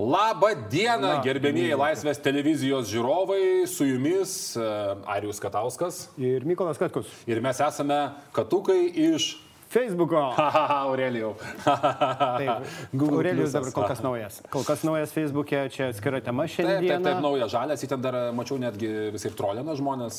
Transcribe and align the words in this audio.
Labą 0.00 0.54
dieną, 0.72 1.18
gerbėmieji 1.20 1.76
Laisvės 1.76 2.20
televizijos 2.24 2.86
žiūrovai, 2.88 3.66
su 3.68 3.84
jumis 3.84 4.32
uh, 4.56 4.94
Arijus 5.12 5.42
Katauskas. 5.42 6.06
Ir 6.16 6.46
Mykolas 6.48 6.80
Katkus. 6.80 7.10
Ir 7.28 7.42
mes 7.44 7.60
esame 7.60 7.98
Katukai 8.32 8.78
iš 9.10 9.34
Facebooko. 9.70 10.18
Aurelijau. 10.90 11.36
Aurelijus 13.10 13.52
dabar 13.54 13.70
kol 13.70 13.84
kas 13.86 14.00
naujas. 14.02 14.40
Kol 14.50 14.64
kas 14.66 14.80
naujas 14.82 15.12
Facebook'e, 15.14 15.60
čia 15.70 15.90
atskira 15.92 16.18
tema 16.26 16.46
šiandien. 16.50 16.80
Taip, 16.80 16.90
taip, 16.90 17.04
taip, 17.06 17.20
naujas 17.22 17.52
žalias, 17.52 17.84
jį 17.84 17.90
ten 17.92 18.02
dar 18.02 18.18
mačiau 18.34 18.58
netgi 18.58 18.90
visai 19.14 19.30
trolina 19.38 19.76
žmonės, 19.78 20.18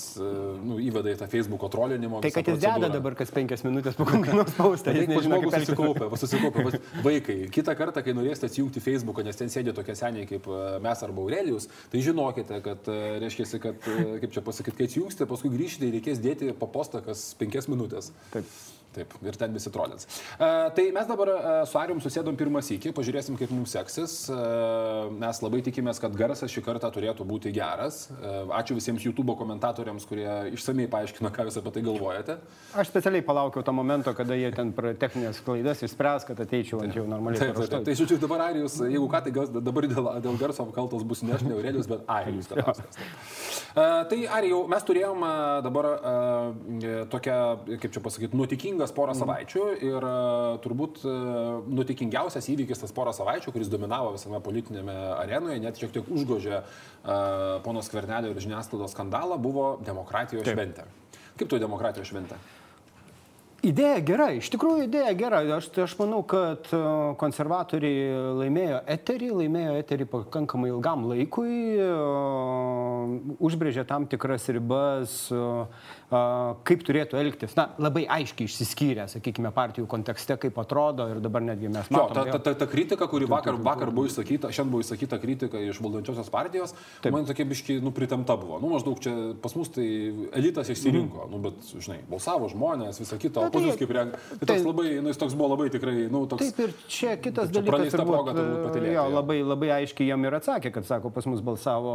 nu, 0.64 0.80
įveda 0.80 1.12
į 1.12 1.20
tą 1.20 1.28
Facebook'o 1.34 1.68
trolinimo. 1.74 2.22
Tai 2.24 2.32
kad 2.32 2.48
jis 2.48 2.62
deda 2.64 2.92
dabar 2.96 3.20
kas 3.20 3.36
penkias 3.36 3.66
minutės 3.68 4.00
po 4.00 4.08
kokio 4.08 4.40
nors 4.40 4.56
paustą. 4.56 4.96
Jis 4.96 5.12
nežino, 5.12 5.44
kaip 5.44 5.60
susikaupia, 5.60 6.10
susikaupia. 6.24 6.84
Vaikai, 7.04 7.40
kitą 7.52 7.76
kartą, 7.84 8.08
kai 8.08 8.16
norėsite 8.16 8.48
atsijungti 8.48 8.88
Facebook'ą, 8.88 9.28
nes 9.28 9.44
ten 9.44 9.52
sėdė 9.52 9.76
tokie 9.76 10.00
seniai 10.00 10.32
kaip 10.32 10.48
mes 10.88 11.08
arba 11.10 11.26
Aurelijus, 11.26 11.68
tai 11.92 12.08
žinokite, 12.08 12.64
kad, 12.64 12.88
reiškia, 13.20 13.52
kad, 13.68 13.94
kaip 14.24 14.32
čia 14.32 14.48
pasakyti, 14.48 14.80
kai 14.80 14.88
atsijungsite, 14.88 15.28
paskui 15.28 15.52
grįžti, 15.52 15.92
reikės 16.00 16.24
dėti 16.24 16.56
po 16.56 16.72
postą 16.72 17.04
kas 17.04 17.34
penkias 17.36 17.68
minutės. 17.68 18.14
Taip. 18.32 18.48
Taip, 18.92 19.14
ir 19.24 19.38
ten 19.40 19.54
visi 19.56 19.72
trolins. 19.72 20.04
Uh, 20.36 20.68
tai 20.76 20.90
mes 20.92 21.08
dabar 21.08 21.30
uh, 21.32 21.50
su 21.64 21.78
Arijum 21.80 22.02
susėdom 22.04 22.36
pirmą 22.36 22.60
sykį, 22.66 22.92
pažiūrėsim, 22.98 23.38
kaip 23.40 23.54
mums 23.56 23.72
seksis. 23.72 24.16
Uh, 24.28 25.08
mes 25.16 25.40
labai 25.40 25.62
tikimės, 25.64 26.02
kad 26.04 26.16
garsas 26.20 26.52
šį 26.52 26.64
kartą 26.66 26.90
turėtų 26.92 27.24
būti 27.28 27.54
geras. 27.56 28.10
Uh, 28.18 28.52
ačiū 28.58 28.76
visiems 28.76 29.06
YouTube 29.06 29.38
komentatoriams, 29.40 30.04
kurie 30.10 30.28
išsamei 30.52 30.90
paaiškino, 30.92 31.32
ką 31.32 31.46
jūs 31.48 31.62
apie 31.62 31.74
tai 31.78 31.86
galvojate. 31.86 32.36
Aš 32.76 32.92
specialiai 32.92 33.24
palaukiau 33.24 33.64
to 33.64 33.76
momento, 33.78 34.12
kada 34.18 34.36
jie 34.36 34.52
ten 34.58 34.74
techninės 35.00 35.40
klaidas 35.46 35.86
išspręs, 35.88 36.28
kad 36.28 36.44
ateičiau 36.44 36.84
ant 36.84 37.00
jau 37.00 37.06
normaliai. 37.08 37.46
Taip, 37.46 37.56
taip, 37.62 37.72
taip. 37.72 37.88
Tai 37.88 37.98
žodžiu, 38.02 38.20
dabar 38.20 38.44
Arijus, 38.50 38.76
jeigu 38.84 39.08
ką, 39.08 39.24
tai 39.24 39.48
dabar 39.56 39.88
dėl, 39.88 40.12
dėl 40.28 40.42
garso 40.44 40.68
kaltos 40.76 41.08
bus 41.08 41.24
ne 41.24 41.38
aš, 41.38 41.48
ne 41.48 41.56
Aurelijus, 41.56 41.88
bet 41.88 42.04
Arijus. 42.12 42.52
Uh, 42.52 44.04
tai 44.12 44.20
Arijau, 44.28 44.66
mes 44.68 44.84
turėjom 44.84 45.24
uh, 45.24 45.34
dabar 45.64 45.90
uh, 45.96 47.02
tokią, 47.12 47.40
kaip 47.80 47.92
čia 47.96 48.04
pasakyti, 48.04 48.36
nuotikingą 48.82 48.96
porą 48.96 49.14
savaičių 49.18 49.66
ir 49.86 50.06
turbūt 50.64 51.04
nutikingiausias 51.70 52.48
įvykis 52.54 52.82
tas 52.82 52.92
porą 52.92 53.14
savaičių, 53.14 53.52
kuris 53.52 53.70
dominavo 53.70 54.14
visame 54.16 54.42
politinėme 54.42 54.96
arenoje, 55.18 55.60
net 55.62 55.78
šiek 55.78 55.92
tiek 55.92 56.08
užgožė 56.10 56.64
ponos 57.64 57.90
Kvernelio 57.90 58.32
ir 58.32 58.42
žiniasklaidos 58.42 58.96
skandalą, 58.96 59.38
buvo 59.38 59.78
demokratijos 59.86 60.44
Taip. 60.44 60.58
šventė. 60.58 60.88
Kaip 61.38 61.50
tu 61.50 61.60
demokratijos 61.60 62.10
šventė? 62.10 62.40
Idėja 63.62 64.00
gera, 64.02 64.32
iš 64.34 64.48
tikrųjų 64.50 64.88
idėja 64.88 65.12
gera. 65.14 65.44
Aš, 65.60 65.68
aš 65.84 65.92
manau, 66.00 66.24
kad 66.26 66.66
konservatoriai 67.22 68.08
laimėjo 68.40 68.80
eterį, 68.90 69.28
laimėjo 69.44 69.76
eterį 69.84 70.08
pakankamai 70.10 70.72
ilgam 70.72 71.06
laikui, 71.12 71.78
užbrėžė 73.38 73.86
tam 73.86 74.10
tikras 74.10 74.50
ribas, 74.50 75.14
kaip 76.12 76.82
turėtų 76.84 77.20
elgtis. 77.22 77.54
Na, 77.56 77.70
labai 77.80 78.04
aiškiai 78.12 78.50
išsiskyrė, 78.50 79.06
sakykime, 79.12 79.52
partijų 79.56 79.88
kontekste, 79.92 80.36
kaip 80.42 80.58
atrodo 80.60 81.08
ir 81.14 81.22
dabar 81.24 81.44
netgi 81.46 81.70
mes 81.72 81.88
matome. 81.94 82.26
Jo, 82.28 82.34
ta, 82.36 82.40
ta, 82.40 82.52
ta, 82.52 82.66
ta 82.66 82.68
kritika, 82.68 83.08
kuri 83.12 83.30
vakar, 83.32 83.56
vakar 83.64 83.94
buvo 83.96 84.10
išsakyta, 84.10 84.52
šiandien 84.52 84.74
buvo 84.74 84.84
išsakyta 84.84 85.20
kritika 85.22 85.62
iš 85.64 85.80
valdančiosios 85.84 86.32
partijos, 86.34 86.76
Taip. 87.04 87.16
man 87.16 87.28
tokia 87.30 87.46
biški 87.48 87.78
nupritemta 87.86 88.36
buvo. 88.40 88.60
Nu, 88.60 88.74
maždaug 88.74 89.00
čia 89.04 89.14
pas 89.42 89.56
mus 89.56 89.72
tai 89.72 89.88
elitas 90.36 90.72
išsirinko, 90.74 91.28
mm. 91.28 91.32
nu, 91.32 91.40
bet, 91.46 91.72
žinai, 91.72 92.02
balsavo 92.12 92.52
žmonės, 92.52 93.00
visą 93.06 93.20
kitą, 93.22 93.48
o 93.48 93.64
jūs 93.64 93.80
kaip 93.80 93.96
rengia. 93.96 94.20
Tai 94.42 94.50
toks 94.52 94.68
labai, 94.68 94.88
nu, 95.00 95.14
jis 95.14 95.22
toks 95.24 95.38
buvo 95.40 95.54
labai 95.54 95.70
tikrai, 95.72 95.96
nu, 96.12 96.26
toks. 96.32 96.52
Taip 96.52 96.62
ir 96.66 96.76
čia 96.92 97.16
kitas 97.24 97.54
dalykas. 97.56 97.96
Proga, 98.02 98.34
patilėti, 98.36 98.96
jo, 98.98 99.08
labai, 99.14 99.40
labai 99.46 99.72
aiškiai 99.78 100.10
jam 100.10 100.24
ir 100.26 100.36
atsakė, 100.36 100.72
kad 100.76 100.88
sako, 100.88 101.12
pas 101.14 101.28
mus 101.30 101.44
balsavo 101.46 101.94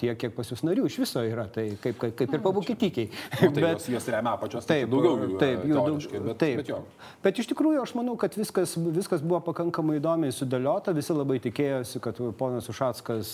tiek, 0.00 0.16
kiek 0.20 0.32
pas 0.36 0.48
jūs 0.48 0.62
narių 0.64 0.86
iš 0.88 1.00
viso 1.02 1.24
yra, 1.26 1.44
tai 1.52 1.66
kaip, 1.82 1.98
kaip, 2.00 2.14
kaip 2.16 2.36
ir 2.38 2.44
pabūkitykiai. 2.44 3.49
Nu, 3.50 3.56
tai 3.56 3.64
bet, 3.66 3.82
jos, 3.82 3.88
jos 3.94 4.08
remia 4.14 4.34
pačios, 4.40 4.66
tai 4.68 4.80
taip, 4.80 4.90
daugiau 4.92 5.18
jų. 5.18 5.38
Taip, 5.40 5.64
jų 5.66 5.76
daug. 5.76 6.06
Bet, 6.28 6.38
taip. 6.40 6.60
Bet, 6.60 6.70
jo. 6.70 6.78
bet 7.24 7.40
iš 7.42 7.50
tikrųjų 7.50 7.82
aš 7.84 7.94
manau, 7.98 8.14
kad 8.20 8.36
viskas, 8.38 8.76
viskas 8.94 9.24
buvo 9.24 9.40
pakankamai 9.50 9.98
įdomiai 9.98 10.34
sudėliota, 10.34 10.94
visi 10.96 11.16
labai 11.16 11.40
tikėjosi, 11.42 12.02
kad 12.04 12.20
ponas 12.38 12.70
Ušackas, 12.70 13.32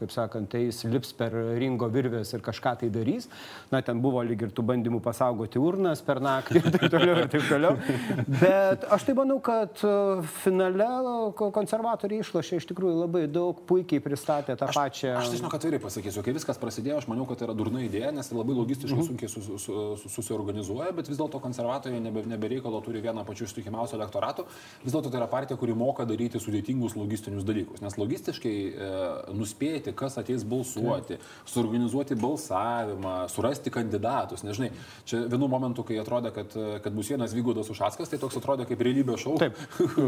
kaip 0.00 0.14
sakant, 0.14 0.56
eis 0.58 0.82
lips 0.88 1.14
per 1.16 1.34
ringo 1.58 1.88
virvės 1.92 2.34
ir 2.34 2.44
kažką 2.44 2.76
tai 2.82 2.90
darys. 2.92 3.28
Na, 3.72 3.80
ten 3.84 4.02
buvo 4.02 4.22
lyg 4.26 4.46
ir 4.46 4.54
tų 4.54 4.66
bandymų 4.68 5.00
pasaugoti 5.04 5.62
urnas 5.62 6.02
per 6.04 6.20
naktį 6.24 6.60
ir 6.60 6.70
taip 6.74 6.88
toliau, 6.92 7.16
ir 7.22 7.30
taip 7.32 7.48
toliau. 7.48 7.78
Bet 8.42 8.86
aš 8.94 9.06
tai 9.08 9.16
manau, 9.18 9.38
kad 9.44 9.80
finale 10.42 10.90
konservatoriai 11.54 12.22
išlošė 12.24 12.60
iš 12.60 12.68
tikrųjų 12.70 12.96
labai 13.04 13.24
daug, 13.30 13.58
puikiai 13.68 14.02
pristatė 14.04 14.56
tą 14.58 14.68
aš, 14.70 14.78
pačią. 14.78 15.14
Aš 15.20 15.32
žinau, 15.36 15.50
kad 15.52 15.64
tai 15.64 15.80
pasakysiu, 15.82 16.24
kai 16.24 16.34
viskas 16.36 16.60
prasidėjo, 16.60 17.00
aš 17.02 17.08
maniau, 17.10 17.26
kad 17.28 17.40
tai 17.40 17.48
yra 17.48 17.56
durna 17.56 17.82
idėja, 17.84 18.12
nes 18.14 18.30
tai 18.30 18.38
labai 18.38 18.56
logistiškai. 18.58 19.03
Sunkiai 19.06 19.30
sus, 19.30 19.48
sus, 19.62 20.06
susiorganizuoja, 20.14 20.92
bet 20.96 21.10
vis 21.10 21.20
dėlto 21.20 21.40
konservatoriai 21.42 22.02
nebe, 22.02 22.24
nebereikalo 22.30 22.80
turi 22.84 23.02
vieną 23.04 23.24
pačių 23.28 23.48
ištikimiausių 23.48 23.98
elektoratų. 23.98 24.46
Vis 24.84 24.94
dėlto 24.94 25.12
tai 25.12 25.20
yra 25.20 25.28
partija, 25.30 25.58
kuri 25.60 25.76
moka 25.78 26.06
daryti 26.08 26.40
sudėtingus 26.42 26.96
logistinius 26.98 27.46
dalykus. 27.46 27.82
Nes 27.84 27.98
logistiškai 28.00 28.54
e, 28.54 28.90
nuspėti, 29.36 29.94
kas 29.96 30.18
ateis 30.20 30.46
balsuoti, 30.48 31.18
suorganizuoti 31.50 32.18
balsavimą, 32.20 33.16
surasti 33.32 33.72
kandidatus. 33.74 34.44
Nežinai, 34.46 34.70
čia 35.08 35.24
vienu 35.30 35.48
momentu, 35.50 35.84
kai 35.86 35.98
atrodė, 36.02 36.32
kad, 36.34 36.54
kad 36.84 36.96
bus 36.96 37.10
vienas 37.12 37.34
Vygudas 37.36 37.70
Ušackas, 37.72 38.10
tai 38.10 38.20
toks 38.22 38.38
atrodė 38.40 38.66
kaip 38.68 38.82
realybės 38.84 39.24
šou. 39.24 39.36
Taip. 39.40 39.58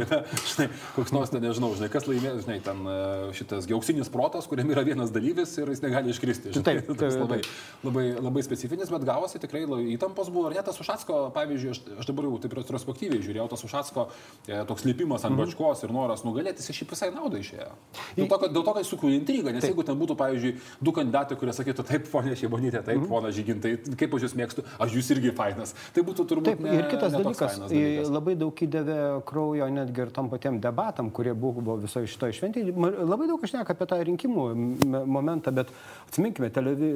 žinai, 0.52 0.68
koks 0.96 1.14
nors, 1.14 1.32
ten, 1.32 1.44
nežinau, 1.44 1.72
žinai, 1.78 1.90
kas 1.92 2.08
laimės, 2.08 2.42
žinai, 2.44 2.58
ten 2.64 2.82
e, 2.90 2.98
šitas 3.36 3.68
gauksinis 3.70 4.10
protas, 4.12 4.48
kuriam 4.50 4.70
yra 4.72 4.84
vienas 4.86 5.12
dalyvis 5.14 5.54
ir 5.60 5.72
jis 5.72 5.82
negali 5.84 6.12
iškristi. 6.14 6.54
Žinai, 6.56 6.66
taip, 6.66 6.90
taip, 6.90 7.00
taip. 7.00 7.20
Labai, 7.22 7.40
labai, 7.86 8.06
labai 8.28 8.44
specifinis, 8.46 8.85
bet 8.92 9.04
gavosi 9.06 9.40
tikrai 9.42 9.64
įtampos 9.94 10.30
buvo. 10.32 10.50
Ir 10.50 10.58
net 10.58 10.66
tas 10.68 10.78
Ušacko, 10.80 11.18
pavyzdžiui, 11.34 11.70
aš, 11.74 11.80
aš 12.02 12.08
dabar 12.10 12.28
jau 12.28 12.38
taip 12.42 12.56
retrospektyviai 12.58 13.22
žiūrėjau, 13.24 13.48
tas 13.52 13.64
Ušacko 13.66 14.06
e, 14.46 14.62
toks 14.68 14.86
lipimas 14.88 15.24
ant 15.24 15.34
mm 15.34 15.40
-hmm. 15.40 15.46
bačkos 15.46 15.84
ir 15.84 15.92
noras 15.92 16.24
nugalėti, 16.24 16.62
jis 16.62 16.76
šiaip 16.80 16.90
visai 16.94 17.10
naudą 17.14 17.40
išėjo. 17.40 17.70
Dėl 18.16 18.28
to, 18.28 18.38
kad, 18.38 18.52
dėl 18.52 18.64
to, 18.64 18.72
kad 18.76 18.84
sukūrė 18.86 19.18
intrigą, 19.20 19.52
nes 19.52 19.62
taip. 19.64 19.70
jeigu 19.70 19.86
ten 19.86 19.98
būtų, 19.98 20.16
pavyzdžiui, 20.16 20.54
du 20.80 20.92
kandidatai, 20.92 21.36
kurie 21.36 21.52
sakytų, 21.52 21.86
taip, 21.90 22.10
ponė 22.12 22.36
Šeibonytė, 22.36 22.82
taip, 22.82 22.96
mm 22.98 23.04
-hmm. 23.04 23.08
pona 23.08 23.30
Žygintai, 23.30 23.72
kaip 23.96 24.14
aš 24.14 24.22
jūs 24.22 24.36
mėgstu, 24.40 24.64
aš 24.78 24.92
jūs 24.96 25.10
irgi 25.16 25.32
fainas. 25.32 25.74
Tai 25.94 26.02
būtų 26.02 26.26
turbūt. 26.30 26.44
Taip, 26.44 26.60
ne, 26.60 26.74
ir 26.78 26.88
kitas 26.90 27.12
dalykas, 27.12 27.58
dalykas, 27.58 28.10
labai 28.10 28.34
daug 28.34 28.62
įdavė 28.62 29.22
kraujo 29.24 29.68
netgi 29.68 30.00
ir 30.00 30.10
tam 30.10 30.30
patiem 30.30 30.60
debatam, 30.60 31.10
kurie 31.10 31.34
buvo 31.34 31.76
visoje 31.76 32.06
šitoje 32.06 32.32
šventėje. 32.32 32.74
Labai 33.06 33.26
daug 33.26 33.44
aš 33.44 33.52
neka 33.52 33.72
apie 33.72 33.86
tą 33.86 34.00
rinkimų 34.02 34.46
momentą, 35.06 35.52
bet 35.52 35.72
atsiminkime, 36.08 36.50
televi... 36.50 36.92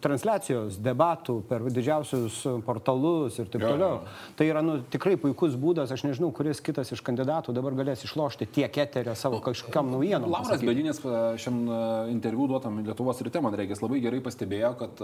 transliacijos 0.00 0.78
debatų 1.18 1.42
per 1.48 1.64
didžiausius 1.70 2.46
portalus 2.64 3.38
ir 3.38 3.48
taip 3.50 3.62
jo, 3.62 3.72
toliau. 3.72 4.00
Jo. 4.02 4.32
Tai 4.36 4.46
yra 4.46 4.62
nu, 4.62 4.78
tikrai 4.90 5.16
puikus 5.16 5.56
būdas, 5.56 5.90
aš 5.92 6.04
nežinau, 6.04 6.30
kuris 6.32 6.60
kitas 6.60 6.92
iš 6.92 7.02
kandidatų 7.02 7.52
dabar 7.52 7.74
galės 7.74 8.04
išlošti 8.04 8.46
tiek 8.46 8.72
eterio 8.78 9.14
savo 9.14 9.40
kažkokiam 9.40 9.90
naujienom. 9.90 10.30
Lauras 10.30 10.62
Bedinės 10.62 11.00
šiam 11.40 11.60
interviu 12.10 12.48
duotam 12.48 12.80
Lietuvos 12.84 13.20
ryte, 13.22 13.40
man 13.40 13.54
reikia, 13.54 13.78
labai 13.82 14.00
gerai 14.00 14.20
pastebėjo, 14.20 14.72
kad, 14.78 15.02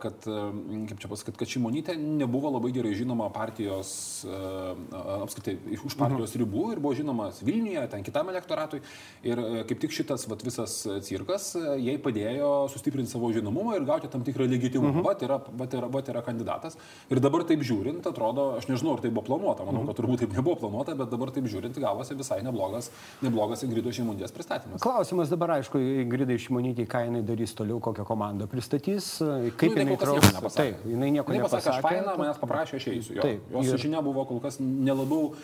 kad 0.00 0.18
kaip 0.24 1.00
čia 1.00 1.10
pasakyti, 1.10 1.38
kad 1.40 1.50
Šimonytė 1.50 1.96
nebuvo 1.98 2.52
labai 2.56 2.72
gerai 2.74 2.94
žinoma 2.96 3.30
partijos, 3.34 3.92
apskritai, 4.24 5.56
už 5.78 5.96
partijos 5.98 6.34
mhm. 6.34 6.44
ribų 6.44 6.66
ir 6.74 6.82
buvo 6.82 6.94
žinomas 6.98 7.40
Vilniuje, 7.44 7.86
ten 7.92 8.04
kitam 8.06 8.30
elektoratui. 8.32 8.82
Ir 9.26 9.40
kaip 9.68 9.80
tik 9.82 9.94
šitas 9.94 10.26
vat, 10.30 10.42
visas 10.44 10.80
cirkas 11.06 11.52
jai 11.80 11.96
padėjo 12.02 12.50
sustiprinti 12.72 13.12
savo 13.12 13.30
žinomumą 13.34 13.76
ir 13.78 13.86
gauti 13.88 14.10
tam 14.12 14.24
tikrą 14.26 14.46
legitimumą. 14.50 15.00
Mhm. 15.00 15.06
Vat 15.06 15.24
yra, 15.26 15.40
vat 15.58 15.74
yra, 15.76 15.88
vat 15.92 16.08
yra 16.12 16.22
kandidatas. 16.26 16.76
Ir 17.10 17.20
dabar 17.22 17.44
taip 17.48 17.62
žiūrint, 17.66 18.04
atrodo, 18.06 18.46
aš 18.58 18.68
nežinau, 18.70 18.96
ar 18.96 19.04
tai 19.04 19.10
buvo 19.12 19.26
planuota, 19.26 19.66
manau, 19.66 19.84
kad 19.88 19.98
turbūt 20.00 20.24
taip 20.24 20.36
nebuvo 20.36 20.56
planuota, 20.62 20.94
bet 20.98 21.10
dabar 21.12 21.32
taip 21.34 21.48
žiūrint, 21.50 21.76
gavosi 21.80 22.16
visai 22.18 22.40
neblogas, 22.46 22.90
neblogas 23.24 23.64
Ingrido 23.66 23.92
Šimonytės 23.94 24.34
pristatymas. 24.36 24.82
Klausimas 24.84 25.32
dabar, 25.32 25.56
aišku, 25.58 25.80
Ingridai 26.04 26.38
Šimonytė, 26.40 26.86
ką 26.90 27.04
jinai 27.08 27.22
darys 27.26 27.54
toliau, 27.58 27.80
kokią 27.82 28.06
komandą 28.08 28.48
pristatys, 28.50 29.12
kaip 29.60 29.74
nu, 29.74 29.84
jinai 29.84 29.98
trauks. 30.00 30.56
Taip, 30.56 30.84
jinai 30.88 31.10
nieko 31.16 31.34
jinai 31.34 31.44
nepasakė. 31.44 31.74
Aš 31.74 31.84
faina, 31.84 32.16
manęs 32.20 32.40
paprašė, 32.40 32.80
aš 32.80 32.88
eisiu. 32.94 33.16
Jo. 33.18 33.26
Taip, 33.26 33.50
jos 33.56 33.74
ir... 33.74 33.82
žinia 33.84 34.02
buvo 34.04 34.24
kol 34.28 34.40
kas 34.42 34.60
nelabiau, 34.60 35.34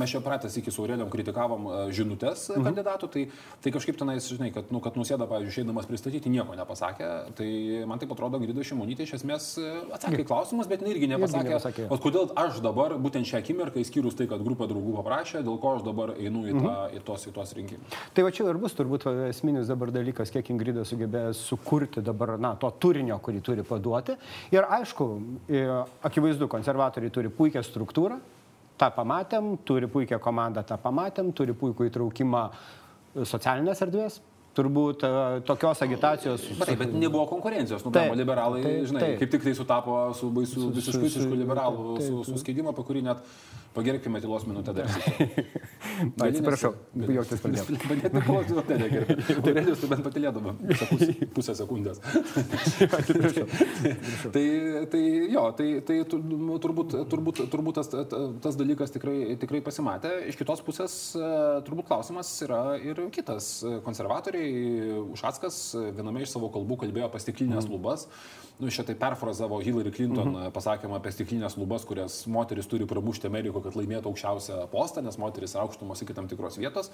mes 0.00 0.12
čia 0.12 0.22
pratęs 0.24 0.58
iki 0.60 0.74
Saurėliam 0.74 1.10
kritikavom 1.12 1.68
žinutės 1.94 2.48
mhm. 2.52 2.68
kandidatų, 2.68 3.10
tai, 3.14 3.26
tai 3.64 3.74
kažkaip 3.74 3.98
tenais, 4.00 4.28
žinai, 4.30 4.50
kad, 4.54 4.70
nu, 4.74 4.80
kad 4.84 4.98
nusėda, 4.98 5.28
pavyzdžiui, 5.30 5.54
išeidamas 5.54 5.88
pristatyti, 5.88 6.32
nieko 6.32 6.56
nepasakė. 6.58 7.10
Tai 7.38 7.48
man 7.90 8.02
taip 8.02 8.12
atrodo, 8.14 8.40
Ingrida 8.40 8.64
Šimonytė 8.66 9.06
iš 9.06 9.16
esmės 9.20 9.53
atsakė 9.58 10.24
klausimus, 10.28 10.68
bet 10.70 10.82
irgi 10.86 11.08
nepasakė. 11.10 11.40
Irgi 11.40 11.52
nepasakė. 11.52 11.86
O 11.92 11.98
kodėl 12.02 12.30
aš 12.40 12.60
dabar, 12.64 12.96
būtent 13.00 13.28
šią 13.28 13.40
akimirką, 13.42 13.82
įskyrus 13.82 14.16
tai, 14.18 14.26
kad 14.30 14.42
grupė 14.44 14.68
draugų 14.70 14.96
paprašė, 14.98 15.42
dėl 15.46 15.58
ko 15.62 15.74
aš 15.78 15.84
dabar 15.86 16.14
einu 16.16 16.44
į, 16.48 16.54
tą, 16.56 16.74
mhm. 16.74 16.98
į, 16.98 17.02
tos, 17.06 17.26
į 17.30 17.34
tos 17.36 17.54
rinkimus. 17.58 17.98
Tai 18.16 18.26
va 18.26 18.34
čia 18.34 18.48
ir 18.50 18.60
bus 18.60 18.76
turbūt 18.78 19.08
esminis 19.28 19.70
dabar 19.70 19.92
dalykas, 19.94 20.32
kiek 20.34 20.50
Ingrida 20.54 20.84
sugebėjo 20.88 21.32
sukurti 21.38 22.04
dabar, 22.04 22.36
na, 22.40 22.54
to 22.60 22.70
turinio, 22.82 23.18
kurį 23.24 23.42
turi 23.44 23.66
paduoti. 23.66 24.18
Ir 24.54 24.68
aišku, 24.78 25.08
akivaizdu, 26.04 26.50
konservatoriai 26.52 27.14
turi 27.14 27.32
puikią 27.32 27.64
struktūrą, 27.66 28.20
tą 28.80 28.90
pamatėm, 28.94 29.54
turi 29.66 29.88
puikią 29.90 30.18
komandą, 30.22 30.64
tą 30.66 30.78
pamatėm, 30.82 31.32
turi 31.36 31.54
puikų 31.58 31.88
įtraukimą 31.90 32.44
socialinės 33.22 33.82
erdvės, 33.86 34.18
turbūt 34.56 35.04
e, 35.06 35.10
tokios 35.48 35.82
agitacijos. 35.86 36.46
Bet, 36.60 36.74
bet 36.80 36.94
nebuvo 36.94 37.26
konkurencijos, 37.30 37.84
nu, 37.86 37.92
taip, 37.94 38.14
liberalai, 38.18 38.62
taip, 38.64 38.86
žinai, 38.90 39.02
taip. 39.06 39.18
kaip 39.22 39.34
tik 39.34 39.48
tai 39.48 39.56
sutapo 39.58 39.98
su 40.18 40.30
baisiu 40.34 40.70
visiškai 40.74 41.04
visiškai 41.08 41.42
liberalų, 41.42 41.98
su, 42.02 42.24
su 42.28 42.40
skaidimu, 42.42 42.74
apie 42.74 42.86
kurį 42.88 43.04
net 43.08 43.22
Pagerbkime 43.74 44.20
tylos 44.20 44.46
minutę 44.46 44.74
dar. 44.74 44.86
Na, 46.18 46.26
atsiprašau, 46.26 46.72
minutę, 48.50 48.76
negerai. 48.78 49.16
Aurelijus, 49.42 49.80
tu 49.82 49.88
bent 49.90 50.04
patilėdama 50.06 50.52
pusę 51.34 51.54
sekundės. 51.58 51.98
tai, 54.34 54.44
tai 54.92 55.02
jo, 55.34 55.44
tai, 55.58 55.68
tai 55.88 55.96
turbūt, 56.10 56.94
turbūt, 57.10 57.42
turbūt 57.50 57.80
tas, 57.80 57.90
tas 58.46 58.58
dalykas 58.60 58.94
tikrai, 58.94 59.34
tikrai 59.42 59.62
pasimatė. 59.66 60.12
Iš 60.30 60.38
kitos 60.38 60.62
pusės 60.66 60.96
turbūt 61.66 61.90
klausimas 61.90 62.30
yra 62.46 62.62
ir 62.78 63.02
kitas. 63.14 63.56
Konservatoriai, 63.86 64.43
Ušackas 65.14 65.60
viename 65.96 66.24
iš 66.24 66.34
savo 66.36 66.50
kalbų 66.54 66.80
kalbėjo 66.84 67.10
apie 67.10 67.22
stiklinės 67.22 67.68
mm. 67.68 67.74
lubas. 67.74 68.08
Nu, 68.54 68.70
šitai 68.70 68.94
perfrazavo 68.94 69.58
Hillary 69.58 69.90
Clinton 69.90 70.28
mm 70.28 70.34
-hmm. 70.34 70.50
pasakymą 70.54 70.94
apie 70.94 71.10
stiklinės 71.12 71.56
lubas, 71.58 71.84
kurias 71.84 72.26
moteris 72.26 72.66
turi 72.66 72.86
pramušti 72.86 73.26
Amerikoje 73.26 73.64
kad 73.64 73.74
laimėtų 73.74 74.06
aukščiausią 74.10 74.68
postą, 74.70 75.02
nes 75.02 75.18
moteris 75.18 75.56
aukštumos 75.56 76.02
iki 76.02 76.14
tam 76.14 76.28
tikros 76.28 76.58
vietos. 76.58 76.90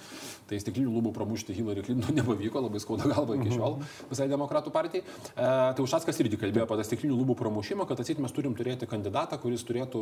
Tai 0.48 0.60
stiklinių 0.60 0.88
lubų 0.94 1.12
pramušti 1.12 1.52
Hillary 1.52 1.82
Clinton 1.82 2.14
nepavyko, 2.20 2.60
labai 2.60 2.80
skauda 2.80 3.04
galva 3.12 3.36
iki 3.36 3.50
šiol 3.50 3.76
visai 4.10 4.28
demokratų 4.28 4.70
partijai. 4.70 5.04
E, 5.04 5.74
tai 5.74 5.82
Ušackas 5.84 6.20
irgi 6.20 6.36
kalbėjo 6.36 6.64
apie 6.64 6.76
tą 6.76 6.84
stiklinių 6.84 7.16
lubų 7.20 7.36
pramušimą, 7.36 7.86
kad 7.86 8.00
atsit 8.00 8.18
mes 8.18 8.32
turim 8.32 8.54
turėti 8.54 8.88
kandidatą, 8.88 9.38
kuris 9.38 9.64
turėtų 9.64 10.00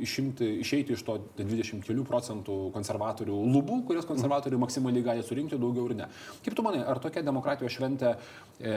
išimti, 0.00 0.60
išeiti 0.60 0.92
iš 0.92 1.02
to 1.02 1.18
20 1.38 1.88
kelių 1.88 2.04
procentų 2.04 2.70
konservatorių 2.72 3.32
lubų, 3.56 3.84
kurias 3.86 4.04
konservatoriai 4.04 4.60
maksimaliai 4.60 5.02
gali 5.02 5.22
surinkti 5.22 5.56
daugiau 5.56 5.88
ir 5.88 5.96
ne. 5.96 6.06
Kaip 6.44 6.54
tu 6.54 6.62
manai, 6.62 6.84
ar 6.88 7.00
tokia 7.02 7.22
demokratijos 7.26 7.74
šventė 7.74 8.14
e, 8.14 8.72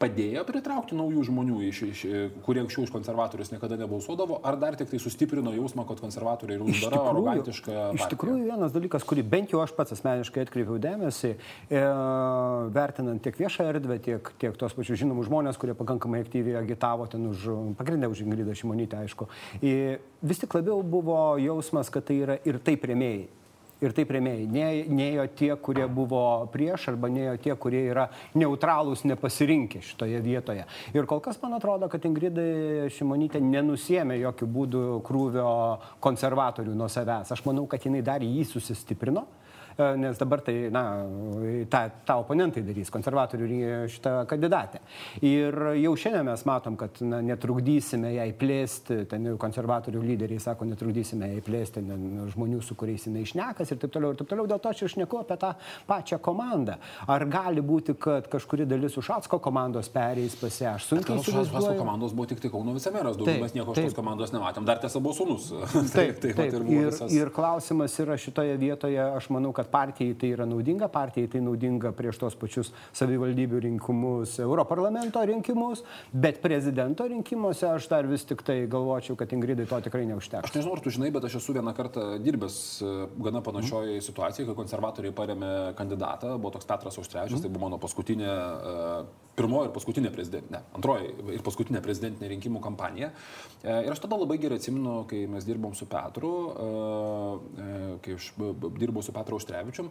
padėjo 0.00 0.44
pritraukti 0.48 0.96
naujų 0.98 1.24
žmonių, 1.28 1.58
iš, 1.68 1.80
iš, 1.88 2.02
kurie 2.46 2.62
anksčiau 2.64 2.86
už 2.86 2.92
konservatorius 2.94 3.52
niekada 3.52 3.78
nebalsuodavo, 3.80 4.40
ar 4.46 4.58
dar 4.60 4.76
tik 4.78 4.90
tai 4.92 5.00
sustiprino 5.02 5.52
jausmą, 5.54 5.84
kad 5.88 6.00
konservatoriai 6.02 6.58
yra 6.58 6.68
uždara, 6.68 7.02
arogantiška. 7.12 7.88
Iš 7.98 8.06
tikrųjų, 8.14 8.46
vienas 8.48 8.74
dalykas, 8.74 9.06
kurį 9.08 9.26
bent 9.34 9.54
jau 9.54 9.62
aš 9.64 9.74
pats 9.76 9.96
asmeniškai 9.96 10.46
atkreipiau 10.46 10.80
dėmesį, 10.82 11.34
e, 11.34 11.84
vertinant 12.74 13.22
tiek 13.24 13.38
viešą 13.38 13.68
erdvę, 13.74 13.98
tiek, 14.08 14.32
tiek 14.42 14.56
tos 14.60 14.76
pačius 14.78 15.02
žinomus 15.02 15.28
žmonės, 15.28 15.60
kurie 15.60 15.76
pakankamai 15.78 16.22
aktyviai 16.24 16.60
agitavo 16.62 17.08
ten 17.10 17.28
už, 17.30 17.46
pagrindę 17.78 18.10
už 18.12 18.24
Ingridą 18.24 18.56
Šimonytę, 18.56 19.04
aišku. 19.04 19.28
E, 19.60 20.00
vis 20.22 20.42
tik 20.42 20.58
labiau 20.58 20.82
buvo 20.82 21.20
jausmas, 21.42 21.92
kad 21.92 22.08
tai 22.08 22.22
yra 22.24 22.40
ir 22.48 22.60
taip 22.64 22.84
rėmėjai 22.88 23.30
ir 23.82 23.94
taip 23.96 24.12
rėmėjai. 24.14 24.46
Ne, 24.52 24.66
neėjo 24.92 25.26
tie, 25.38 25.50
kurie 25.60 25.86
buvo 25.90 26.22
prieš, 26.52 26.88
arba 26.92 27.10
neėjo 27.12 27.36
tie, 27.42 27.54
kurie 27.58 27.82
yra 27.90 28.08
neutralūs, 28.38 29.04
nepasirinkę 29.08 29.82
šitoje 29.84 30.22
vietoje. 30.24 30.66
Ir 30.96 31.08
kol 31.10 31.22
kas 31.24 31.40
man 31.42 31.58
atrodo, 31.58 31.90
kad 31.92 32.04
Ingridai 32.08 32.88
Šimonytė 32.94 33.42
nenusėmė 33.44 34.20
jokių 34.22 34.50
būdų 34.56 34.84
krūvio 35.06 35.52
konservatorių 36.02 36.74
nuo 36.78 36.90
savęs. 36.92 37.34
Aš 37.34 37.44
manau, 37.48 37.66
kad 37.70 37.84
jinai 37.86 38.04
dar 38.06 38.24
jį 38.24 38.46
susistiprino. 38.54 39.26
E, 39.76 39.96
nes 39.96 40.18
dabar 40.18 40.42
tai, 40.44 40.56
na, 40.72 40.82
tą, 41.70 41.82
tą 42.06 42.18
oponentai 42.22 42.62
darys, 42.66 42.90
konservatorių 42.92 43.48
šitą 43.92 44.14
kandidatę. 44.30 44.82
Ir 45.24 45.56
jau 45.80 45.94
šiandien 45.98 46.26
mes 46.28 46.44
matom, 46.48 46.76
kad 46.80 47.00
na, 47.04 47.22
netrukdysime 47.24 48.12
jai 48.16 48.28
plėsti, 48.36 49.02
ten 49.10 49.32
konservatorių 49.40 50.02
lyderiai 50.04 50.42
sako, 50.42 50.66
netrukdysime 50.68 51.32
jai 51.34 51.42
plėsti 51.44 51.82
ne, 51.86 51.98
žmonių, 52.32 52.60
su 52.64 52.76
kuriais 52.78 53.06
jinai 53.08 53.24
išnekas 53.26 53.72
ir 53.72 53.80
taip 53.82 53.94
toliau, 53.94 54.12
ir 54.12 54.20
taip 54.20 54.30
toliau. 54.32 54.48
Dėl 54.50 54.62
to 54.62 54.72
aš 54.72 54.84
išneku 54.88 55.22
apie 55.22 55.38
tą 55.40 55.54
pačią 55.88 56.20
komandą. 56.22 56.78
Ar 57.10 57.26
gali 57.30 57.64
būti, 57.64 57.96
kad 58.00 58.28
kažkuri 58.32 58.66
dalis 58.68 58.96
Ušatsko 59.00 59.40
komandos 59.42 59.90
perėjais 59.92 60.36
pas 60.40 60.60
ją? 60.62 60.74
Aš 60.78 60.88
sunkiai 60.90 61.18
įsivaizduoju. 61.18 61.48
Ušatsko 61.52 61.76
komandos 61.80 62.16
buvo 62.16 62.28
tik 62.30 62.42
tai 62.42 62.52
Kauno 62.52 62.74
vicemeras, 62.76 63.16
daugiau 63.16 63.46
mes 63.46 63.54
nieko 63.56 63.74
iš 63.74 63.88
tos 63.88 63.96
komandos 63.96 64.32
nematėm. 64.34 64.66
Dar 64.68 64.80
tiesa 64.82 65.00
buvo 65.02 65.16
sunus. 65.16 65.48
Taip, 65.92 66.18
taip, 66.22 66.36
taip. 66.36 66.52
Ir, 66.52 66.62
ir, 66.62 66.86
visas... 66.90 67.12
ir 67.14 67.30
klausimas 67.34 67.94
yra 68.02 68.16
šitoje 68.20 68.54
vietoje, 68.60 69.00
aš 69.02 69.28
manau, 69.32 69.52
kad 69.56 69.70
partijai 69.72 70.16
tai 70.18 70.32
yra 70.36 70.46
naudinga, 70.48 70.88
partijai 70.92 71.30
tai 71.32 71.42
naudinga 71.44 71.92
prieš 71.96 72.20
tos 72.22 72.36
pačius 72.38 72.72
savivaldybių 72.98 73.62
rinkimus, 73.66 74.36
Europarlamento 74.44 75.22
rinkimus, 75.28 75.84
bet 76.12 76.42
prezidento 76.44 77.06
rinkimuose 77.08 77.68
aš 77.72 77.88
dar 77.90 78.08
vis 78.10 78.26
tik 78.28 78.44
tai 78.46 78.62
galvočiau, 78.70 79.16
kad 79.18 79.32
Ingridai 79.32 79.66
to 79.70 79.80
tikrai 79.88 80.04
neužteks. 80.10 80.50
Aš 80.50 80.56
nežinau, 80.56 80.76
ar 80.76 80.84
tu 80.84 80.92
žinai, 80.94 81.10
bet 81.14 81.26
aš 81.28 81.40
esu 81.40 81.56
vieną 81.56 81.74
kartą 81.76 82.06
dirbęs 82.22 82.56
e, 82.84 82.92
gana 83.24 83.42
panašioje 83.44 83.98
mm. 83.98 84.06
situacijoje, 84.08 84.50
kai 84.50 84.60
konservatoriai 84.62 85.16
paremė 85.16 85.52
kandidatą, 85.78 86.36
buvo 86.38 86.54
toks 86.56 86.68
Petras 86.68 87.00
Auštrevičius, 87.00 87.40
mm. 87.40 87.44
tai 87.46 87.52
buvo 87.52 87.66
mano 87.66 87.80
paskutinė 87.82 88.32
uh, 88.32 89.22
pirmoji 89.36 89.68
ir 89.68 89.72
paskutinė 89.74 90.10
prezidentinė, 90.12 90.60
antroji 90.76 91.12
ir 91.36 91.44
paskutinė 91.44 91.80
prezidentinė 91.84 92.28
rinkimų 92.34 92.60
kampanija. 92.64 93.10
E, 93.62 93.76
ir 93.86 93.92
aš 93.94 94.02
tada 94.04 94.18
labai 94.20 94.36
gerai 94.42 94.58
atsimenu, 94.60 95.02
kai 95.08 95.22
mes 95.30 95.46
dirbom 95.48 95.74
su 95.78 95.88
Petru, 95.90 96.32
e, 96.52 96.66
e, 97.64 97.70
kai 98.04 98.16
aš 98.18 98.28
dirbau 98.76 99.04
su 99.04 99.14
Petru 99.16 99.38
Auštrevičium, 99.52 99.90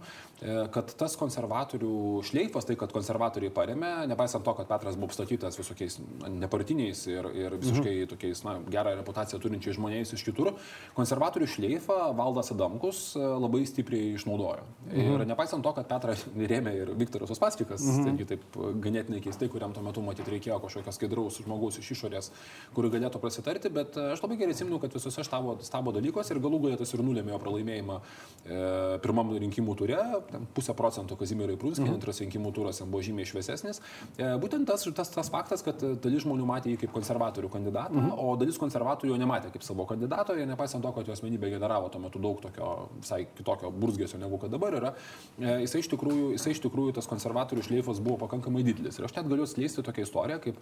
kad 0.73 0.93
tas 0.97 1.15
konservatorių 1.19 2.21
šleifas, 2.25 2.65
tai 2.65 2.75
kad 2.79 2.91
konservatoriai 2.93 3.53
paremė, 3.53 3.91
nepaisant 4.09 4.43
to, 4.45 4.53
kad 4.57 4.69
Petras 4.69 4.97
buvo 4.97 5.11
apstatytas 5.11 5.57
visokiais 5.59 5.99
nepartiniais 6.27 7.03
ir, 7.09 7.27
ir 7.37 7.57
visiškai 7.59 7.93
mhm. 7.93 8.09
tokiais 8.13 8.43
na, 8.47 8.57
gerą 8.71 8.95
reputaciją 8.99 9.41
turinčiais 9.43 9.77
žmonėmis 9.77 10.13
iš 10.15 10.25
kitur, 10.25 10.53
konservatorių 10.97 11.49
šleifą 11.49 11.99
Valdas 12.17 12.51
Adamkus 12.55 13.03
labai 13.15 13.63
stipriai 13.69 14.15
išnaudojo. 14.15 14.65
Mhm. 14.89 15.13
Ir 15.21 15.25
nepaisant 15.29 15.63
to, 15.65 15.73
kad 15.77 15.89
Petrą 15.91 16.17
rėmė 16.35 16.75
ir 16.79 16.93
Viktoras 16.97 17.33
Uspaskikas, 17.33 17.83
mhm. 17.85 18.09
taigi 18.09 18.29
taip 18.33 18.59
ganėtinai 18.81 19.21
keistai, 19.23 19.49
kuriam 19.51 19.75
tuo 19.75 19.85
metu 19.85 20.03
matyti 20.05 20.33
reikėjo 20.35 20.61
kažkokio 20.65 20.95
skaidraus 20.95 21.41
žmogaus 21.45 21.79
iš 21.81 21.93
išorės, 21.95 22.31
kuri 22.75 22.91
galėtų 22.93 23.21
prasitarti, 23.21 23.71
bet 23.73 23.97
e, 23.99 24.11
aš 24.15 24.23
labai 24.23 24.39
gerai 24.39 24.55
atsimenu, 24.55 24.79
kad 24.81 24.93
visose 24.95 25.25
štabo, 25.25 25.57
stabo 25.65 25.93
dalykuose 25.95 26.33
ir 26.33 26.41
galų 26.43 26.61
galę 26.65 26.79
tas 26.79 26.93
ir 26.95 27.03
nulėmė 27.05 27.37
pralaimėjimą 27.41 27.97
e, 27.97 28.59
pirmam 29.03 29.31
rinkimų 29.51 29.75
turė, 29.77 30.00
pusę 30.56 30.74
procento 30.77 31.18
Kazimirai 31.19 31.57
Prūskė, 31.59 31.86
mhm. 31.86 31.98
antras 32.00 32.21
rinkimų 32.24 32.53
turas 32.56 32.81
buvo 32.81 33.03
žymiai 33.03 33.27
šviesesnis. 33.27 33.81
E, 34.18 34.30
būtent 34.42 34.68
tas, 34.69 34.86
tas, 34.95 35.12
tas 35.12 35.30
faktas, 35.31 35.63
kad 35.65 35.81
dalis 36.01 36.24
žmonių 36.25 36.48
matė 36.48 36.74
jį 36.74 36.81
kaip 36.86 36.94
konservatorių 36.95 37.51
kandidatą, 37.51 37.98
mhm. 37.98 38.15
o 38.15 38.36
dalis 38.39 38.59
konservatorių 38.62 39.13
jo 39.13 39.19
nematė 39.21 39.51
kaip 39.53 39.65
savo 39.68 39.86
kandidato, 39.89 40.35
ir 40.37 40.47
nepaisant 40.49 40.83
to, 40.83 40.94
kad 40.95 41.07
jo 41.07 41.16
asmenybė 41.16 41.52
generavo 41.54 41.92
tuo 41.92 42.02
metu 42.04 42.21
daug 42.23 42.40
tokio 42.44 42.71
visai 43.02 43.25
kitokio 43.37 43.71
burzgesio 43.75 44.19
negu 44.21 44.40
kad 44.42 44.54
dabar 44.54 44.78
yra, 44.80 44.94
e, 45.37 45.59
jisai 45.66 45.83
iš 45.83 45.92
tikrųjų, 45.94 46.31
jisai 46.37 46.56
iš 46.56 46.64
tikrųjų 46.66 46.95
tas 46.97 47.09
konservatorių 47.11 47.66
šleifas 47.68 48.02
buvo 48.04 48.21
pakankamai 48.23 48.64
didelis. 48.68 48.99
Ir 48.99 49.07
aš 49.07 49.18
net 49.19 49.30
galiu 49.31 49.47
atskleisti 49.47 49.83
tokią 49.85 50.07
istoriją, 50.07 50.40
kaip, 50.45 50.61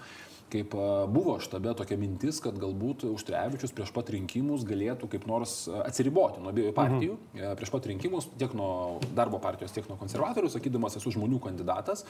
kaip 0.53 0.75
buvo 1.13 1.37
štabe 1.43 1.75
tokia 1.77 1.99
mintis, 1.99 2.41
kad 2.43 2.57
galbūt 2.59 3.05
Užtrevičius 3.09 3.73
prieš 3.75 3.93
pat 3.95 4.09
rinkimus 4.13 4.65
galėtų 4.67 5.09
kaip 5.11 5.27
nors 5.29 5.61
atsiriboti 5.83 6.41
nuo 6.43 6.53
abiejų 6.53 6.73
partijų, 6.77 7.17
mhm. 7.35 7.57
prieš 7.59 7.73
pat 7.73 7.87
rinkimus 7.89 8.29
tiek 8.39 8.53
nuo 8.57 8.69
darbo 9.15 9.39
partijos, 9.41 9.73
tiek 9.75 9.87
nuo 9.89 9.97
konservatorių, 9.99 10.49
sakydamas, 10.53 10.97
esu 10.99 11.13
žmonių 11.15 11.39
kandidatas. 11.43 12.05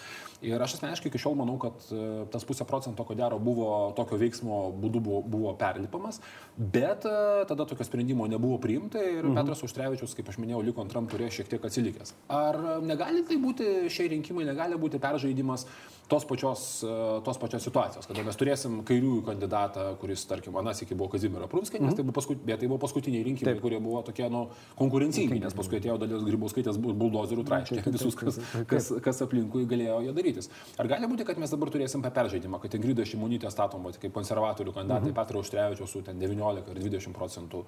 Ir 0.46 0.62
aš 0.62 0.78
asmeniškai 0.78 1.12
iki 1.12 1.22
šiol 1.22 1.38
manau, 1.40 1.58
kad 1.62 1.86
tas 2.34 2.48
pusę 2.48 2.68
procento, 2.70 3.06
ko 3.06 3.18
gero, 3.18 3.40
buvo 3.44 3.70
tokio 3.98 4.20
veiksmo 4.22 4.62
būdu 4.80 5.04
buvo, 5.04 5.22
buvo 5.26 5.54
perlipamas, 5.60 6.22
bet 6.58 7.06
tada 7.50 7.68
tokio 7.70 7.88
sprendimo 7.88 8.28
nebuvo 8.30 8.60
priimta 8.62 9.02
ir 9.04 9.24
mhm. 9.24 9.38
Petras 9.40 9.64
Užtrevičius, 9.66 10.16
kaip 10.18 10.32
aš 10.32 10.40
minėjau, 10.42 10.64
liko 10.70 10.84
antram 10.86 11.08
turė 11.10 11.30
šiek 11.34 11.52
tiek 11.52 11.70
atsilikęs. 11.70 12.16
Ar 12.34 12.60
negali 12.86 13.24
tai 13.28 13.40
būti 13.42 13.90
šie 13.92 14.10
rinkimai, 14.16 14.48
negali 14.48 14.80
būti 14.80 15.02
peržaidimas 15.02 15.68
tos 16.10 16.25
pačios, 16.25 16.84
e, 16.84 17.22
tos 17.24 17.38
pačios 17.38 17.63
situacijos, 17.63 18.08
kada 18.10 18.24
mes 18.25 18.38
turėsim 18.39 18.80
kairiųjų 18.88 19.22
kandidatą, 19.28 19.84
kuris, 20.01 20.24
tarkim, 20.30 20.56
anas 20.58 20.82
iki 20.82 20.98
buvo 20.98 21.12
Kazimiero 21.13 21.46
Prūmskė, 21.51 21.78
nes 21.78 21.94
mm 21.94 22.00
tai, 22.00 22.06
buvo 22.08 22.16
paskut, 22.18 22.42
bet 22.46 22.62
tai 22.62 22.70
buvo 22.72 22.80
paskutiniai 22.82 23.25
rinkimai, 23.28 23.54
taip. 23.54 23.62
kurie 23.62 23.78
buvo 23.84 24.01
tokie, 24.08 24.25
nu, 24.32 24.48
konkurencingi, 24.80 25.38
nes 25.44 25.56
paskui 25.58 25.78
atėjo 25.78 25.98
dalis 26.01 26.24
grybauskaitės 26.25 26.80
buldozerių 26.82 27.44
traiškė 27.46 27.94
visus, 27.94 28.18
kas, 28.18 28.39
kas, 28.70 28.89
kas 29.06 29.22
aplinkui 29.25 29.66
galėjo 29.70 30.00
ją 30.08 30.16
darytis. 30.18 30.50
Ar 30.82 30.89
gali 30.89 31.10
būti, 31.12 31.28
kad 31.28 31.42
mes 31.42 31.54
dabar 31.54 31.72
turėsim 31.74 32.06
peržaidimą, 32.06 32.62
kad 32.63 32.78
Ingrida 32.80 33.06
Šimonytė 33.06 33.51
statoma 33.54 33.92
kaip 33.94 34.16
konservatorių 34.16 34.74
kandidatai, 34.74 35.12
mm 35.12 35.13
-hmm. 35.13 35.20
Petro 35.20 35.44
Užtrevičiaus 35.44 35.92
su 35.92 36.01
ten 36.01 36.20
19 36.20 36.72
ar 36.72 36.80
20 36.80 37.13
procentų, 37.13 37.63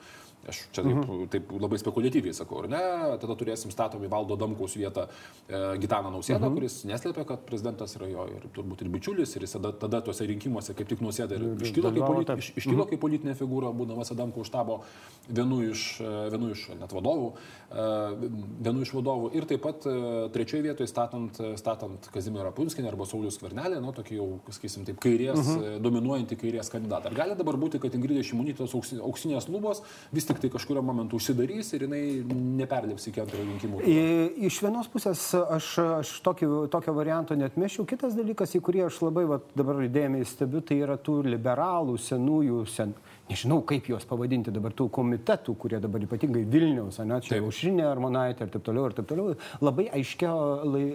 aš 0.48 0.64
čia 0.72 0.82
taip, 0.82 0.96
mm 0.96 1.04
-hmm. 1.04 1.30
taip 1.30 1.52
labai 1.60 1.78
spekuliatyviai 1.78 2.34
sakau, 2.34 2.64
ar 2.64 2.70
ne, 2.70 2.84
tada 3.22 3.36
turėsim 3.36 3.72
statomi 3.72 4.08
valdo 4.08 4.36
Damkaus 4.36 4.78
vietą 4.78 5.08
e, 5.50 5.78
Gitaną 5.78 6.10
Nausėdą, 6.10 6.40
mm 6.40 6.50
-hmm. 6.50 6.54
kuris 6.54 6.86
neslėpia, 6.86 7.26
kad 7.26 7.40
prezidentas 7.46 7.96
yra 7.96 8.08
jo 8.08 8.31
ir 8.38 8.48
turbūt 8.56 8.84
ir 8.86 8.92
bičiulis, 8.94 9.36
ir 9.36 9.46
jis 9.46 9.56
tada, 9.58 9.74
tada 9.84 10.02
tuose 10.06 10.28
rinkimuose 10.30 10.76
kaip 10.78 10.90
tik 10.92 11.04
nusėda 11.04 11.38
ir 11.38 11.48
iškilo 11.68 11.92
kaip, 11.94 12.06
politi, 12.08 12.38
iš, 12.44 12.52
iškilo 12.64 12.88
kaip 12.90 13.02
politinė 13.04 13.36
figūra, 13.40 13.72
būdamas 13.76 14.14
Adamko 14.14 14.46
štabo 14.48 14.82
vienu 15.30 15.62
iš, 15.70 15.86
vienu 16.34 16.52
iš 16.56 16.68
net 16.80 16.94
vadovų, 16.96 17.32
vienu 18.66 18.86
iš 18.86 18.94
vadovų. 18.96 19.32
Ir 19.38 19.48
taip 19.50 19.64
pat 19.64 19.86
trečioje 20.34 20.66
vietoje 20.66 20.90
statant, 20.92 21.38
statant 21.60 22.10
Kazimierą 22.14 22.52
Punskinį 22.56 22.90
arba 22.92 23.08
Saulius 23.10 23.40
Kvernelį, 23.42 23.80
nu, 23.84 23.94
tokį 23.96 24.18
jau, 24.18 24.28
sakysim, 24.52 24.86
taip, 24.88 25.00
kairės, 25.04 25.40
uh 25.40 25.46
mhm. 25.46 25.64
-huh. 25.64 25.82
dominuojantį 25.86 26.40
kairės 26.42 26.72
kandidatą. 26.74 27.12
Ar 27.12 27.18
gali 27.22 27.38
dabar 27.38 27.60
būti, 27.62 27.80
kad 27.82 27.96
Ingridė 27.96 28.24
Šimonytės 28.26 28.76
auksinės 28.76 29.50
lubos 29.50 29.84
vis 30.12 30.26
tik 30.26 30.40
tai 30.42 30.50
kažkurio 30.50 30.82
momentu 30.82 31.16
užsidarys 31.16 31.74
ir 31.74 31.88
jinai 31.88 32.04
neperlips 32.62 33.08
iki 33.08 33.22
antrojo 33.22 33.46
rinkimų? 33.46 33.82
Iš 34.48 34.62
vienos 34.66 34.88
pusės 34.92 35.24
aš, 35.36 35.72
aš 36.02 36.14
tokį, 36.26 36.50
tokio 36.74 36.94
varianto 36.94 37.36
net 37.36 37.58
mešiau. 37.58 37.86
Kitas 37.86 38.16
dalykas, 38.16 38.21
į 38.58 38.62
kurį 38.66 38.86
aš 38.88 39.00
labai 39.06 39.26
va, 39.30 39.40
dabar 39.58 39.82
įdėmiai 39.86 40.28
stebiu, 40.28 40.62
tai 40.62 40.82
yra 40.86 40.98
tų 41.02 41.22
liberalų, 41.28 41.98
senųjų, 42.02 42.66
sen, 42.70 42.94
nežinau 43.32 43.62
kaip 43.68 43.88
juos 43.90 44.04
pavadinti 44.08 44.52
dabar 44.54 44.74
tų 44.76 44.90
komitetų, 44.94 45.56
kurie 45.60 45.80
dabar 45.82 46.04
ypatingai 46.04 46.44
Vilniaus, 46.52 47.00
ne, 47.08 47.20
čia 47.24 47.40
Aušrinė 47.40 47.86
Armonaitė 47.88 48.46
ir 48.46 48.52
taip 48.54 48.66
toliau, 48.68 48.90
ir 48.90 48.96
taip 48.98 49.08
toliau, 49.10 49.36
labai, 49.64 49.88
aiškio, 49.96 50.32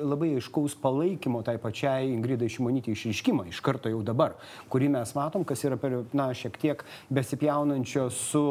labai 0.04 0.34
aiškaus 0.36 0.76
palaikymo 0.82 1.42
tai 1.46 1.56
pačiai 1.62 2.10
Ingridai 2.12 2.50
Šimonytė 2.52 2.92
išriškimą 2.92 3.48
iš 3.50 3.62
karto 3.64 3.92
jau 3.92 4.02
dabar, 4.06 4.36
kurį 4.72 4.90
mes 4.98 5.14
matom, 5.16 5.46
kas 5.48 5.64
yra 5.66 5.78
per, 5.80 5.98
na, 6.16 6.28
šiek 6.36 6.58
tiek 6.60 6.84
besipjaunančio 7.16 8.08
su 8.14 8.44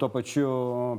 tuo 0.00 0.10
pačiu 0.12 0.50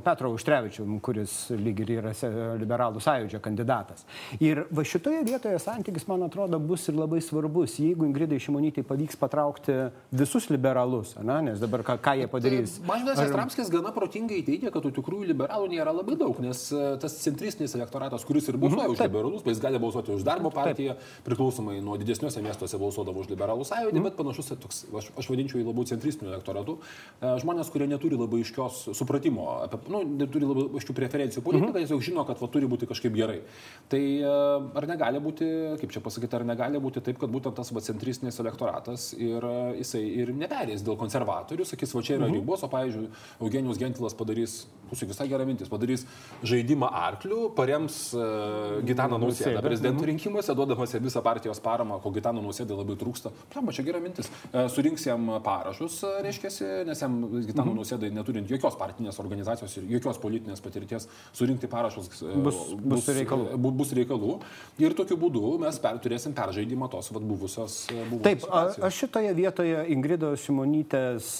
Petro 0.06 0.32
Užtrevičiu, 0.34 0.86
kuris 1.04 1.36
lyg 1.52 1.84
ir 1.84 1.94
yra 1.98 2.14
liberalų 2.60 3.02
sąjūdžio 3.04 3.42
kandidatas. 3.44 4.06
Ir 4.40 4.64
va 4.72 4.86
šitoje 4.86 5.22
vietoje 5.26 5.60
santykis, 5.62 6.08
man 6.08 6.24
atrodo, 6.26 6.60
bus 6.62 6.88
ir 6.88 6.96
labai 6.96 7.20
svarbus, 7.24 7.76
jeigu 7.82 8.08
Ingridai 8.08 8.40
Šimonytė 8.42 8.86
pavyks 8.86 9.18
patraukti 9.20 9.76
visus 10.16 10.48
liberalus, 10.52 11.16
ne, 11.20 11.40
nes 11.50 11.60
dabar 11.62 11.84
ką, 11.86 11.98
ką 12.06 12.14
jie 12.20 12.28
padarys. 12.30 12.78
Mažvydas 12.86 13.18
Ar... 13.18 13.26
Jastramskis 13.26 13.70
gana 13.72 13.90
protingai 13.94 14.38
teigia, 14.46 14.70
kad 14.74 14.84
tų 14.84 14.92
tikrųjų 15.00 15.26
liberalų 15.32 15.70
nėra 15.72 15.92
labai 15.94 16.14
daug, 16.18 16.38
nes 16.44 16.68
e, 16.70 16.82
tas 17.02 17.16
centristinis 17.24 17.74
elektoratas, 17.78 18.24
kuris 18.28 18.46
ir 18.50 18.58
balsuoja 18.62 18.86
-hmm. 18.86 18.94
už 18.94 19.02
liberalus, 19.02 19.46
jis 19.46 19.62
gali 19.62 19.80
balsuoti 19.82 20.14
už 20.14 20.22
darbo 20.26 20.52
partiją, 20.54 20.94
priklausomai 21.26 21.80
nuo 21.82 21.96
didesniuose 21.98 22.42
miestuose 22.42 22.78
balsuodavo 22.78 23.24
už 23.24 23.30
liberalų 23.34 23.66
sąjūdį, 23.66 23.98
-hmm. 23.98 24.08
bet 24.08 24.16
panašus 24.16 24.52
toks, 24.62 24.84
aš, 24.98 25.10
aš 25.18 25.30
vadinčiau 25.30 25.60
jį 25.60 25.66
labiau 25.66 25.84
centristiniu 25.84 26.32
elektoratu. 26.32 26.78
E, 27.20 27.34
žmonės, 27.42 27.70
kurie 27.72 27.86
neturi 27.90 28.16
labai 28.16 28.40
iškios 28.40 28.94
supratimo, 28.94 29.48
apie, 29.66 29.78
nu, 29.90 30.02
neturi 30.22 30.46
labai 30.46 30.68
aiškių 30.78 30.94
preferencijų 30.94 31.42
politiką, 31.42 31.70
mm 31.70 31.74
-hmm. 31.74 31.86
tiesiog 31.86 32.02
žino, 32.02 32.24
kad 32.24 32.40
va, 32.40 32.48
turi 32.48 32.66
būti 32.66 32.86
kažkaip 32.86 33.12
gerai. 33.14 33.40
Tai 33.88 34.02
e, 34.20 34.36
ar 34.74 34.86
negali 34.86 35.18
būti, 35.18 35.46
kaip 35.80 35.90
čia 35.90 36.00
pasakyti, 36.00 36.36
ar 36.36 36.44
negali 36.44 36.78
būti 36.78 37.00
taip, 37.00 37.18
kad 37.18 37.30
būtent 37.30 37.54
tas 37.54 37.72
va, 37.72 37.80
centristinis 37.80 38.40
elektoratas 38.40 39.12
ir 39.12 39.42
jisai 39.78 40.04
ir 40.22 40.34
neperės 40.34 40.84
dėl 40.86 40.96
konservatorių, 40.96 41.64
sakys, 41.64 41.85
va 41.94 42.02
čia 42.02 42.16
yra 42.18 42.26
mhm. 42.26 42.40
ribos, 42.40 42.64
o 42.64 42.70
pavyzdžiui, 42.72 43.10
Eugenijus 43.40 43.78
Gentilas 43.80 44.16
padarys, 44.16 44.64
pusė 44.90 45.08
visai 45.10 45.26
gera 45.30 45.46
mintis, 45.46 45.70
padarys 45.70 46.04
žaidimą 46.46 46.88
arklių, 46.94 47.40
parems 47.56 47.98
uh, 48.14 48.78
Gitaną 48.86 49.18
Nausėdą 49.22 49.62
prezidento 49.64 50.02
mhm. 50.02 50.10
rinkimuose, 50.12 50.54
duodamas 50.56 50.94
visą 51.02 51.22
partijos 51.26 51.60
paramą, 51.62 51.98
ko 52.02 52.12
Gitano 52.14 52.44
Nausėdai 52.44 52.78
labai 52.78 52.96
trūksta. 53.00 53.32
Prama, 53.52 53.74
čia 53.74 53.86
gera 53.86 54.00
mintis. 54.02 54.30
Uh, 54.52 54.66
surinks 54.72 55.06
jam 55.08 55.28
parašus, 55.44 55.98
uh, 56.06 56.20
reiškia, 56.26 56.52
nes 56.88 57.02
jam 57.02 57.18
Gitano 57.34 57.72
mhm. 57.72 57.80
Nausėdai 57.80 58.12
neturint 58.14 58.50
jokios 58.52 58.78
partinės 58.78 59.18
organizacijos 59.22 59.74
ir 59.80 59.90
jokios 59.96 60.20
politinės 60.22 60.62
patirties, 60.64 61.08
surinkti 61.36 61.70
parašus 61.70 62.10
uh, 62.22 62.36
bus, 62.46 62.62
bus, 62.76 62.94
bus, 62.94 63.10
reikalų. 63.18 63.58
Bu, 63.58 63.74
bus 63.82 63.94
reikalų. 63.96 64.38
Ir 64.82 64.94
tokiu 64.98 65.18
būdu 65.20 65.56
mes 65.64 65.80
per, 65.82 65.98
turėsim 66.02 66.34
peržaidimą 66.36 66.90
tos 66.92 67.10
vat, 67.10 67.26
buvusios. 67.26 67.80
buvusios 67.90 68.24
Taip, 68.26 68.44
situacijos. 68.44 68.86
aš 68.86 69.02
šitoje 69.02 69.34
vietoje 69.36 69.82
Ingridos 69.94 70.46
Šimonytės 70.46 71.30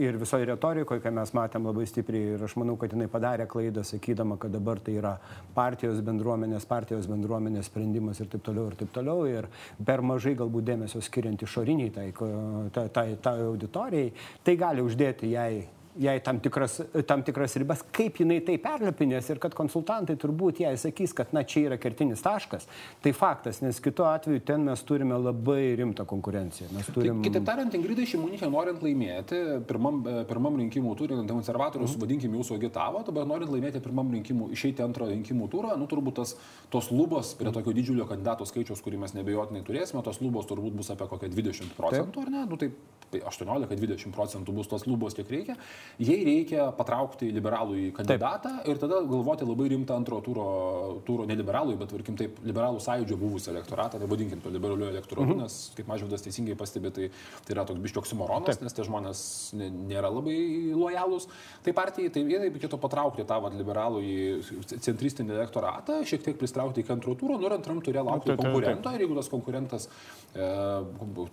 ir 0.00 0.18
visoje 0.20 0.46
retorikoje, 0.48 1.02
kai 1.04 1.12
mes 1.14 1.32
matėm 1.36 1.68
labai 1.68 1.86
stipriai 1.88 2.34
ir 2.36 2.44
aš 2.46 2.56
manau, 2.60 2.76
kad 2.80 2.94
jinai 2.94 3.08
padarė 3.12 3.46
klaidą, 3.50 3.84
sakydama, 3.86 4.38
kad 4.42 4.54
dabar 4.54 4.80
tai 4.82 4.96
yra 5.00 5.14
partijos 5.54 6.00
bendruomenės, 6.06 6.66
partijos 6.68 7.08
bendruomenės 7.10 7.70
sprendimas 7.70 8.20
ir 8.20 8.30
taip 8.32 8.44
toliau 8.46 8.70
ir 8.70 8.78
taip 8.80 8.92
toliau. 8.96 9.24
Ir 9.30 9.48
per 9.86 10.02
mažai 10.06 10.36
galbūt 10.38 10.68
dėmesio 10.70 11.02
skiriant 11.04 11.42
išoriniai 11.42 11.94
tai, 11.94 12.10
tai, 12.74 12.88
tai, 12.88 13.08
tai 13.22 13.38
auditorijai, 13.46 14.12
tai 14.44 14.58
gali 14.60 14.84
uždėti 14.86 15.32
jai 15.34 15.66
jai 15.98 16.20
tam 16.20 16.40
tikras, 16.40 16.80
tam 17.06 17.22
tikras 17.26 17.56
ribas, 17.56 17.82
kaip 17.94 18.20
jinai 18.20 18.38
tai 18.44 18.56
perlepinės 18.62 19.30
ir 19.32 19.40
kad 19.42 19.54
konsultantai 19.56 20.16
turbūt 20.20 20.60
jai 20.64 20.74
sakys, 20.80 21.14
kad 21.16 21.32
na 21.36 21.42
čia 21.48 21.66
yra 21.70 21.78
kertinis 21.80 22.22
taškas, 22.24 22.66
tai 23.04 23.12
faktas, 23.16 23.60
nes 23.64 23.80
kitu 23.82 24.04
atveju 24.06 24.42
ten 24.46 24.66
mes 24.66 24.82
turime 24.86 25.16
labai 25.18 25.74
rimtą 25.80 26.06
konkurenciją. 26.08 26.68
Tai 26.72 26.94
turim... 26.96 27.20
Tai, 27.20 27.28
kitaip 27.28 27.46
tariant, 27.48 27.76
Ingridai 27.78 28.06
Šimonytė 28.08 28.50
norint 28.52 28.84
laimėti, 28.84 29.40
pirmam, 29.68 30.02
pirmam 30.28 30.58
rinkimų 30.62 30.94
turint 31.00 31.32
konservatorius, 31.32 31.94
mm. 31.94 32.04
vadinkim, 32.04 32.36
jūsų 32.40 32.58
agitavo, 32.60 33.02
dabar 33.06 33.28
norint 33.28 33.52
laimėti 33.52 33.82
pirmam 33.84 34.12
rinkimų, 34.16 34.50
išeiti 34.56 34.84
antrą 34.84 35.10
rinkimų 35.12 35.48
turą, 35.52 35.74
nu 35.80 35.88
turbūt 35.90 36.20
tas, 36.20 36.36
tos 36.72 36.90
lubos 36.92 37.34
prie 37.38 37.52
tokio 37.54 37.74
didžiulio 37.76 38.08
kandidatų 38.10 38.48
skaičiaus, 38.48 38.82
kurį 38.84 39.00
mes 39.04 39.16
nebejotinai 39.16 39.64
turėsime, 39.66 40.04
tos 40.06 40.20
lubos 40.24 40.48
turbūt 40.50 40.76
bus 40.76 40.92
apie 40.94 41.08
kokią 41.10 41.32
20 41.32 41.76
procentų, 41.78 42.20
Taip. 42.20 42.26
ar 42.26 42.32
ne? 42.34 42.44
Nu, 42.50 42.58
tai 42.60 43.22
18-20 43.22 44.14
procentų 44.14 44.54
bus 44.56 44.70
tos 44.70 44.86
lubos, 44.88 45.14
kiek 45.16 45.30
reikia 45.30 45.56
jai 45.98 46.18
reikia 46.26 46.68
patraukti 46.76 47.28
liberalų 47.34 47.78
į 47.80 47.86
kandidatą 47.96 48.52
taip. 48.58 48.70
ir 48.70 48.80
tada 48.82 49.00
galvoti 49.08 49.46
labai 49.48 49.68
rimtą 49.72 49.96
antro 49.96 50.20
turo, 50.24 50.46
turo 51.06 51.26
ne 51.28 51.36
liberalų, 51.38 51.76
bet, 51.80 51.92
tarkim, 51.92 52.18
taip, 52.18 52.40
liberalų 52.46 52.80
sąjūdžio 52.84 53.18
buvusią 53.20 53.54
elektoratą, 53.54 54.00
tai 54.00 54.10
vadinkim 54.10 54.42
to 54.44 54.52
liberaliu 54.52 54.88
elektoratu, 54.90 55.28
mhm. 55.32 55.44
nes, 55.44 55.58
kaip 55.76 55.88
Mažvydas 55.90 56.24
teisingai 56.26 56.56
pastebė, 56.58 56.92
tai, 56.96 57.10
tai 57.46 57.56
yra 57.56 57.66
toks 57.68 57.82
biškioks 57.84 58.14
moronas, 58.18 58.60
nes 58.62 58.76
tie 58.76 58.86
žmonės 58.86 59.20
nėra 59.56 60.10
labai 60.12 60.36
lojalūs. 60.76 61.28
Tai 61.64 61.74
partijai, 61.76 62.12
tai 62.14 62.24
vienai 62.26 62.50
reikėtų 62.50 62.80
patraukti 62.82 63.26
tą 63.28 63.38
vat, 63.44 63.56
liberalų 63.56 64.02
į 64.02 64.16
centristinį 64.84 65.36
elektoratą, 65.36 66.00
šiek 66.06 66.24
tiek 66.26 66.38
pristraukti 66.40 66.82
iki 66.82 66.94
antro 66.94 67.16
turo, 67.18 67.38
nu 67.40 67.48
ir 67.48 67.56
antram 67.56 67.80
turė 67.84 68.04
laukti 68.06 68.36
konkurento 68.38 68.92
ir 68.94 69.04
jeigu 69.04 69.16
tas 69.18 69.30
konkurentas, 69.32 69.88
e, 70.34 70.50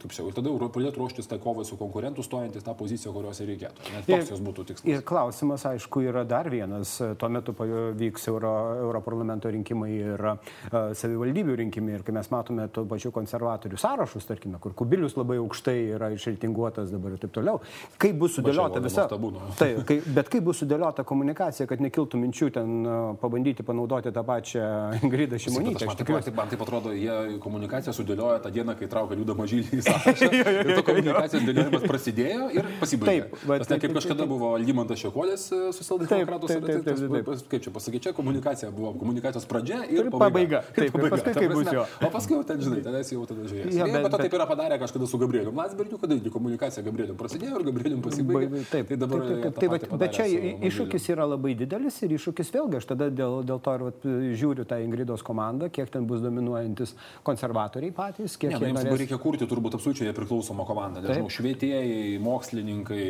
kaip 0.04 0.16
jau, 0.18 0.30
tada 0.36 0.54
pradėtų 0.74 1.02
ruoštis 1.02 1.30
tai 1.30 1.40
kovai 1.44 1.66
su 1.68 1.78
konkurentu, 1.80 2.26
stojant 2.26 2.58
į 2.58 2.64
tą 2.66 2.76
poziciją, 2.78 3.14
kurios 3.16 3.42
ir 3.44 3.52
reikėtų. 3.54 3.90
Net 3.96 4.10
toks 4.10 4.34
jos 4.34 4.43
būtų 4.46 4.66
tikslas. 4.70 4.90
Ir 4.90 5.04
klausimas, 5.08 5.66
aišku, 5.70 6.04
yra 6.08 6.24
dar 6.28 6.50
vienas. 6.52 6.96
Tuo 7.20 7.30
metu 7.32 7.56
vyks 7.98 8.28
Euro, 8.32 8.54
Europarlamento 8.88 9.52
rinkimai 9.52 9.92
ir 9.94 10.26
uh, 10.34 10.54
savivaldybių 10.72 11.58
rinkimai. 11.64 11.98
Ir 11.98 12.06
kai 12.06 12.16
mes 12.16 12.30
matome 12.34 12.68
tų 12.74 12.86
pačių 12.90 13.14
konservatorių 13.16 13.80
sąrašus, 13.80 14.28
tarkime, 14.30 14.60
kur 14.64 14.76
Kubilius 14.78 15.18
labai 15.20 15.40
aukštai 15.42 15.78
yra 15.96 16.12
išreitinguotas 16.16 16.92
dabar 16.94 17.16
ir 17.16 17.24
taip 17.24 17.34
toliau, 17.36 17.62
kaip 18.02 18.18
bus 18.20 18.38
sudėliota 18.40 18.82
visa. 18.84 19.08
Tai, 19.60 19.70
kai, 19.88 20.00
bet 20.16 20.30
kaip 20.32 20.46
bus 20.48 20.62
sudėliota 20.64 21.06
komunikacija, 21.08 21.68
kad 21.70 21.82
nekiltų 21.84 22.20
minčių 22.22 22.50
ten 22.56 22.74
uh, 22.84 22.96
pabandyti 23.22 23.66
panaudoti 23.66 24.14
tą 24.14 24.26
pačią 24.28 24.66
Ingridą 25.04 25.40
Šimonytę. 25.42 25.88
Man, 25.90 26.00
tikiuosi... 26.00 26.36
man 26.36 26.52
taip 26.52 26.66
atrodo, 26.66 26.94
jie 26.98 27.38
komunikaciją 27.44 27.94
sudėlioja 27.96 28.42
tą 28.44 28.52
dieną, 28.54 28.76
kai 28.80 28.90
traukia 28.92 29.18
Liudą 29.20 29.38
Mažylį 29.38 29.80
į 29.80 29.84
sąrašą. 29.88 30.32
ir 30.34 30.74
to 30.74 30.86
komunikacijos 30.88 31.48
dėliojimas 31.48 31.88
prasidėjo 31.88 32.50
ir 32.58 32.70
pasibaigė. 32.82 33.30
Taip, 33.30 33.48
bet, 33.48 33.64
Tas 33.64 33.72
ne 33.72 33.80
kaip 33.84 33.96
kažkada 34.00 34.28
buvo 34.30 34.33
Algymantas 34.58 35.02
Šekolis 35.02 35.46
e, 35.54 35.62
socialdemokratų 35.76 36.50
sąraše. 36.52 37.38
Kaip 37.52 37.66
čia 37.66 37.74
pasakyti, 37.74 38.04
čia 38.08 38.14
komunikacija 38.18 38.72
buvo 38.74 38.94
komunikacijos 39.00 39.48
pradžia 39.50 39.84
ir 39.90 40.10
pabaiga. 40.14 40.64
Taip, 40.76 40.94
pabaiga. 40.96 41.18
paskui 41.18 41.36
kaip 41.38 41.56
bus 41.56 41.72
jo. 41.74 41.86
O 42.04 42.12
paskui 42.14 42.38
jau 42.38 42.44
ten, 42.48 42.62
žinai, 42.64 42.82
ten 42.86 42.98
esi 43.00 43.18
jau 43.18 43.26
tada 43.30 43.46
žiūrėjęs. 43.48 43.78
Ja, 43.78 43.88
bet, 43.90 44.08
bet 44.08 44.16
to 44.16 44.22
taip 44.24 44.38
yra 44.40 44.48
padarę 44.50 44.80
kažkada 44.82 45.10
su 45.10 45.20
Gabrieliu 45.22 45.54
Landsbergiu, 45.56 46.00
kada 46.02 46.18
komunikacija 46.34 46.84
Gabrieliu 46.86 47.18
prasidėjo 47.20 47.60
ir 47.60 47.68
Gabrieliu 47.70 48.02
pasibaigė. 48.04 48.64
Taip, 48.72 48.90
tai 48.92 49.00
dabar 49.00 49.26
taip, 49.28 49.60
taip, 49.60 49.76
taip, 49.84 49.96
bet 50.04 50.18
čia 50.18 50.28
iššūkis 50.70 51.10
yra 51.14 51.28
labai 51.30 51.54
didelis 51.60 52.00
ir 52.06 52.16
iššūkis 52.18 52.54
vėlgi, 52.56 52.80
aš 52.82 52.90
tada 52.94 53.10
dėl, 53.14 53.42
dėl 53.48 53.62
to 53.64 53.76
ir 53.78 53.86
vat, 53.90 54.08
žiūriu 54.42 54.68
tą 54.70 54.80
Ingridos 54.84 55.24
komandą, 55.26 55.70
kiek 55.74 55.92
ten 55.94 56.08
bus 56.10 56.24
dominuojantis 56.24 56.96
konservatoriai 57.28 57.94
patys, 57.96 58.38
kiek... 58.40 58.56
Ne, 58.56 58.72
jiems 58.72 58.82
norės... 58.82 59.00
reikia 59.04 59.20
kurti 59.22 59.48
turbūt 59.50 59.78
absoliučiai 59.78 60.10
nepriklausomą 60.12 60.68
komandą, 60.68 61.04
nežinau, 61.06 61.32
švietėjai, 61.34 62.20
mokslininkai, 62.24 63.08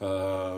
Uh, 0.00 0.56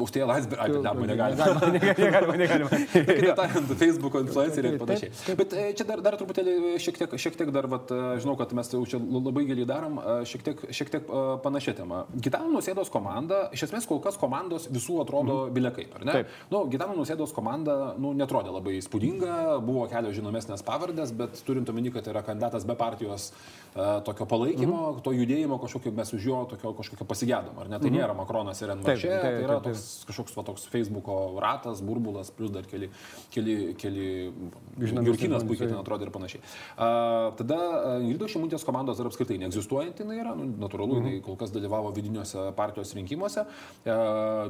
už 0.00 0.12
tai 0.14 0.22
Landsbergį, 0.24 0.60
ai, 0.64 0.70
bet 0.72 0.84
darbo 0.86 1.04
negalima. 1.04 1.46
Negalima, 1.74 2.36
negalima. 2.40 2.68
Kitaip 2.94 3.36
tariant, 3.36 3.72
Facebook 3.76 4.14
influenceriai 4.22 4.72
ir 4.72 4.80
panašiai. 4.80 5.34
Bet 5.36 5.52
čia 5.76 5.84
dar, 5.88 6.00
dar 6.04 6.16
truputėlį 6.16 6.78
šiek 6.80 6.96
tiek, 7.02 7.16
šiek 7.20 7.36
tiek 7.40 7.52
dar, 7.52 7.68
vat, 7.68 7.92
žinau, 8.22 8.38
kad 8.40 8.54
mes 8.56 8.72
jau 8.72 8.80
čia 8.88 9.00
labai 9.00 9.44
giliai 9.50 9.68
darom, 9.68 9.98
šiek 10.28 10.46
tiek, 10.46 10.62
šiek 10.78 10.92
tiek 10.94 11.12
panašia 11.44 11.74
tema. 11.76 12.04
Gitano 12.16 12.48
Nusėdos 12.54 12.88
komanda, 12.92 13.50
iš 13.52 13.66
esmės 13.68 13.88
kol 13.90 14.00
kas 14.04 14.16
komandos 14.20 14.70
visų 14.72 15.02
atrodo 15.04 15.36
mm. 15.42 15.54
biliekai, 15.58 15.86
ar 15.98 16.08
ne? 16.08 16.16
Taip. 16.18 16.32
Nu, 16.48 16.64
Gitano 16.72 16.96
Nusėdos 16.96 17.36
komanda, 17.36 17.76
nu, 18.00 18.14
netrodė 18.16 18.54
labai 18.54 18.78
įspūdinga, 18.80 19.58
buvo 19.64 19.84
kelios 19.92 20.16
žinomesnės 20.16 20.64
pavardės, 20.64 21.12
bet 21.16 21.36
turint 21.44 21.68
omeny, 21.68 21.92
kad 21.94 22.08
yra 22.08 22.24
kandidatas 22.24 22.64
be 22.64 22.76
partijos 22.80 23.28
uh, 23.34 24.00
tokio 24.08 24.24
palaikymo, 24.30 24.80
mm. 24.80 25.04
to 25.04 25.14
judėjimo 25.20 25.60
kažkokio 25.62 25.94
mes 26.00 26.16
už 26.16 26.28
jo 26.32 26.42
tokio 26.54 26.74
kažkokio 26.80 27.08
pasigėdom, 27.12 27.60
ar 27.60 27.72
ne? 27.72 27.80
Tai 27.82 27.90
mm. 27.90 27.98
nėra 28.00 28.16
Makronas 28.16 28.53
Šimonimas 28.54 28.62
ir 28.62 28.74
NVČ. 28.74 29.02
Tai 29.22 29.32
yra 29.42 29.58
toks, 29.62 30.04
kažkoks 30.08 30.36
va, 30.36 30.44
toks 30.46 30.66
Facebook'o 30.70 31.40
ratas, 31.42 31.82
burbulas, 31.82 32.30
plus 32.34 32.50
dar 32.50 32.64
keli, 32.68 32.90
keli, 33.34 33.74
keli 33.78 34.32
Jurkinas 34.78 35.44
puikiai 35.44 35.70
ten 35.70 35.78
atrodo 35.78 36.06
ir 36.06 36.12
panašiai. 36.14 36.42
A, 36.76 37.32
tada 37.38 37.58
Ingrido 38.02 38.28
Šimutės 38.30 38.64
komandos 38.66 38.98
dar 38.98 39.08
apskritai 39.10 39.38
neegzistuojanti 39.42 40.04
jinai 40.04 40.20
yra, 40.20 40.34
nu, 40.38 40.48
natūralu, 40.62 41.00
jinai 41.00 41.14
mhm. 41.16 41.24
kol 41.26 41.38
kas 41.40 41.52
dalyvavo 41.54 41.92
vidiniuose 41.96 42.50
partijos 42.56 42.94
rinkimuose. 42.98 43.46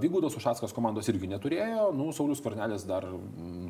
Vygūdos 0.02 0.37
Ušackas 0.38 0.75
komandos 0.76 1.08
irgi 1.12 1.30
neturėjo, 1.32 1.90
nu, 1.96 2.11
Saulis 2.16 2.42
Kornelis 2.44 2.87
dar, 2.88 3.06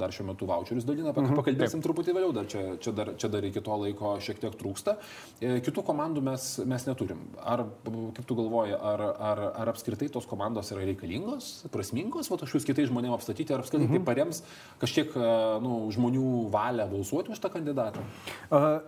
dar 0.01 0.15
šiuo 0.15 0.29
metu 0.33 0.49
voucherius 0.51 0.87
dalina, 0.89 1.15
mhm. 1.15 1.37
pakalbėsim 1.39 1.81
Taip. 1.81 1.89
truputį 1.89 2.17
vėliau, 2.17 2.35
dar 2.37 2.49
čia, 2.51 2.67
čia, 2.83 2.95
dar, 2.97 3.15
čia 3.21 3.31
dar 3.33 3.47
iki 3.47 3.63
to 3.65 3.81
laiko 3.85 4.17
šiek 4.25 4.43
tiek 4.43 4.59
trūksta. 4.59 4.97
E, 5.41 5.59
kitų 5.65 5.85
komandų 5.87 6.23
mes, 6.25 6.49
mes 6.69 6.87
neturim. 6.89 7.21
Ar, 7.45 7.65
kaip 7.85 8.25
tu 8.29 8.37
galvoji, 8.39 8.77
ar, 8.77 9.03
ar, 9.13 9.43
ar 9.65 9.73
apskritai 9.75 10.09
tos 10.13 10.24
komandos 10.29 10.71
yra 10.75 10.85
reikalingos, 10.87 11.65
prasmingos, 11.73 12.31
o 12.31 12.39
kažkokius 12.41 12.67
kitais 12.69 12.91
žmonėms 12.91 13.19
apstatyti, 13.19 13.55
ar 13.55 13.65
apskritai 13.65 13.87
mhm. 13.87 14.01
tai 14.01 14.09
parems 14.09 14.43
kažkiek 14.83 15.17
nu, 15.65 15.79
žmonių 15.95 16.29
valią 16.55 16.89
balsuoti 16.91 17.35
už 17.35 17.43
tą 17.43 17.53
kandidatą? 17.55 18.05
Uh, 18.49 18.81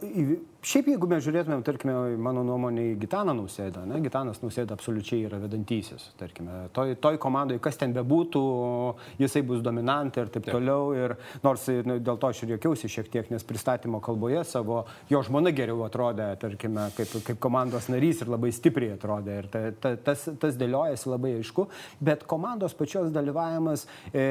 šiaip 0.67 0.89
jeigu 0.91 1.09
mes 1.11 1.23
žiūrėtumėm, 1.25 1.63
tarkime, 1.67 1.95
mano 2.23 2.43
nuomonė 2.47 2.89
į 2.91 2.95
Gitaną 3.05 3.35
Nausėdą, 3.39 3.85
ne, 3.89 4.01
Gitanas 4.05 4.41
Nausėda 4.43 4.75
absoliučiai 4.77 5.27
yra 5.29 5.39
vedantysis, 5.43 6.09
tarkime, 6.19 6.67
toj, 6.77 6.97
toj 7.03 7.19
komandai, 7.23 7.59
kas 7.63 7.79
ten 7.81 7.95
bebūtų, 7.97 8.43
jisai 9.23 9.43
bus 9.47 9.63
dominantė 9.65 10.25
ir 10.25 10.33
taip, 10.35 10.47
taip. 10.47 10.57
toliau. 10.57 10.91
Ir 10.97 11.17
nors 11.45 11.67
nu, 11.87 11.99
dėl 12.03 12.19
to 12.23 12.31
aš 12.33 12.43
ir 12.45 12.55
jokiausi 12.57 12.91
šiek 12.93 13.11
tiek, 13.13 13.31
nes 13.33 13.47
pristatymo 13.47 14.01
kalboje 14.05 14.43
savo, 14.49 14.83
jo 15.13 15.23
žmona 15.27 15.53
geriau 15.57 15.85
atrodė, 15.87 16.33
tarkime, 16.43 16.89
kaip, 16.97 17.15
kaip 17.31 17.41
komandos 17.43 17.91
narys 17.93 18.25
ir 18.25 18.33
labai 18.33 18.51
stipriai 18.55 18.97
atrodė. 18.97 19.39
Ir 19.43 19.51
ta, 19.53 19.63
ta, 19.83 19.95
tas, 20.11 20.27
tas 20.43 20.59
dėliojasi 20.59 21.13
labai 21.13 21.37
aišku, 21.41 21.69
bet 22.05 22.27
komandos 22.31 22.75
pačios 22.79 23.13
dalyvavimas 23.15 23.87
e, 24.11 24.27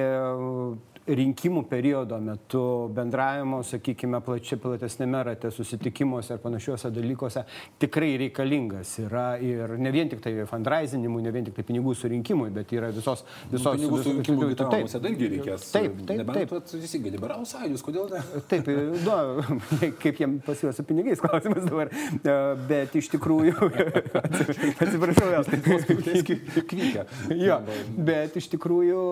rinkimų 1.05 1.65
periodo 1.69 2.17
metu, 2.21 2.63
bendravimo, 2.95 3.59
sakykime, 3.65 4.19
plačia, 4.25 4.57
platesnėme 4.61 5.21
rate, 5.27 5.51
susitikimuose 5.53 6.33
ar 6.33 6.39
panašiuose 6.41 6.89
dalykuose 6.93 7.43
tikrai 7.81 8.15
reikalingas 8.23 8.95
yra 9.03 9.25
ir 9.37 9.75
ne 9.77 9.91
vien 9.93 10.09
tik 10.09 10.23
tai 10.23 10.33
fundraisinimui, 10.49 11.21
ne 11.25 11.33
vien 11.35 11.45
tik 11.45 11.57
tai 11.59 11.65
pinigų 11.67 11.93
surinkimui, 11.99 12.49
bet 12.55 12.73
yra 12.73 12.89
visos... 12.95 13.21
visos 13.51 13.77
pinigų 13.77 14.01
surinkimui 14.01 14.49
taip, 14.57 14.71
taip, 14.73 14.89
taip, 14.95 15.09
irgi 15.11 15.29
reikės. 15.35 15.67
Taip, 15.75 15.99
taip. 16.01 16.23
Nebent 16.23 16.53
taip. 16.55 16.73
visi 16.81 17.01
liberalų 17.05 17.45
sąjūdis, 17.51 17.85
kodėl 17.85 18.09
ne? 18.09 18.23
Taip, 18.49 18.67
nu, 19.05 19.15
kaip 20.01 20.19
jiem 20.21 20.39
pasijuos 20.45 20.79
su 20.79 20.87
pinigais 20.87 21.21
klausimas 21.23 21.69
dabar, 21.69 21.93
bet 22.69 22.97
iš 22.97 23.11
tikrųjų, 23.13 23.53
atsiprašau, 24.81 25.45
taip 25.51 26.65
kvykia. 26.73 27.05
Jo, 27.37 27.61
bet 28.09 28.37
iš 28.41 28.49
tikrųjų 28.55 29.05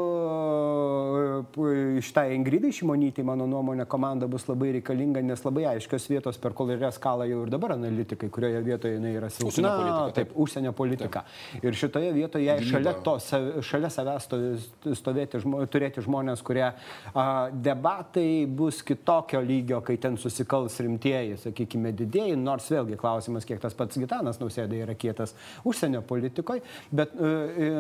šitai 2.04 2.34
Ingridai 2.38 2.72
Šimonytė, 2.76 3.24
mano 3.28 3.48
nuomonė, 3.50 3.86
komanda 3.90 4.28
bus 4.32 4.46
labai 4.50 4.72
reikalinga, 4.78 5.22
nes 5.26 5.44
labai 5.46 5.66
aiškios 5.74 6.08
vietos, 6.12 6.40
per 6.42 6.56
kol 6.58 6.74
yra 6.76 6.92
skalą 6.94 7.28
jau 7.30 7.44
ir 7.46 7.52
dabar 7.54 7.76
analitikai, 7.78 8.30
kurioje 8.34 8.62
vietoje 8.66 8.98
jinai 8.98 9.14
yra 9.18 9.30
silpna. 9.34 9.52
Užsienio 9.52 9.74
politika. 9.80 10.14
Taip, 10.18 10.36
užsienio 10.46 10.74
politika. 10.78 11.24
Taip. 11.24 11.66
Ir 11.68 11.80
šitoje 11.80 12.12
vietoje 12.16 12.48
jai 12.48 12.58
šalia, 12.68 12.94
to, 13.06 13.16
šalia 13.66 13.92
savęs 13.94 14.30
stovėti, 15.00 15.42
turėti 15.74 16.04
žmonės, 16.06 16.44
kurie 16.46 16.66
a, 16.70 17.26
debatai 17.54 18.46
bus 18.48 18.82
kitokio 18.86 19.42
lygio, 19.44 19.82
kai 19.86 19.98
ten 20.02 20.18
susikals 20.22 20.78
rimtieji, 20.84 21.40
sakykime, 21.46 21.94
didėjai, 22.04 22.38
nors 22.40 22.70
vėlgi 22.74 23.00
klausimas, 23.00 23.48
kiek 23.48 23.62
tas 23.64 23.76
pats 23.78 24.00
Gitanas 24.00 24.40
nausėdai 24.42 24.84
yra 24.86 24.96
kietas 25.00 25.36
užsienio 25.68 26.04
politikoje, 26.08 26.64
bet 26.92 27.14
e, 27.18 27.34
e, 27.68 27.72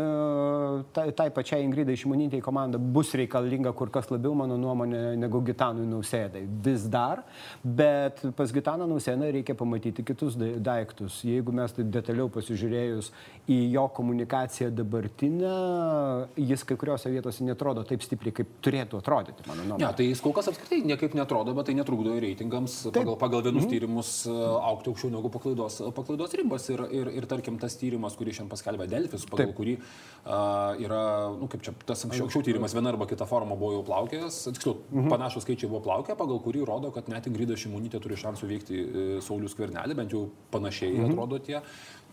tai, 0.95 1.07
tai 1.17 1.29
pačiai 1.33 1.65
Ingridai 1.65 1.97
Šimonytė 1.99 2.41
komanda 2.43 2.81
bus 2.81 3.13
reikalinga 3.17 3.73
kur 3.77 3.92
kas 3.93 4.09
labiau, 4.11 4.33
mano 4.37 4.57
nuomonė, 4.59 5.01
negu 5.19 5.41
Gitanui 5.45 5.85
Nausėdai. 5.89 6.43
Vis 6.65 6.87
dar, 6.91 7.23
bet 7.63 8.21
pas 8.37 8.51
Gitaną 8.53 8.87
Nausėdą 8.89 9.29
reikia 9.33 9.55
pamatyti 9.59 10.05
kitus 10.05 10.37
daiktus. 10.37 11.21
Jeigu 11.27 11.53
mes 11.55 11.73
taip 11.75 11.91
detaliau 11.93 12.29
pasižiūrėjus 12.33 13.11
į 13.51 13.59
jo 13.73 13.85
komunikaciją 13.95 14.71
dabartinę, 14.73 15.53
jis 16.39 16.63
kai 16.67 16.77
kuriuose 16.79 17.11
vietose 17.13 17.45
netrodo 17.45 17.83
taip 17.87 18.03
stipriai, 18.05 18.35
kaip 18.39 18.57
turėtų 18.63 19.01
atrodyti, 19.01 19.45
mano 19.47 19.63
nuomonė. 19.63 19.81
Ne, 19.81 19.87
ja, 19.87 19.91
tai 19.95 20.07
jis 20.09 20.21
kol 20.23 20.35
kas 20.35 20.49
apskritai 20.51 20.81
niekaip 20.87 21.15
netrodo, 21.17 21.55
bet 21.57 21.69
tai 21.69 21.75
netrukdo 21.77 22.15
reitingams 22.23 22.79
taip. 22.87 23.01
pagal, 23.01 23.17
pagal 23.21 23.45
vienus 23.49 23.65
mm 23.65 23.71
tyrimus 23.73 24.09
e, 24.29 24.33
aukti 24.69 24.91
aukščiau 24.91 25.09
negu 25.09 25.31
paklaidos, 25.33 25.79
paklaidos 25.97 26.35
ribos. 26.37 26.67
Ir, 26.69 26.83
ir, 26.93 27.09
ir 27.17 27.27
tarkim, 27.29 27.55
tas 27.61 27.73
tyrimas, 27.79 28.13
kurį 28.19 28.35
šiandien 28.37 28.51
paskelbė 28.51 28.85
Delfis, 28.91 29.25
pagal 29.29 29.49
taip. 29.49 29.55
kurį 29.57 29.73
uh, 29.79 30.75
yra, 30.83 31.01
na 31.33 31.39
nu, 31.41 31.49
kaip 31.51 31.63
čia, 31.65 31.73
tas 31.87 32.03
anksčiau 32.07 32.43
tyrimas 32.45 32.75
viena 32.75 32.91
arba 32.93 33.07
kita 33.09 33.27
forma 33.29 33.57
buvo 33.59 33.73
jau 33.77 33.82
plaukęs, 33.87 34.39
tiksliau, 34.51 34.77
mhm. 34.91 35.09
panašus 35.13 35.45
skaičiai 35.47 35.71
buvo 35.71 35.83
plaukę, 35.87 36.17
pagal 36.19 36.39
kurį 36.43 36.63
rodo, 36.69 36.93
kad 36.95 37.09
net 37.11 37.27
Ingrida 37.29 37.57
Šimonytė 37.59 38.01
turi 38.03 38.19
šansų 38.19 38.49
veikti 38.49 38.79
e, 38.83 39.09
Saulius 39.25 39.57
Kvernelį, 39.57 39.97
bent 39.99 40.15
jau 40.15 40.27
panašiai 40.53 40.95
mhm. 40.95 41.11
atrodo 41.13 41.41
tie 41.43 41.61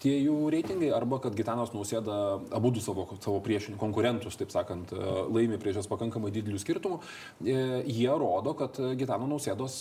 tie 0.01 0.15
jų 0.25 0.35
reitingai, 0.53 0.91
arba 0.97 1.21
kad 1.23 1.35
Gitanas 1.37 1.75
nausėda 1.75 2.17
abu 2.57 2.73
du 2.75 2.83
savo, 2.83 3.07
savo 3.21 3.41
priešinių 3.45 3.79
konkurentus, 3.81 4.39
taip 4.41 4.53
sakant, 4.53 4.95
e, 4.95 5.09
laimi 5.29 5.59
prieš 5.61 5.83
jas 5.83 5.91
pakankamai 5.91 6.33
didelių 6.35 6.61
skirtumų, 6.63 7.01
e, 7.45 7.57
jie 7.85 8.09
rodo, 8.09 8.55
kad 8.59 8.79
Gitano 9.01 9.29
nausėdos, 9.31 9.77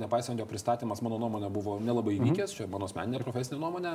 nepaisant 0.00 0.40
jo 0.40 0.46
pristatymas, 0.50 1.02
mano 1.04 1.18
nuomonė, 1.22 1.50
buvo 1.54 1.76
nelabai 1.82 2.16
mhm. 2.18 2.30
vykęs, 2.30 2.54
mhm. 2.54 2.58
čia 2.60 2.70
mano 2.70 2.88
asmeninė 2.90 3.20
ir 3.20 3.26
profesinė 3.26 3.60
nuomonė, 3.62 3.94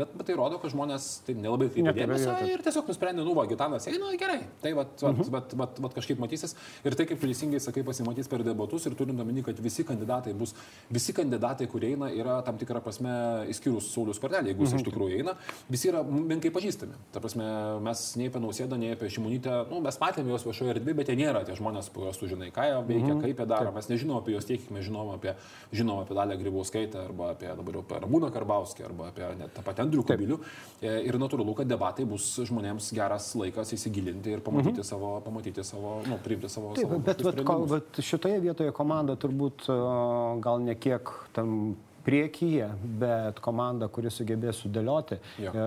bet, 0.00 0.12
bet 0.18 0.28
tai 0.28 0.38
rodo, 0.40 0.60
kad 0.62 0.74
žmonės 0.74 1.08
tai 1.26 1.36
nelabai 1.38 1.70
kreipia 1.72 1.96
dėmesio 1.96 2.36
ir 2.50 2.64
tiesiog 2.66 2.92
nusprendė, 2.92 3.24
nu, 3.24 3.36
va, 3.38 3.46
Gitanas 3.50 3.88
eina, 3.90 4.12
gerai, 4.20 4.42
tai 4.64 4.74
va, 4.76 4.86
va, 5.00 5.14
mhm. 5.14 5.32
va, 5.32 5.44
va, 5.64 5.70
va, 5.86 5.92
kažkaip 5.96 6.20
matysis 6.20 6.56
ir 6.84 6.96
tai, 6.98 7.06
kaip 7.10 7.20
teisingai 7.20 7.60
sakai, 7.62 7.84
pasimatys 7.86 8.28
per 8.30 8.42
debatus 8.46 8.86
ir 8.88 8.96
turint 8.98 9.20
omeny, 9.20 9.44
kad 9.46 9.60
visi 9.60 9.84
kandidatai 9.86 10.34
bus, 10.34 10.54
visi 10.90 11.14
kandidatai, 11.16 11.68
kurie 11.70 11.94
eina, 11.94 12.10
yra 12.12 12.40
tam 12.46 12.58
tikrą 12.60 12.82
prasme, 12.84 13.14
išskyrus 13.52 13.92
Saulius 13.92 14.20
Kortelį, 14.22 14.52
jeigu 14.52 14.66
jis 14.66 14.74
mhm. 14.74 14.82
iš 14.82 14.88
tikrųjų 14.90 15.20
eina, 15.22 15.36
visi 15.70 15.92
yra 15.92 16.02
menkai 16.04 16.52
pažįstami. 16.54 16.98
Ta 17.14 17.22
prasme, 17.24 17.46
mes 17.84 18.04
nei 18.20 18.32
apie 18.32 18.42
Nausėdą, 18.42 18.80
nei 18.80 18.94
apie 18.96 19.10
Šimonytę, 19.12 19.60
nu, 19.70 19.80
mes 19.84 20.00
matėme 20.00 20.34
juos 20.34 20.46
viešoje 20.46 20.74
erdvėje, 20.74 20.98
bet 21.00 21.12
jie 21.12 21.18
nėra 21.22 21.44
tie 21.46 21.56
žmonės, 21.58 21.92
kuriuos 21.94 22.18
tu 22.20 22.28
žinai, 22.30 22.50
ką 22.54 22.66
jie 22.68 22.76
veikia, 22.90 23.12
-hmm. 23.12 23.22
kaip 23.24 23.42
jie 23.42 23.48
daro. 23.54 23.72
Mes 23.74 23.88
nežinom 23.90 24.18
apie 24.18 24.34
juos 24.34 24.48
tiek, 24.48 24.64
kiek 24.64 24.72
mes 24.74 24.84
žinom 24.86 25.12
apie, 25.14 25.34
žinom 25.72 26.02
apie 26.02 26.14
Dalę 26.16 26.36
Grybauskaitę, 26.40 27.04
arba 27.08 27.30
apie 27.34 27.48
dabar 27.48 27.78
jau 27.78 27.84
Ramūną 28.04 28.30
Karbauskį, 28.32 28.84
arba 28.88 29.08
apie 29.10 29.28
net 29.38 29.54
tą 29.54 29.64
patį 29.66 29.84
Andrių 29.84 30.04
Kubilių. 30.08 30.38
E, 30.80 30.94
ir 31.08 31.18
natūralu, 31.20 31.54
kad 31.58 31.68
debatai 31.68 32.06
bus 32.08 32.26
žmonėms 32.48 32.90
geras 32.96 33.30
laikas 33.38 33.72
įsigilinti 33.76 34.32
ir 34.34 34.40
pamatyti 34.44 34.80
-hmm. 34.80 34.88
savo, 34.88 35.20
pamatyti 35.24 35.64
savo, 35.64 36.00
nu, 36.08 36.18
priimti 36.24 36.48
savo. 36.48 36.73
Taip, 36.74 36.88
savo 36.88 37.00
bet, 37.06 37.24
bet, 37.24 37.42
bet 37.70 38.04
šitoje 38.04 38.38
vietoje 38.42 38.74
komanda 38.76 39.16
turbūt 39.20 39.68
gal 40.44 40.62
ne 40.64 40.76
kiek 40.78 41.10
tam 41.36 41.74
priekyje, 42.04 42.68
bet 43.00 43.40
komanda, 43.44 43.88
kuri 43.92 44.10
sugebės 44.12 44.60
sudėlioti 44.64 45.18
jo. 45.42 45.52
E, 45.52 45.66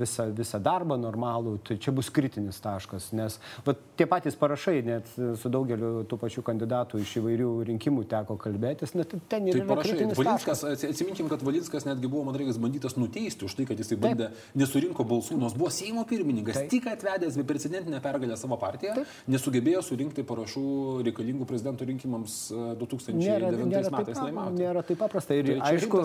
visą, 0.00 0.28
visą 0.36 0.60
darbą 0.62 0.98
normalų, 1.00 1.56
tai 1.66 1.78
čia 1.82 1.94
bus 1.96 2.10
kritinis 2.14 2.60
taškas, 2.64 3.10
nes 3.16 3.38
va, 3.66 3.74
tie 3.98 4.06
patys 4.10 4.36
parašai, 4.38 4.76
net 4.86 5.08
su 5.14 5.52
daugeliu 5.52 6.04
tų 6.08 6.18
pačių 6.20 6.44
kandidatų 6.46 7.00
iš 7.02 7.14
įvairių 7.22 7.50
rinkimų 7.70 8.04
teko 8.10 8.36
kalbėtis, 8.40 8.94
net 8.98 9.14
ten 9.30 9.48
ir 9.48 9.62
tai 9.62 9.78
kritinis 9.82 10.18
Valinskas. 10.18 10.64
Atsiminkim, 10.68 11.30
kad 11.32 11.42
Valinskas 11.46 11.88
netgi 11.88 12.10
buvo, 12.10 12.26
man 12.28 12.36
reikia, 12.38 12.56
bandytas 12.60 12.98
nuteisti 13.00 13.48
už 13.48 13.56
tai, 13.58 13.68
kad 13.68 13.80
jisai 13.80 13.98
bandė, 14.00 14.30
nesurinko 14.58 15.06
balsų, 15.08 15.38
nors 15.40 15.56
buvo 15.58 15.72
Seimo 15.72 16.04
pirmininkas, 16.08 16.62
Taip. 16.62 16.70
tik 16.72 16.88
atvedęs 16.90 17.38
beprecedentinę 17.40 18.00
pergalę 18.04 18.36
savo 18.40 18.58
partiją, 18.60 18.96
Taip. 19.00 19.16
nesugebėjo 19.30 19.82
surinkti 19.86 20.24
parašų 20.26 20.66
reikalingų 21.08 21.48
prezidento 21.48 21.86
rinkimams 21.88 22.38
2009 22.80 23.14
e, 23.14 23.28
nėra, 23.28 23.52
nėra 23.72 23.92
metais 23.94 24.20
laimėti. 24.20 24.58
Nėra 24.58 24.84
taip 24.86 25.00
paprasta. 25.00 25.36
Ir, 25.38 25.52
tai 25.62 25.77
aišku, 25.78 26.02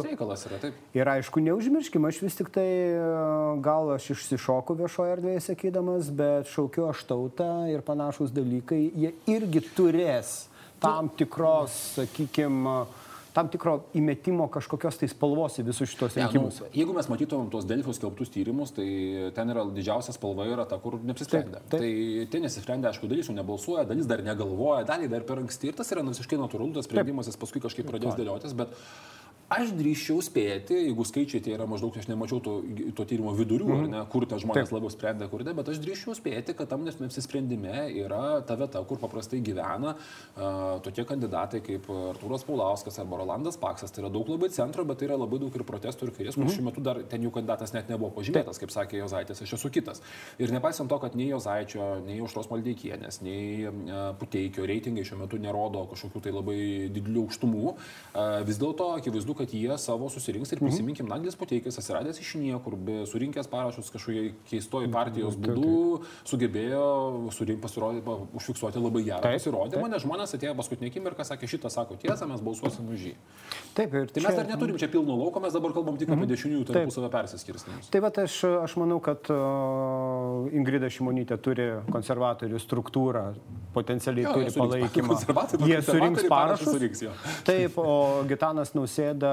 yra 0.47 0.62
taip. 0.62 0.79
Ir 0.97 1.12
aišku, 1.17 1.43
neužmirškime, 1.49 2.09
aš 2.09 2.21
vis 2.23 2.39
tik 2.39 2.53
tai 2.55 2.67
gal 3.65 3.93
aš 3.97 4.13
išsišoku 4.15 4.77
viešoje 4.79 5.17
erdvėje 5.17 5.45
sakydamas, 5.49 6.09
bet 6.13 6.49
šaukiu 6.53 6.88
aš 6.89 7.05
tautą 7.12 7.51
ir 7.73 7.86
panašus 7.86 8.33
dalykai, 8.36 8.86
jie 8.93 9.13
irgi 9.33 9.63
turės 9.75 10.36
tam 10.83 11.09
tikros, 11.09 11.75
sakykime, 11.95 12.83
tam 13.33 13.49
tikro 13.49 13.77
įmetimo 13.97 14.45
kažkokios 14.53 14.99
tai 15.01 15.07
spalvos 15.09 15.55
į 15.57 15.65
visus 15.69 15.89
šitos 15.89 16.17
rinkimus. 16.19 16.59
Ja, 16.59 16.67
nu, 16.67 16.77
jeigu 16.77 16.95
mes 16.97 17.09
matytumėm 17.09 17.49
tos 17.53 17.65
Delfos 17.69 17.97
skelbtus 17.97 18.29
tyrimus, 18.33 18.73
tai 18.75 18.86
ten 19.36 19.53
yra 19.53 19.65
didžiausia 19.73 20.13
spalva 20.15 20.45
yra 20.49 20.67
ta, 20.69 20.77
kur 20.83 20.99
taip. 20.99 21.55
Tai 21.71 21.81
ten 22.33 22.45
nesisprendė, 22.45 22.91
aišku, 22.91 23.09
dalis 23.09 23.31
jų 23.31 23.38
nebalsuoja, 23.39 23.88
dalis 23.89 24.09
dar 24.09 24.21
negalvoja, 24.25 24.83
dalį 24.89 25.09
dar 25.15 25.25
per 25.27 25.41
anksti 25.41 25.71
ir 25.71 25.79
tas 25.79 25.89
yra 25.95 26.05
visiškai 26.05 26.39
natūralu, 26.43 26.75
tas 26.77 26.89
sprendimas 26.89 27.31
jis 27.31 27.39
paskui 27.41 27.63
kažkaip 27.63 27.89
pradės 27.89 28.19
dėliotis, 28.19 28.53
bet 28.59 28.77
Aš 29.53 29.73
drįščiau 29.77 30.21
spėti, 30.23 30.77
jeigu 30.87 31.03
skaičiai 31.05 31.41
tai 31.43 31.53
yra 31.53 31.65
maždaug, 31.69 31.93
aš 31.99 32.07
nemačiau 32.09 32.39
to, 32.43 32.53
to 32.97 33.05
tyrimo 33.09 33.33
vidurių, 33.37 33.67
mm. 33.67 33.89
ne, 33.91 34.01
kur 34.09 34.25
ta 34.29 34.39
žmonės 34.41 34.69
Taip. 34.69 34.75
labiau 34.77 34.91
sprendė, 34.93 35.27
kur 35.29 35.43
ne, 35.45 35.53
bet 35.57 35.69
aš 35.69 35.81
drįščiau 35.83 36.15
spėti, 36.17 36.55
kad 36.57 36.71
tam 36.71 36.85
nesprendime 36.87 37.83
yra 38.01 38.39
ta 38.47 38.57
vieta, 38.59 38.81
kur 38.89 39.01
paprastai 39.01 39.41
gyvena 39.45 39.93
uh, 39.93 40.79
tokie 40.85 41.05
kandidatai 41.09 41.61
kaip 41.65 41.89
Artūras 41.91 42.45
Paulauskas 42.47 42.97
arba 43.03 43.19
Rolandas 43.21 43.59
Paksas. 43.61 43.93
Tai 43.93 44.05
yra 44.05 44.11
daug 44.13 44.31
labai 44.31 44.49
centro, 44.53 44.85
bet 44.89 45.01
tai 45.01 45.09
yra 45.09 45.19
labai 45.21 45.41
daug 45.43 45.53
ir 45.53 45.65
protestų 45.67 46.09
ir 46.09 46.15
kairės, 46.17 46.39
kur 46.39 46.47
mm. 46.47 46.55
šiuo 46.55 46.67
metu 46.69 46.85
dar 46.85 47.03
ten 47.11 47.27
jų 47.27 47.33
kandidatas 47.37 47.75
net 47.75 47.91
nebuvo 47.91 48.13
pažymėtas, 48.17 48.61
kaip 48.61 48.73
sakė 48.73 49.03
Jozaitis, 49.03 49.43
aš 49.45 49.55
esu 49.59 49.73
kitas. 49.73 50.01
Ir 50.41 50.53
nepaisant 50.55 50.89
to, 50.89 50.99
kad 51.03 51.17
nei 51.19 51.29
Jozaičio, 51.29 51.91
nei 52.07 52.17
Užtros 52.25 52.49
Maldeikienės, 52.53 53.21
nei 53.25 53.67
uh, 53.69 54.09
Puteikio 54.17 54.65
reitingai 54.69 55.05
šiuo 55.05 55.21
metu 55.25 55.41
nerodo 55.41 55.85
kažkokių 55.93 56.23
tai 56.25 56.33
labai 56.33 56.59
didelių 56.95 57.27
aukštumų, 57.27 57.75
uh, 57.75 58.41
vis 58.47 58.61
dėlto 58.61 58.93
akivaizdu, 58.97 59.35
kad 59.37 59.42
jie 59.51 59.77
savo 59.77 60.10
susirinks 60.10 60.51
ir 60.51 60.58
mhm. 60.58 60.65
prisiminkim, 60.65 61.06
-hmm. 61.06 61.10
Naglis 61.17 61.36
Puteikis 61.36 61.77
atsiradęs 61.77 62.19
iš 62.19 62.36
niekur, 62.36 62.75
be 62.75 63.06
surinkęs 63.06 63.47
parašus 63.47 63.89
kažkokiai 63.91 64.34
keistoji 64.49 64.91
partijos 64.91 65.38
mhm. 65.38 65.45
būdu, 65.51 66.01
sugebėjo 66.23 67.32
surink, 67.32 67.63
užfiksuoti 68.34 68.79
labai 68.79 69.03
gerą 69.03 69.21
taip, 69.21 69.39
pasirodymą, 69.39 69.82
taip. 69.82 69.91
nes 69.91 70.03
žmonės 70.06 70.36
atėjo 70.38 70.56
paskutinį 70.56 70.91
akimirką, 70.91 71.25
sakė, 71.27 71.47
šitą 71.47 71.69
sako 71.69 71.97
tiesą, 72.01 72.27
mes 72.27 72.41
balsuosim 72.41 72.88
už 72.93 73.08
jį. 73.10 73.13
Taip, 73.73 73.93
ir 73.93 74.08
tai 74.08 74.21
čia... 74.21 74.27
mes 74.27 74.38
dar 74.38 74.47
neturim 74.47 74.77
čia 74.77 74.88
pilno 74.88 75.17
lauko, 75.17 75.39
mes 75.43 75.53
dabar 75.53 75.73
kalbam 75.73 75.97
tik 75.97 76.08
-hmm. 76.08 76.13
apie 76.13 76.25
mhm. 76.25 76.34
dešiniųjų 76.34 76.65
tarpusavio 76.71 77.10
persiskirstimus. 77.10 77.89
Tai 77.89 78.01
va, 78.06 78.12
aš, 78.23 78.43
aš 78.63 78.75
manau, 78.77 78.99
kad 78.99 79.29
uh, 79.34 80.53
Ingrida 80.53 80.89
Šimonytė 80.89 81.38
turi 81.41 81.67
konservatorių 81.91 82.60
struktūrą, 82.62 83.25
potencialiai 83.73 84.25
jo, 84.27 84.34
turi 84.34 84.53
palaikymą. 84.58 85.17
Jie 85.67 85.82
surinks 85.82 86.27
parašus. 86.36 86.71
Surinks, 86.73 87.03
taip, 87.47 87.77
o 87.77 88.23
Gitanas 88.29 88.73
Nausėda 88.77 89.32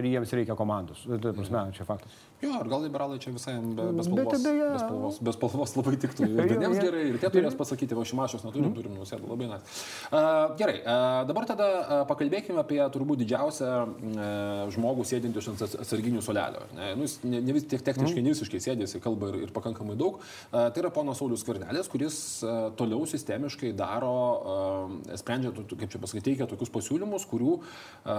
ir 0.00 0.08
jiems 0.10 0.34
reikia 0.38 0.56
komandos. 0.58 1.04
Tai 1.06 1.32
prasme, 1.32 1.66
čia 1.76 1.86
faktas. 1.88 2.25
Jo, 2.46 2.60
ir 2.62 2.70
gal 2.70 2.84
liberalai 2.84 3.18
čia 3.22 3.32
visai 3.34 3.56
be, 3.60 3.88
be 3.96 4.04
spalvos, 4.06 4.42
be 4.44 4.78
spalvos, 4.80 5.18
be 5.26 5.34
spalvos 5.34 5.72
labai 5.76 5.94
tiktų. 6.02 6.26
Ir 6.30 6.50
vieniems 6.52 6.78
gerai, 6.78 7.02
ir 7.10 7.18
tie 7.22 7.30
turės 7.34 7.56
pasakyti, 7.58 7.96
o 7.96 8.04
šimašios 8.06 8.44
neturim, 8.46 8.72
turim 8.76 8.94
nusėdą 9.00 9.26
labai 9.26 9.48
net. 9.50 9.72
Uh, 10.10 10.54
gerai, 10.60 10.76
uh, 10.82 11.22
dabar 11.28 11.48
tada 11.48 11.68
uh, 11.68 12.02
pakalbėkime 12.08 12.60
apie 12.62 12.78
turbūt 12.94 13.22
didžiausią 13.24 13.70
uh, 13.82 14.66
žmogų 14.74 15.06
sėdintį 15.10 15.42
iš 15.42 15.50
atsarginių 15.82 16.22
solelio. 16.24 16.66
Ne, 16.76 16.92
nu, 16.98 17.08
jis 17.08 17.18
ne, 17.26 17.40
ne 17.42 17.56
vis 17.56 17.66
tiek 17.66 17.82
techniškai, 17.86 18.22
mm. 18.22 18.30
visiškai 18.36 18.62
sėdėsi, 18.68 19.02
kalba 19.04 19.32
ir, 19.32 19.40
ir 19.48 19.54
pakankamai 19.56 19.98
daug. 19.98 20.20
Uh, 20.20 20.68
tai 20.70 20.84
yra 20.84 20.92
ponas 20.94 21.20
Saulis 21.20 21.44
Kvarnelis, 21.46 21.90
kuris 21.92 22.20
uh, 22.46 22.68
toliau 22.78 23.08
sistemiškai 23.10 23.72
daro, 23.76 24.14
uh, 24.36 25.16
sprendžia, 25.18 25.54
kaip 25.56 25.88
čia 25.92 26.02
pasakyti, 26.02 26.26
teikia 26.30 26.50
tokius 26.50 26.72
pasiūlymus, 26.74 27.26
kurių, 27.30 27.58
uh, 27.58 28.14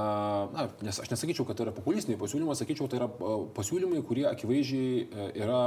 na, 0.55 0.67
nes 0.85 1.01
aš 1.03 1.11
nesakyčiau, 1.13 1.47
kad 1.47 1.59
tai 1.59 1.67
yra 1.67 1.75
populistiniai 1.75 2.19
pasiūlymai, 2.21 2.57
sakyčiau, 2.57 2.89
tai 2.91 3.01
yra 3.01 3.09
pasiūlymai, 3.57 4.01
kurie 4.07 4.16
akivaizdžiai 4.25 5.01
e, 5.03 5.27
yra 5.43 5.59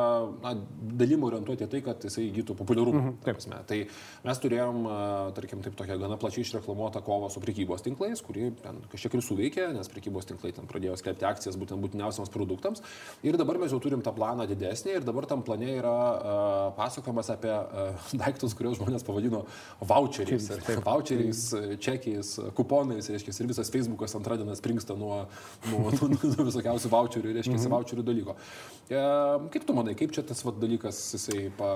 na, 0.43 0.55
dalim 1.01 1.25
orientuoti 1.29 1.69
tai, 1.71 1.81
kad 1.85 2.03
jisai 2.07 2.27
įgytų 2.29 2.57
populiarumą. 2.59 3.01
Mhm, 3.01 3.19
taip. 3.25 3.39
Prasme. 3.39 3.61
Tai 3.69 3.79
mes 4.27 4.43
turėjom, 4.43 4.81
e, 4.85 4.97
tarkim, 5.37 5.63
taip 5.65 5.77
tokią 5.79 5.99
gana 6.03 6.19
plačiai 6.21 6.45
išreklamuotą 6.47 7.03
kovą 7.07 7.31
su 7.33 7.43
prekybos 7.45 7.85
tinklais, 7.87 8.23
kuri 8.25 8.51
ten 8.63 8.81
kažkiek 8.93 9.17
ir 9.17 9.25
suveikė, 9.27 9.67
nes 9.77 9.91
prekybos 9.93 10.29
tinklai 10.29 10.53
ten 10.57 10.69
pradėjo 10.71 10.97
skelbti 11.01 11.29
akcijas 11.29 11.59
būtent 11.61 11.83
būtiniausiams 11.85 12.33
produktams. 12.35 12.85
Ir 13.27 13.39
dabar 13.41 13.61
mes 13.63 13.75
jau 13.75 13.81
turim 13.83 14.03
tą 14.05 14.15
planą 14.17 14.49
didesnį 14.51 14.99
ir 14.99 15.07
dabar 15.07 15.29
tam 15.31 15.45
plane 15.47 15.71
yra 15.77 15.95
uh, 15.95 16.73
pasakojimas 16.79 17.31
apie 17.35 17.53
uh, 17.53 18.11
daiktus, 18.23 18.57
kuriuos 18.59 18.81
žmonės 18.81 19.07
pavadino 19.07 19.45
voucheriais, 19.81 20.51
Taip, 20.61 20.83
voucheriais, 20.85 21.43
čekiais, 21.83 22.35
kuponais, 22.57 23.09
reiškia, 23.13 23.35
ir 23.43 23.51
visas 23.51 23.71
Facebookas 23.73 24.15
antradienį 24.19 24.57
springsta 24.59 24.97
nuo, 24.99 25.23
nuo, 25.71 25.93
nuo, 25.97 26.11
nuo 26.11 26.47
visokiausių 26.49 26.93
voucherių, 26.93 27.35
reiškia, 27.39 27.57
mhm. 27.57 27.75
voucherių 27.75 28.07
dalykų 28.11 28.30
dalyko. 28.31 28.71
E, 28.91 28.99
kaip 29.55 29.63
tu 29.63 29.75
manai, 29.77 29.93
kaip 29.95 30.11
čia 30.11 30.25
tas 30.27 30.41
vat, 30.43 30.57
dalykas 30.59 30.97
jisai 31.15 31.45
pa, 31.55 31.69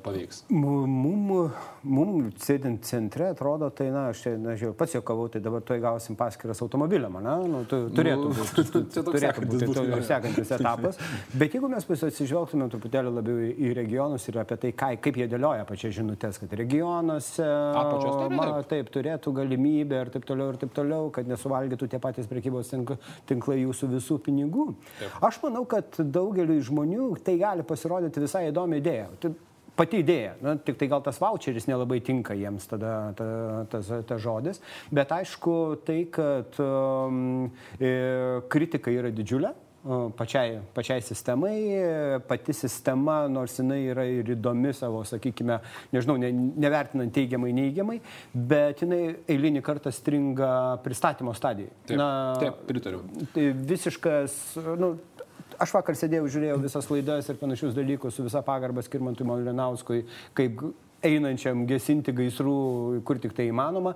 paveiks? 0.00 0.46
Mum, 0.48 1.50
mum 1.84 2.30
sėdint 2.40 2.86
centre 2.88 3.26
atrodo, 3.34 3.68
tai 3.68 3.90
na, 3.92 4.06
aš 4.14 4.22
čia, 4.24 4.32
na, 4.40 4.54
žiūrėjau, 4.56 4.76
pats 4.80 4.96
juokavau, 4.96 5.26
tai 5.28 5.42
dabar 5.44 5.60
tuoj 5.68 5.82
gausim 5.82 6.16
paskiras 6.16 6.62
automobiliam, 6.64 7.18
na, 7.20 7.34
nu, 7.44 7.60
tu, 7.68 7.82
turėtų 7.92 8.30
nu, 8.30 8.36
būti, 8.38 9.04
turėtų 9.10 9.44
būti 9.50 9.68
to, 9.76 9.84
sekantis 10.08 10.54
etapas. 10.56 10.96
Bet 11.34 11.58
jeigu 11.58 11.68
mes 11.68 11.84
pasižvelgtume 11.90 12.70
truputėlį 12.72 13.12
labiau 13.18 13.44
į, 13.50 13.68
regionus 13.76 14.24
ir 14.32 14.40
apie 14.40 14.56
tai, 14.64 14.72
ką, 14.72 14.90
kaip 15.04 15.20
jie 15.20 15.28
dėlioja 15.28 15.68
pačias 15.68 15.98
žinutės, 15.98 16.40
kad 16.40 16.56
regionuose 16.56 17.44
Apačios, 17.44 18.16
taip, 18.22 18.36
ma, 18.40 18.48
taip 18.72 18.88
turėtų 18.96 19.36
galimybę 19.36 20.00
ir 20.06 20.14
taip 20.16 20.24
toliau 20.32 20.56
ir 20.56 20.62
taip 20.64 20.72
toliau, 20.80 21.12
kad 21.12 21.28
nesuvalgytų 21.28 21.92
tie 21.92 22.00
patys 22.00 22.32
prekybos 22.32 22.72
tinklai 23.28 23.60
jūsų 23.66 23.92
visų 23.98 24.18
pinigų. 24.24 24.70
Taip. 24.96 25.20
Aš 25.28 25.42
manau, 25.44 25.66
kad 25.68 25.77
daugeliu 25.98 26.60
žmonių 26.64 27.10
tai 27.24 27.36
gali 27.40 27.66
pasirodyti 27.66 28.24
visai 28.24 28.48
įdomi 28.50 28.80
idėja. 28.82 29.08
Tai 29.22 29.32
pati 29.78 30.02
idėja, 30.02 30.34
na, 30.42 30.56
tik 30.58 30.78
tai 30.80 30.88
gal 30.90 31.04
tas 31.06 31.20
voucheris 31.22 31.68
nelabai 31.70 32.00
tinka 32.04 32.34
jiems 32.34 32.66
tada 32.70 32.96
ta, 33.18 33.28
tas, 33.70 33.92
tas 34.08 34.20
žodis, 34.22 34.58
bet 34.94 35.14
aišku 35.14 35.54
tai, 35.86 36.00
kad 36.10 36.58
um, 36.64 37.48
e, 37.78 37.94
kritika 38.50 38.90
yra 38.90 39.12
didžiulė, 39.14 39.54
pačiai, 40.16 40.58
pačiai 40.74 41.02
sistemai. 41.02 41.54
Pati 42.26 42.52
sistema, 42.52 43.26
nors 43.28 43.56
jinai 43.58 43.78
yra 43.92 44.04
ir 44.10 44.32
įdomi 44.34 44.72
savo, 44.76 45.04
sakykime, 45.06 45.60
nežinau, 45.94 46.18
ne, 46.20 46.30
nevertinant 46.58 47.12
teigiamai, 47.14 47.52
neigiamai, 47.56 48.00
bet 48.34 48.82
jinai 48.84 49.02
eilinį 49.30 49.62
kartą 49.64 49.92
stringa 49.94 50.50
pristatymo 50.84 51.34
stadijai. 51.36 51.70
Taip, 51.86 51.96
Na, 52.00 52.10
taip 52.40 52.64
pritariu. 52.68 53.04
Tai 53.34 53.46
visiškas, 53.70 54.38
nu, 54.80 54.96
aš 55.62 55.74
vakar 55.74 55.98
sėdėjau, 55.98 56.28
žiūrėjau 56.34 56.58
visas 56.62 56.88
laidas 56.92 57.28
ir 57.28 57.38
panašius 57.40 57.76
dalykus 57.76 58.18
su 58.18 58.26
visa 58.26 58.42
pagarba 58.46 58.84
Skirmantui 58.86 59.26
Malinauskui, 59.28 60.04
kaip 60.38 60.62
einančiam 61.04 61.66
gesinti 61.68 62.14
gaisrų, 62.14 63.02
kur 63.06 63.20
tik 63.22 63.36
tai 63.36 63.48
įmanoma 63.52 63.94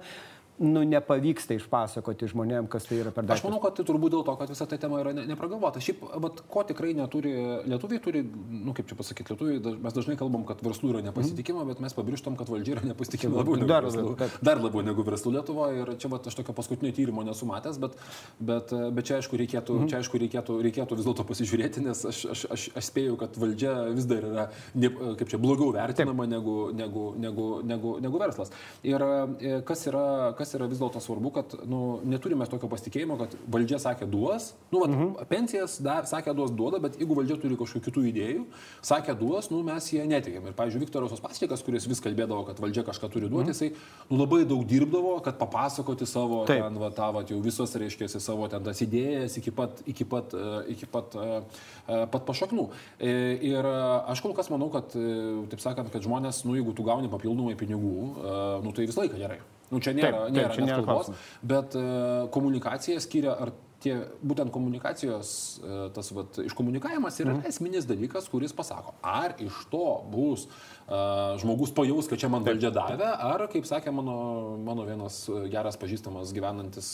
nu, 0.62 0.85
nepavyksta 0.87 1.57
išpasakoti 1.59 2.31
žmonėm, 2.31 2.68
kas 2.70 2.87
tai 2.88 3.01
yra 3.03 3.12
per 3.14 3.27
daug. 3.27 3.35
Aš 3.37 3.44
manau, 3.46 3.61
kad 3.62 3.77
tai 3.79 3.87
turbūt 3.88 4.14
dėl 4.14 4.25
to, 4.27 4.35
kad 4.40 4.53
visa 4.53 4.66
ta 4.70 4.79
tema 4.81 5.01
yra 5.03 5.14
ne, 5.16 5.27
nepragalvota. 5.31 5.83
Šiaip, 5.83 6.05
bet 6.22 6.42
ko 6.53 6.64
tikrai 6.68 6.92
neturi, 6.96 7.33
lietuviai 7.68 8.03
turi, 8.03 8.22
nu 8.22 8.75
kaip 8.77 8.88
čia 8.90 8.98
pasakyti, 8.98 9.35
lietuviai, 9.35 9.77
mes 9.83 9.96
dažnai 9.96 10.16
kalbam, 10.20 10.46
kad 10.48 10.62
verslų 10.64 10.94
yra 10.94 11.03
nepasitikima, 11.09 11.64
bet 11.68 11.83
mes 11.83 11.96
pabrėžtam, 11.96 12.38
kad 12.38 12.51
valdžia 12.53 12.77
yra 12.77 12.87
nepasitikima 12.92 13.40
labiau 13.40 13.59
negu 13.59 13.70
dar, 13.70 13.87
verslų. 13.87 14.14
Kad... 14.20 14.38
Dar 14.44 14.62
labiau 14.62 14.85
negu 14.87 15.07
verslų 15.07 15.35
Lietuvoje. 15.37 15.83
Ir 15.83 15.92
čia, 16.01 16.11
va, 16.12 16.20
aš 16.22 16.38
tokio 16.38 16.55
paskutinio 16.57 16.92
tyrimo 16.94 17.25
nesu 17.27 17.48
matęs, 17.48 17.79
bet, 17.83 17.96
bet, 18.38 18.72
bet 18.94 19.09
čia, 19.09 19.18
aišku, 19.18 19.38
reikėtų, 19.40 19.79
mm. 19.83 19.90
čia, 19.90 20.01
aišku, 20.03 20.20
reikėtų, 20.22 20.59
reikėtų 20.68 20.98
vis 20.98 21.09
dėlto 21.09 21.27
pasižiūrėti, 21.29 21.85
nes 21.87 22.05
aš, 22.09 22.22
aš, 22.35 22.44
aš, 22.55 22.66
aš 22.79 22.90
spėju, 22.90 23.16
kad 23.20 23.38
valdžia 23.40 23.75
vis 23.96 24.09
dar 24.11 24.27
yra, 24.29 24.46
ne, 24.79 24.92
kaip 25.18 25.33
čia, 25.33 25.40
blogiau 25.42 25.72
vertinama 25.75 26.29
negu, 26.31 26.57
negu, 26.77 27.07
negu, 27.20 27.48
negu, 27.66 27.96
negu 28.05 28.22
verslas. 28.22 28.53
Ir 28.87 29.03
e, 29.03 29.59
kas 29.66 29.87
yra, 29.90 30.07
kas 30.38 30.52
yra 30.59 30.69
vis 30.71 30.81
dėlto 30.81 31.01
svarbu, 31.03 31.33
kad 31.35 31.55
nu, 31.69 32.01
neturime 32.09 32.47
tokio 32.51 32.71
pasitikėjimo, 32.73 33.19
kad 33.21 33.37
valdžia 33.53 33.81
sakė 33.83 34.09
duos, 34.11 34.53
nu, 34.73 34.83
vat, 34.83 34.93
mhm. 34.93 35.27
pensijas 35.31 35.79
dar, 35.85 36.07
sakė 36.11 36.35
duos 36.37 36.53
duoda, 36.57 36.81
bet 36.83 36.99
jeigu 37.01 37.17
valdžia 37.19 37.38
turi 37.43 37.59
kažkokių 37.61 37.85
kitų 37.88 38.05
idėjų, 38.12 38.45
sakė 38.85 39.17
duos, 39.19 39.51
nu, 39.53 39.62
mes 39.67 39.88
jie 39.93 40.05
netikėm. 40.09 40.49
Ir, 40.51 40.57
pavyzdžiui, 40.59 40.85
Viktoras 40.85 41.15
Ospastikas, 41.17 41.65
kuris 41.67 41.88
vis 41.91 42.03
kalbėdavo, 42.05 42.45
kad 42.49 42.62
valdžia 42.62 42.87
kažką 42.88 43.11
turi 43.12 43.31
duoti, 43.31 43.51
mhm. 43.51 43.55
jisai 43.55 44.11
nu, 44.11 44.21
labai 44.21 44.43
daug 44.49 44.65
dirbdavo, 44.69 45.17
kad 45.25 45.38
papasakoti 45.41 46.09
savo, 46.09 46.43
Taip. 46.49 46.65
ten, 46.65 46.81
va, 46.83 46.93
tą, 46.95 47.12
va, 47.17 47.25
jau 47.29 47.41
visos, 47.45 47.77
reiškia, 47.83 48.11
savo 48.17 48.49
ten 48.53 48.65
tas 48.67 48.81
idėjas 48.85 49.38
iki 49.41 49.55
pat, 49.55 49.83
iki 49.88 50.07
pat, 50.09 50.35
e, 50.37 50.51
iki 50.75 50.88
pat, 50.91 51.17
uh, 51.19 51.62
pat 52.12 52.27
pašaknų. 52.29 52.69
Ir 53.03 53.67
aš 53.67 54.23
kol 54.25 54.37
kas 54.37 54.51
manau, 54.53 54.69
kad, 54.73 54.95
taip 55.53 55.62
sakant, 55.62 55.91
kad 55.93 56.05
žmonės, 56.05 56.45
nu, 56.47 56.57
jeigu 56.59 56.75
tu 56.77 56.87
gauni 56.87 57.11
papildomai 57.12 57.57
pinigų, 57.59 57.97
nu, 58.65 58.75
tai 58.77 58.88
visą 58.88 59.05
laiką 59.05 59.19
gerai. 59.21 59.41
Nu, 59.73 59.81
čia 59.81 59.95
nėra, 59.97 60.11
taip, 60.11 60.23
taip, 60.23 60.37
nėra, 60.37 60.55
čia 60.55 60.65
nėra 60.67 60.87
kalbos, 60.87 61.29
bet 61.53 61.77
uh, 61.81 62.27
komunikacija 62.35 63.01
skiria, 63.01 63.37
ar 63.41 63.55
tie 63.83 63.97
būtent 64.23 64.53
komunikacijos, 64.55 65.31
uh, 65.63 65.87
tas 65.97 66.13
vat, 66.15 66.39
iškomunikavimas 66.45 67.17
yra 67.25 67.39
mm. 67.39 67.47
esminis 67.49 67.89
dalykas, 67.89 68.29
kuris 68.31 68.53
pasako, 68.57 68.95
ar 69.01 69.35
iš 69.43 69.65
to 69.73 69.87
bus 70.13 70.45
žmogus 71.42 71.73
pajaus, 71.75 72.09
kad 72.11 72.21
čia 72.21 72.31
man 72.33 72.45
valdžia 72.47 72.73
davė, 72.75 73.07
ar, 73.31 73.47
kaip 73.53 73.68
sakė 73.68 73.95
mano, 73.95 74.16
mano 74.62 74.87
vienas 74.88 75.25
geras 75.53 75.79
pažįstamas 75.81 76.35
gyvenantis 76.35 76.92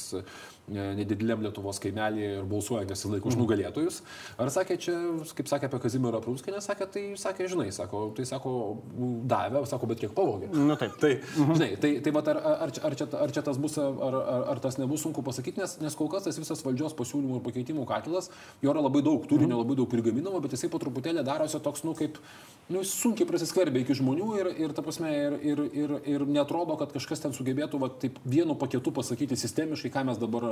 nedideliam 0.69 1.43
Lietuvos 1.43 1.81
kaimelėje 1.83 2.39
ir 2.39 2.49
balsuojantis 2.49 3.05
laiku 3.09 3.31
už 3.31 3.37
mhm. 3.37 3.43
nugalėtojus. 3.43 4.01
Ar 4.41 4.51
sakė 4.53 4.77
čia, 4.81 4.95
kaip 5.39 5.51
sakė 5.51 5.69
apie 5.69 5.81
Kazimierą 5.85 6.21
Prūskinę, 6.25 6.61
sakė, 6.65 6.89
tai 6.93 7.05
sakė, 7.21 7.49
žinai, 7.51 7.69
sako, 7.75 8.03
tai 8.17 8.27
sako, 8.29 8.53
davė, 9.31 9.65
sako, 9.71 9.89
bet 9.91 10.03
kiek 10.03 10.13
pavogė. 10.17 10.51
Na 10.53 10.67
nu, 10.73 10.79
taip. 10.81 10.99
Tai, 11.01 11.13
mhm. 11.25 11.57
žinai, 11.57 11.71
tai, 11.81 11.93
tai 12.05 12.15
bet 12.19 12.31
ar, 12.35 12.43
ar, 12.43 12.59
ar, 12.69 12.99
čia, 12.99 13.09
ar, 13.17 13.35
čia, 13.35 13.45
tas 13.49 13.61
bus, 13.61 13.79
ar, 13.81 14.19
ar, 14.21 14.47
ar 14.55 14.63
tas 14.65 14.79
nebus 14.81 15.05
sunku 15.07 15.25
pasakyti, 15.27 15.63
nes, 15.63 15.79
nes 15.83 15.99
kol 15.99 16.11
kas 16.13 16.29
tas 16.29 16.39
visas 16.41 16.63
valdžios 16.65 16.97
pasiūlymų 16.99 17.41
ir 17.41 17.47
pakeitimų 17.49 17.89
katilas, 17.89 18.31
jo 18.65 18.73
yra 18.75 18.85
labai 18.85 19.03
daug 19.07 19.25
turinio, 19.31 19.57
mhm. 19.57 19.65
labai 19.65 19.81
daug 19.81 19.91
prigaminama, 19.93 20.43
bet 20.45 20.57
jisai 20.57 20.73
po 20.73 20.83
truputėlį 20.83 21.25
darosi 21.27 21.63
toks, 21.65 21.85
nu, 21.89 21.97
kaip, 21.99 22.21
nu, 22.73 22.85
sunkiai 22.87 23.29
prasiskverbia 23.29 23.78
iki 23.83 23.97
žmonių 23.99 24.29
ir, 24.39 24.51
ir 24.67 24.75
ta 24.77 24.85
prasme, 24.85 25.11
ir, 25.13 25.37
ir, 25.43 25.63
ir, 25.73 25.95
ir 26.15 26.25
netrodo, 26.29 26.77
kad 26.81 26.93
kažkas 26.95 27.23
ten 27.25 27.35
sugebėtų, 27.37 27.81
va, 27.83 27.91
taip 28.03 28.19
vienu 28.29 28.57
paketu 28.59 28.93
pasakyti 28.95 29.39
sistemiškai, 29.39 29.93
ką 29.95 30.05
mes 30.11 30.21
dabar, 30.21 30.49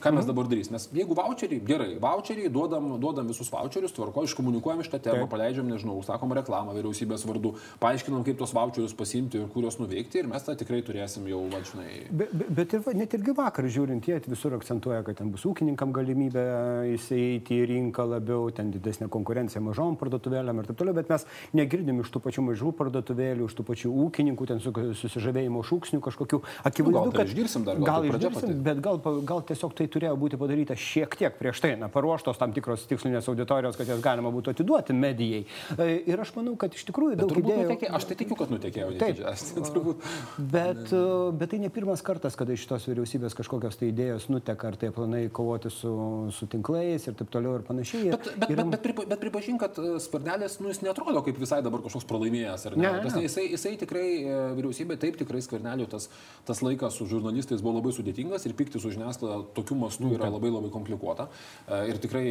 ką 0.00 0.12
mes 0.14 0.24
mhm. 0.24 0.30
dabar 0.30 0.50
darysime. 0.50 0.78
Nes 0.78 0.86
jeigu 0.94 1.16
voucheriai, 1.18 1.62
gerai, 1.66 1.90
voucheriai, 2.02 2.50
duodam, 2.52 2.92
duodam 3.02 3.30
visus 3.30 3.50
voucherius, 3.52 3.94
tvarko, 3.96 4.24
iškomunikuojam 4.28 4.84
šitą 4.86 5.00
temą, 5.08 5.24
Taip. 5.24 5.32
paleidžiam, 5.32 5.68
nežinau, 5.70 5.98
sakom 6.06 6.34
reklamą 6.36 6.74
vyriausybės 6.76 7.26
vardu, 7.26 7.54
paaiškinam, 7.82 8.22
kaip 8.26 8.38
tos 8.40 8.54
voucherius 8.56 8.94
pasimti 8.96 9.40
ir 9.40 9.48
kur 9.52 9.66
juos 9.66 9.80
nuveikti 9.80 10.22
ir 10.22 10.30
mes 10.30 10.46
tą 10.46 10.54
tikrai 10.60 10.82
turėsim 10.86 11.26
jau, 11.30 11.42
važinai. 11.52 12.06
Bet, 12.10 12.34
bet 12.60 12.76
ir, 12.76 12.86
net 12.98 13.16
irgi 13.18 13.34
vakar 13.36 13.66
žiūrint, 13.70 14.06
jie 14.06 14.20
visur 14.30 14.54
akcentuoja, 14.56 15.02
kad 15.06 15.18
ten 15.20 15.32
bus 15.34 15.44
ūkininkam 15.48 15.94
galimybė 15.96 16.44
įsieiti 16.94 17.60
į 17.60 17.68
rinką 17.74 18.06
labiau, 18.14 18.48
ten 18.54 18.70
didesnė 18.74 19.10
konkurencija 19.12 19.62
mažom 19.64 19.98
parduotuvėlėm 20.00 20.62
ir 20.62 20.70
taip 20.70 20.80
toliau, 20.80 20.96
bet 20.96 21.10
mes 21.12 21.26
negirdim 21.56 22.02
iš 22.04 22.12
tų 22.14 22.22
pačių 22.26 22.46
mažų 22.50 22.72
parduotuvėlių, 22.76 23.46
iš 23.48 23.56
tų 23.58 23.64
pačių 23.68 23.90
ūkininkų, 24.04 24.46
ten 24.50 24.60
su, 24.62 24.72
susižavėjimo 25.00 25.62
šūksnių 25.66 26.00
kažkokių 26.04 26.40
akivaizdu, 26.68 26.96
gal, 26.98 27.12
kad 27.14 27.30
išgirsim 27.30 27.64
dar. 27.66 27.78
Gal, 27.80 28.04
gal 28.04 28.08
išgirsim, 28.10 28.54
bet 28.64 28.80
gal, 28.84 29.00
gal 29.26 29.42
tiesiog 29.48 29.74
tai 29.78 29.86
turėjo 29.92 30.16
būti 30.20 30.38
padaryta 30.40 30.76
šiek 30.78 31.16
tiek 31.18 31.36
prieš 31.38 31.62
tai, 31.64 31.72
na, 31.80 31.88
paruoštos 31.92 32.40
tam 32.40 32.54
tikros 32.56 32.86
tikslinės 32.90 33.28
auditorijos, 33.30 33.78
kad 33.78 33.88
jas 33.90 34.02
galima 34.04 34.32
būtų 34.34 34.54
atiduoti 34.54 34.96
medijai. 34.96 35.44
E, 35.76 35.88
ir 36.10 36.20
aš 36.20 36.34
manau, 36.36 36.56
kad 36.60 36.74
iš 36.76 36.84
tikrųjų 36.90 37.20
daug 37.20 37.34
idėjų... 37.34 37.66
Nutekė, 37.70 37.90
aš 37.96 38.08
tai 38.10 38.18
tikiu, 38.20 38.38
kad 38.40 38.52
nutekėjo. 38.52 38.90
Taip, 39.00 39.22
turbūt. 39.70 40.06
Bet, 40.38 40.82
e, 40.92 41.02
bet 41.40 41.54
tai 41.54 41.62
ne 41.62 41.72
pirmas 41.72 42.04
kartas, 42.06 42.36
kada 42.38 42.56
iš 42.56 42.66
tos 42.70 42.88
vyriausybės 42.90 43.36
kažkokios 43.38 43.78
tai 43.80 43.90
idėjos 43.92 44.28
nuteka, 44.32 44.72
ar 44.72 44.78
tai 44.80 44.92
planai 44.94 45.26
kovoti 45.32 45.72
su, 45.72 45.92
su 46.34 46.48
tinklais 46.50 47.06
ir 47.06 47.16
taip 47.18 47.32
toliau 47.32 47.58
ir 47.58 47.66
panašiai. 47.66 48.12
Bet, 48.14 48.30
bet, 48.34 48.52
ir... 48.52 48.60
bet, 48.60 48.76
bet, 48.76 49.02
bet 49.14 49.22
pripažink, 49.22 49.62
kad 49.62 49.78
e, 49.80 49.96
Sparnelis, 50.02 50.58
nu, 50.62 50.70
jis 50.72 50.82
netrodo 50.84 51.22
kaip 51.26 51.38
visai 51.40 51.60
dabar 51.64 51.82
kažkoks 51.84 52.08
pralaimėjęs. 52.40 52.64
Ne? 52.76 52.80
Ne, 52.80 53.10
ne. 53.10 53.22
Jisai, 53.24 53.46
jisai 53.54 53.74
tikrai, 53.80 54.06
vyriausybė, 54.56 54.96
taip 55.00 55.18
tikrai 55.20 55.42
Skvernelio 55.44 55.86
tas, 55.90 56.08
tas 56.48 56.62
laikas 56.64 56.96
su 56.98 57.06
žurnalistais 57.10 57.62
buvo 57.64 57.78
labai 57.78 57.92
sudėtingas 57.96 58.46
ir 58.46 58.54
pykti 58.58 58.80
su 58.82 58.92
žiniasklaida 58.94 59.42
tokiu 59.56 59.76
mastu 59.78 60.12
yra 60.14 60.30
labai 60.32 60.52
labai 60.52 60.70
komplikuota. 60.72 61.28
Ir 61.88 62.00
tikrai 62.02 62.24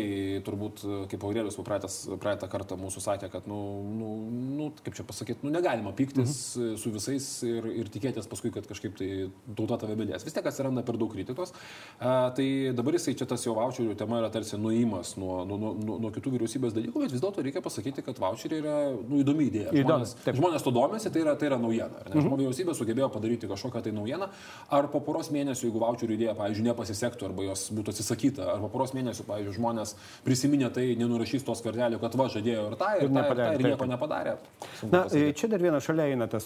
turbūt, 0.45 0.83
kaip 1.11 1.25
Aurelius 1.27 1.59
praeitą 1.65 2.49
kartą 2.51 2.77
mūsų 2.79 3.03
sakė, 3.05 3.31
kad, 3.33 3.47
nu, 3.49 3.59
nu, 3.99 4.11
nu 4.59 4.69
kaip 4.83 4.97
čia 4.97 5.05
pasakyti, 5.07 5.45
nu, 5.45 5.53
negalima 5.53 5.93
pyktis 5.95 6.35
mhm. 6.57 6.79
su 6.81 6.93
visais 6.93 7.29
ir, 7.47 7.69
ir 7.83 7.91
tikėtis 7.91 8.29
paskui, 8.29 8.51
kad 8.55 8.67
kažkaip 8.69 8.97
tai 8.99 9.09
tauta 9.57 9.79
tave 9.83 9.97
mylės. 9.99 10.25
Vis 10.27 10.35
tiek 10.35 10.45
atsiranda 10.49 10.83
per 10.85 10.99
daug 10.99 11.11
kritikos. 11.13 11.53
Tai 11.99 12.47
dabar 12.75 12.97
jisai 12.97 13.15
čia 13.19 13.27
tas 13.29 13.43
jo 13.45 13.55
voucherių 13.57 13.95
tema 13.99 14.21
yra 14.21 14.31
tarsi 14.33 14.59
nuimas 14.59 15.15
nuo, 15.19 15.41
nuo, 15.47 15.73
nuo, 15.77 15.97
nuo 16.01 16.11
kitų 16.13 16.35
vyriausybės 16.35 16.75
dalykų, 16.75 17.03
bet 17.03 17.15
vis 17.15 17.23
dėlto 17.23 17.43
reikia 17.45 17.63
pasakyti, 17.65 18.03
kad 18.05 18.19
voucheriai 18.21 18.61
yra 18.63 18.75
nu, 18.97 19.19
įdomi 19.23 19.49
idėja. 19.49 19.73
Žmonės, 19.99 20.37
žmonės 20.39 20.65
to 20.65 20.71
domisi, 20.73 21.11
tai 21.13 21.23
yra, 21.23 21.35
tai 21.39 21.49
yra 21.51 21.59
naujiena. 21.61 22.03
Mhm. 22.07 22.25
Mm 22.25 22.37
vyriausybė 22.39 22.73
sugebėjo 22.77 23.09
padaryti 23.11 23.49
kažkokią 23.49 23.81
tai 23.83 23.91
naujieną, 23.91 24.29
ar 24.71 24.87
po 24.93 25.01
poros 25.03 25.27
mėnesių, 25.33 25.67
jeigu 25.67 25.81
voucherių 25.81 26.15
idėja, 26.15 26.35
pavyzdžiui, 26.37 26.67
nepasisektų 26.69 27.27
arba 27.27 27.47
jos 27.49 27.65
būtų 27.75 27.93
atsisakyta, 27.93 28.47
ar 28.53 28.61
po 28.63 28.69
poros 28.71 28.93
mėnesių, 28.95 29.25
pavyzdžiui, 29.27 29.55
žmonės 29.57 29.95
prisiminė 30.23 30.71
tai, 30.71 30.85
nenurašys 30.99 31.43
tos 31.47 31.63
kvartelio, 31.65 31.99
kad 31.99 32.15
va 32.15 32.29
žadėjo 32.31 32.69
ir 32.69 32.77
tą, 32.79 32.93
ir, 32.95 33.09
ir, 33.09 33.11
tą, 33.11 33.25
ir, 33.25 33.41
tą, 33.41 33.49
ir 33.57 33.65
nieko 33.73 33.89
nepadarė. 33.89 34.37
Na, 34.87 35.03
pasakyti. 35.03 35.35
čia 35.39 35.49
dar 35.51 35.63
vienas 35.63 35.85
šalia 35.85 36.07
eina 36.13 36.27
tas 36.31 36.45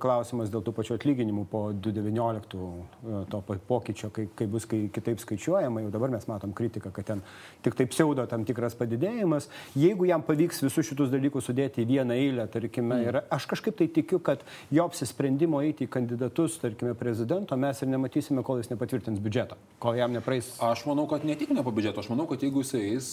klausimas 0.00 0.52
dėl 0.52 0.62
tų 0.64 0.74
pačių 0.76 0.96
atlyginimų 0.98 1.46
po 1.50 1.64
2019 1.72 3.24
to 3.30 3.42
pokyčio, 3.68 4.10
kai, 4.14 4.26
kai 4.36 4.46
bus 4.50 4.66
kai 4.70 4.84
kitaip 4.94 5.20
skaičiuojama, 5.22 5.84
jau 5.84 5.92
dabar 5.94 6.12
mes 6.14 6.26
matom 6.30 6.54
kritiką, 6.56 6.92
kad 6.94 7.08
ten 7.08 7.22
tik 7.64 7.76
taip 7.78 7.92
pseudo 7.92 8.26
tam 8.30 8.44
tikras 8.46 8.76
padidėjimas. 8.78 9.48
Jeigu 9.78 10.08
jam 10.08 10.24
pavyks 10.24 10.62
visus 10.64 10.88
šitus 10.88 11.12
dalykus 11.12 11.48
sudėti 11.48 11.84
į 11.84 11.88
vieną 11.90 12.18
eilę, 12.18 12.46
tarkime, 12.52 12.98
mm. 12.98 13.08
ir 13.08 13.20
aš 13.34 13.48
kažkaip 13.50 13.78
tai 13.78 13.88
tikiu, 13.92 14.20
kad 14.24 14.44
jo 14.74 14.86
apsisprendimo 14.88 15.62
eiti 15.64 15.88
į 15.88 15.92
kandidatus, 15.96 16.58
tarkime, 16.62 16.94
prezidento 16.98 17.56
mes 17.60 17.82
ir 17.82 17.90
nematysime, 17.92 18.44
kol 18.46 18.60
jis 18.62 18.70
nepatvirtins 18.72 19.22
biudžeto, 19.24 19.58
kol 19.82 19.98
jam 19.98 20.14
nepraeis. 20.14 20.52
Aš 20.64 20.86
manau, 20.88 21.06
kad 21.10 21.26
ne 21.26 21.36
tik 21.38 21.54
ne 21.54 21.64
po 21.64 21.74
biudžeto, 21.74 22.04
aš 22.04 22.10
manau, 22.12 22.28
kad 22.30 22.42
jeigu 22.44 22.64
jisai, 22.64 22.84
eis, 22.94 23.10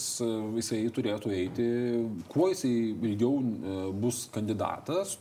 jisai 0.58 0.82
turėtų 0.94 1.34
eiti, 1.36 1.68
kuo 2.32 2.50
jisai 2.52 2.72
ilgiau 2.92 3.38
e, 3.42 3.76
bus 4.02 4.24
kandidatas, 4.32 4.51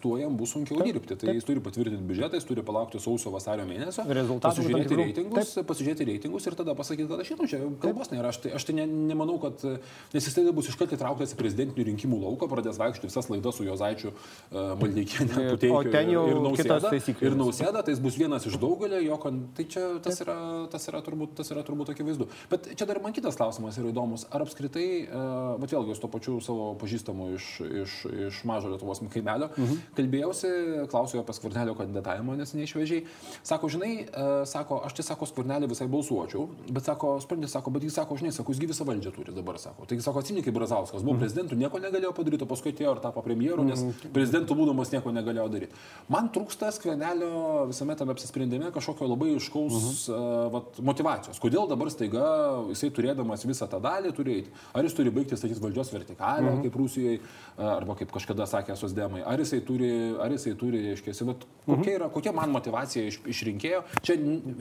tuo 0.01 0.17
jam 0.19 0.35
bus 0.37 0.53
sunkiau 0.55 0.79
taip, 0.79 0.89
dirbti. 0.91 1.15
Tai 1.15 1.29
taip. 1.29 1.37
jis 1.39 1.47
turi 1.47 1.63
patvirtinti 1.63 2.07
biudžetą, 2.09 2.39
jis 2.39 2.47
turi 2.47 2.63
palaukti 2.65 3.01
sausio 3.03 3.31
vasario 3.33 3.65
mėnesio, 3.69 4.05
pasižiūrėti 4.43 4.97
reitingus, 4.99 5.53
taip. 5.57 5.67
pasižiūrėti 5.69 6.07
reitingus 6.11 6.47
ir 6.49 6.57
tada 6.59 6.75
pasakyti, 6.77 7.07
kad 7.11 7.23
aš 7.23 7.31
žinau, 7.33 7.49
čia 7.51 7.61
kalbos 7.83 8.11
nėra. 8.13 8.31
Aš 8.31 8.41
tai, 8.45 8.53
aš 8.57 8.67
tai 8.67 8.77
ne, 8.79 8.85
nemanau, 9.11 9.37
kad, 9.41 9.63
nes 10.13 10.27
jis 10.27 10.37
tada 10.37 10.53
bus 10.55 10.69
iškart 10.71 10.95
įtrauktas 10.97 11.35
į 11.35 11.39
prezidentinių 11.39 11.87
rinkimų 11.91 12.21
lauką, 12.23 12.49
pradės 12.51 12.79
vaikščioti 12.81 13.09
visas 13.09 13.29
laidas 13.31 13.57
su 13.59 13.67
Jozaičiu 13.67 14.11
uh, 14.11 14.73
Maldeikienė, 14.79 15.45
Puteikiu 15.55 15.93
ir 16.31 16.41
Nausėda. 16.45 16.91
Ir 17.21 17.37
Nausėda, 17.39 17.83
tai 17.85 17.95
jis 17.95 18.03
bus 18.03 18.17
vienas 18.19 18.47
iš 18.47 18.57
daugelio, 18.61 19.01
jo, 19.03 19.17
tai 19.57 19.67
čia 19.71 19.85
tas 20.03 20.21
yra, 20.23 20.37
tas 20.71 20.87
yra, 20.91 21.01
turbūt, 21.05 21.35
tas 21.39 21.51
yra 21.53 21.65
turbūt 21.67 21.93
akivaizdu. 21.93 22.29
Bet 22.51 22.71
čia 22.77 22.87
dar 22.89 23.01
man 23.03 23.15
kitas 23.15 23.37
klausimas 23.39 23.79
yra 23.81 23.91
įdomus. 23.91 24.27
Ar 24.31 24.45
apskritai, 24.45 24.87
uh, 25.07 25.55
bet 25.61 25.73
vėlgi, 25.73 25.97
su 25.97 26.05
to 26.05 26.11
pačiu 26.11 26.37
savo 26.43 26.71
pažįstamu 26.81 27.31
iš, 27.37 27.49
iš, 27.83 27.97
iš 28.29 28.41
mažo 28.47 28.71
Lietuvos 28.71 29.03
kaimelio, 29.21 29.49
mhm. 29.55 29.79
kalbėjausi, 29.97 30.51
klausiau 30.91 31.21
apie 31.21 31.36
skvernelio 31.38 31.75
kandidatavimo, 31.77 32.36
nes 32.36 32.53
neišvežiai. 32.57 33.05
Sako, 33.47 33.69
žinai, 33.71 33.91
uh, 34.10 34.43
sako, 34.49 34.81
aš 34.88 34.97
tai 34.97 35.05
sako, 35.05 35.29
skvernelį 35.29 35.69
visai 35.71 35.88
balsuočiau, 35.91 36.47
bet 36.69 36.88
sako, 36.88 37.15
sprendė, 37.23 37.49
sako, 37.51 37.73
bet 37.75 37.86
jis 37.88 37.97
sako, 37.99 38.17
žinai, 38.19 38.34
sako, 38.36 38.55
jis 38.55 38.71
visą 38.71 38.88
valdžią 38.88 39.13
turi 39.15 39.36
dabar, 39.36 39.60
sako. 39.62 39.86
Taigi, 39.89 40.03
sako, 40.05 40.23
atsimink, 40.23 40.45
kaip 40.47 40.57
Brazauskas 40.57 41.03
buvo 41.05 41.15
mhm. 41.15 41.23
prezidentu, 41.23 41.60
nieko 41.60 41.81
negalėjo 41.81 42.13
padaryti, 42.17 42.47
paskui 42.49 42.73
atėjo 42.73 42.95
ir 42.95 43.03
tapo 43.03 43.23
premjeru, 43.25 43.65
nes 43.67 43.84
mhm. 43.86 44.13
prezidentu 44.15 44.57
būdamas 44.57 44.93
nieko 44.93 45.13
negalėjo 45.15 45.47
daryti. 45.53 45.81
Man 46.12 46.31
trūksta 46.34 46.71
skvernelio 46.75 47.67
visame 47.69 47.95
tame 47.99 48.15
apsisprendime 48.15 48.71
kažkokio 48.73 49.10
labai 49.12 49.36
iškaus 49.38 49.77
mhm. 49.77 50.15
uh, 50.15 50.47
vat, 50.55 50.81
motivacijos. 50.91 51.39
Kodėl 51.41 51.69
dabar 51.69 51.91
staiga 51.93 52.25
jisai 52.71 52.91
turėdamas 52.95 53.45
visą 53.47 53.67
tą 53.69 53.81
dalį 53.84 54.13
turi 54.17 54.39
eiti? 54.39 54.53
Ar 54.75 54.86
jis 54.86 54.95
turi 54.97 55.13
baigti 55.13 55.38
statyti 55.39 55.63
valdžios 55.63 55.91
vertikalę, 55.93 56.47
mhm. 56.47 56.62
kaip 56.65 56.77
Rusijoje, 56.81 57.19
arba 57.57 57.95
kaip 57.99 58.12
kažkada 58.13 58.47
sakė 58.49 58.75
Sosdemai, 59.12 59.24
ar 59.26 59.39
jisai 59.39 59.62
turi, 59.65 60.15
ar 60.19 60.32
jisai 60.32 60.56
turi, 60.56 60.80
aiškiai, 60.91 61.36
kokia, 61.65 61.95
yra, 61.95 62.10
kokia 62.10 62.32
man 62.34 62.52
motivacija 62.52 63.06
iš, 63.08 63.19
iš 63.30 63.41
rinkėjo. 63.47 63.82
Čia 64.02 64.15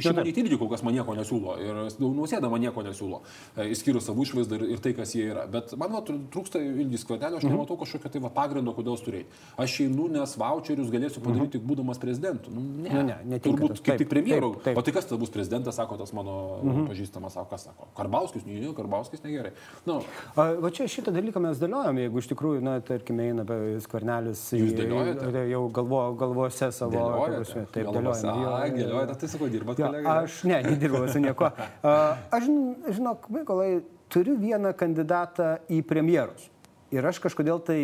šimonytė 0.04 0.44
irgi 0.44 0.58
kol 0.60 0.70
kas 0.70 0.82
man 0.84 0.94
nieko 0.96 1.14
nesiūlo 1.16 1.56
ir 1.62 1.78
nausėda 2.00 2.50
man 2.52 2.62
nieko 2.64 2.84
nesiūlo, 2.84 3.22
e, 3.56 3.68
išskyrus 3.74 4.08
savo 4.08 4.24
išvaizdą 4.24 4.58
ir, 4.58 4.66
ir 4.74 4.82
tai, 4.84 4.92
kas 4.96 5.14
jie 5.16 5.28
yra. 5.32 5.46
Bet 5.50 5.72
man 5.80 5.94
va, 5.94 6.02
trūksta 6.04 6.60
ilgis 6.60 7.04
skvartelio, 7.06 7.40
aš 7.40 7.46
mhm. 7.46 7.56
nematau 7.56 7.78
kažkokio 7.80 8.12
tai 8.12 8.22
va, 8.24 8.32
pagrindo, 8.34 8.74
kodėl 8.76 8.98
turi. 9.00 9.24
Aš 9.60 9.78
einu, 9.86 10.08
nes 10.12 10.36
voucherius 10.40 10.92
galėsiu 10.92 11.24
padaryti 11.24 11.56
tik 11.56 11.64
mhm. 11.64 11.70
būdamas 11.72 12.02
prezidentu. 12.02 12.52
Nu, 12.54 12.64
ne, 12.84 12.92
ne, 12.92 13.04
ne, 13.08 13.18
ne 13.34 13.40
turbūt 13.42 13.80
kaip 13.86 14.00
tik 14.02 14.10
premjeru. 14.12 14.52
Taip, 14.58 14.70
taip. 14.70 14.80
O 14.80 14.84
tai 14.84 14.94
kas 14.96 15.08
tada 15.08 15.20
bus 15.22 15.32
prezidentas, 15.32 15.78
sako 15.80 15.98
tas 16.00 16.12
mano 16.16 16.36
mhm. 16.60 16.88
pažįstamas, 16.90 17.36
sako, 17.38 17.48
kas 17.54 17.68
sako. 17.70 17.88
Karbauskis, 17.96 18.44
ne, 18.48 18.74
Karbauskis 18.76 19.24
negerai. 19.24 19.54
Nu. 19.88 20.00
A, 20.34 20.50
va 20.60 20.72
čia 20.74 20.88
šitą 20.90 21.14
dalyką 21.14 21.42
mes 21.42 21.60
dėliojame, 21.60 22.04
jeigu 22.06 22.22
iš 22.22 22.30
tikrųjų, 22.34 22.64
na, 22.64 22.76
tarkime, 22.84 23.30
eina 23.32 23.46
skvarnelis. 23.84 24.39
Jūs 24.56 24.74
dėliojate? 24.78 25.44
Jau 25.50 25.62
galvo, 25.74 26.00
galvose 26.20 26.70
savo. 26.74 26.94
Dėliojate? 26.96 27.64
Taip, 27.74 27.90
dėliojame. 27.94 28.76
Dėliojate, 28.76 29.16
tai 29.22 29.30
sakau, 29.32 29.50
dirbat 29.52 29.80
kolega. 29.80 30.14
Aš, 30.24 30.40
ne, 30.50 30.60
nedirbau 30.66 31.04
su 31.10 31.22
nieko. 31.22 31.50
Aš, 32.38 32.48
žinok, 32.96 33.28
Mykolai, 33.34 33.70
turiu 34.10 34.36
vieną 34.40 34.72
kandidatą 34.78 35.52
į 35.70 35.82
premjerus. 35.86 36.48
Ir 36.90 37.06
aš 37.06 37.20
kažkodėl 37.22 37.60
tai, 37.62 37.78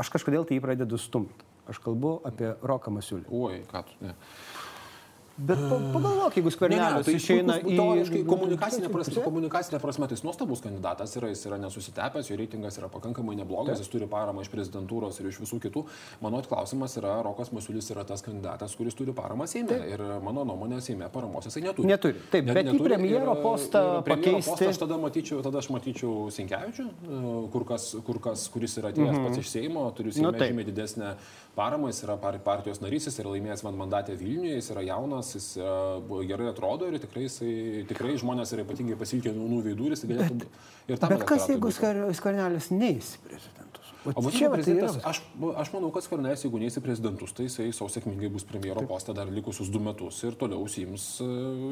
aš 0.00 0.10
kažkodėl 0.10 0.46
tai 0.46 0.58
jį 0.58 0.64
pradedu 0.64 0.98
stumti. 0.98 1.46
Aš 1.70 1.78
kalbu 1.84 2.16
apie 2.26 2.56
Roką 2.66 2.90
Masiulį. 2.90 3.28
Oi, 3.30 3.60
ką 3.70 3.84
tu. 3.86 3.94
Ne. 4.02 4.16
Bet 5.40 5.60
pagalvok, 5.94 6.34
jeigu 6.36 6.50
skvernelis 6.52 6.84
ne, 6.84 6.98
ne, 6.98 7.04
tai 7.06 7.14
išeina 7.16 7.56
į... 7.62 7.74
Teoriškai 7.78 8.20
komunikacinė 8.28 8.90
prasme, 8.92 9.22
komunikacinė 9.24 9.80
prasme 9.80 10.08
tai 10.10 10.18
jis 10.18 10.24
nuostabus 10.26 10.60
kandidatas 10.64 11.14
yra, 11.16 11.30
jis 11.32 11.44
yra 11.48 11.56
nesusitepęs, 11.62 12.28
jo 12.28 12.36
reitingas 12.36 12.76
yra 12.80 12.90
pakankamai 12.92 13.38
neblogas, 13.38 13.78
Taip. 13.78 13.86
jis 13.86 13.92
turi 13.94 14.08
paramą 14.10 14.44
iš 14.44 14.50
prezidentūros 14.52 15.20
ir 15.22 15.30
iš 15.30 15.40
visų 15.44 15.60
kitų. 15.64 15.84
Mano 16.24 16.42
klausimas 16.44 16.96
yra, 17.00 17.16
Rokas 17.24 17.52
Masiulis 17.56 17.88
yra 17.94 18.04
tas 18.08 18.24
kandidatas, 18.26 18.76
kuris 18.76 18.98
turi 18.98 19.14
paramą 19.16 19.48
Seime. 19.50 19.72
Taip. 19.72 19.88
Ir 19.94 20.04
mano 20.24 20.44
nuomonė 20.48 20.82
Seime 20.84 21.08
paramos 21.12 21.48
jisai 21.48 21.64
neturi. 21.64 21.88
Neturi. 21.88 22.20
Taip, 22.28 22.44
Net, 22.50 22.60
bet 22.60 22.68
neturi, 22.68 22.84
į 22.84 22.88
premjero 22.90 23.36
postą 23.40 23.84
pakeisti. 24.06 24.44
Postą 24.50 24.70
aš 24.74 24.82
tada 24.84 25.00
matyčiau, 25.00 25.40
tada 25.46 25.64
aš 25.64 25.70
matyčiau 25.72 26.28
Sinkevičių, 26.36 26.88
e, 26.90 27.20
kur 27.54 27.66
kas, 27.68 27.90
kur 28.06 28.20
kas, 28.28 28.44
kuris 28.52 28.76
yra 28.82 28.92
atėjęs 28.92 29.16
-hmm. 29.16 29.28
pats 29.28 29.40
iš 29.40 29.52
Seimo, 29.56 29.88
turi 29.96 30.12
Seime 30.12 30.32
nu, 30.32 30.60
žymiai 30.60 30.68
didesnę 30.68 31.14
paramą, 31.56 31.90
jis 31.90 32.02
yra 32.06 32.16
partijos 32.20 32.82
narys, 32.82 33.08
jis 33.08 33.20
yra 33.22 33.34
laimėjęs 33.34 33.64
man 33.66 33.78
mandatę 33.78 34.16
Vilniuje, 34.18 34.58
jis 34.58 34.70
yra 34.74 34.84
jaunas, 34.86 35.32
jis 35.36 35.48
yra, 35.60 35.76
gerai 36.28 36.50
atrodo 36.52 36.88
ir 36.88 36.98
tikrai, 37.02 37.26
jisai, 37.28 37.54
tikrai 37.90 38.16
žmonės 38.20 38.54
yra 38.56 38.66
ypatingai 38.66 38.98
pasilgę 39.00 39.34
jaunų 39.34 39.62
veidų 39.70 39.88
ir 39.88 39.96
jis 39.96 40.06
galėtų... 40.10 40.40
Bet, 40.44 40.60
ir 40.90 41.02
bet 41.14 41.26
kas, 41.28 41.48
jeigu 41.50 41.70
būti. 41.70 42.20
skvernelis 42.20 42.72
neįs 42.74 43.16
prezidentus? 43.26 43.60
O 44.00 44.30
čia 44.32 44.48
va, 44.48 44.56
tai 44.64 44.74
yra... 44.78 44.88
aš, 45.04 45.18
aš 45.60 45.70
manau, 45.74 45.90
kad 45.92 46.04
Skvernelis, 46.06 46.40
jeigu 46.46 46.60
neįsi 46.62 46.80
prezidentus, 46.80 47.34
tai 47.36 47.50
jisai 47.50 47.66
savo 47.76 47.90
sėkmingai 47.92 48.30
bus 48.32 48.46
premjero 48.48 48.80
postą 48.88 49.12
dar 49.16 49.28
likusius 49.28 49.68
du 49.72 49.82
metus 49.84 50.22
ir 50.24 50.38
toliau 50.40 50.64
užsiims 50.64 51.04
e, 51.20 51.26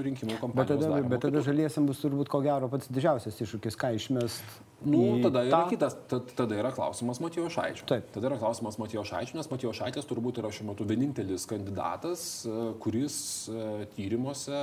rinkimų 0.04 0.36
kampaniją. 0.42 0.58
Bet 0.58 0.84
tada, 0.84 0.98
bet 1.14 1.24
tada 1.24 1.42
žaliesiam 1.46 1.88
bus 1.88 2.02
turbūt 2.02 2.28
ko 2.28 2.42
gero 2.44 2.68
pats 2.68 2.90
didžiausias 2.92 3.40
iššūkis, 3.46 3.78
ką 3.80 3.94
išmest. 3.96 4.58
Nu, 4.86 5.18
tada 5.22 5.42
yra 5.42 5.64
tą... 5.64 5.70
kitas, 5.72 5.96
tada 6.38 6.54
yra 6.54 6.70
klausimas 6.70 7.18
Matijo 7.18 7.48
Šaičio. 7.50 7.82
Taip. 7.90 8.12
Tada 8.14 8.28
yra 8.30 8.36
klausimas 8.38 8.76
Matijo 8.78 9.02
Šaičio, 9.06 9.34
nes 9.40 9.48
Matijo 9.50 9.72
Šaitis 9.74 10.06
turbūt 10.06 10.38
yra 10.38 10.52
šiuo 10.54 10.68
metu 10.68 10.86
vienintelis 10.86 11.48
kandidatas, 11.50 12.22
e, 12.46 12.54
kuris 12.78 13.16
e, 13.50 13.88
tyrimuose, 13.96 14.60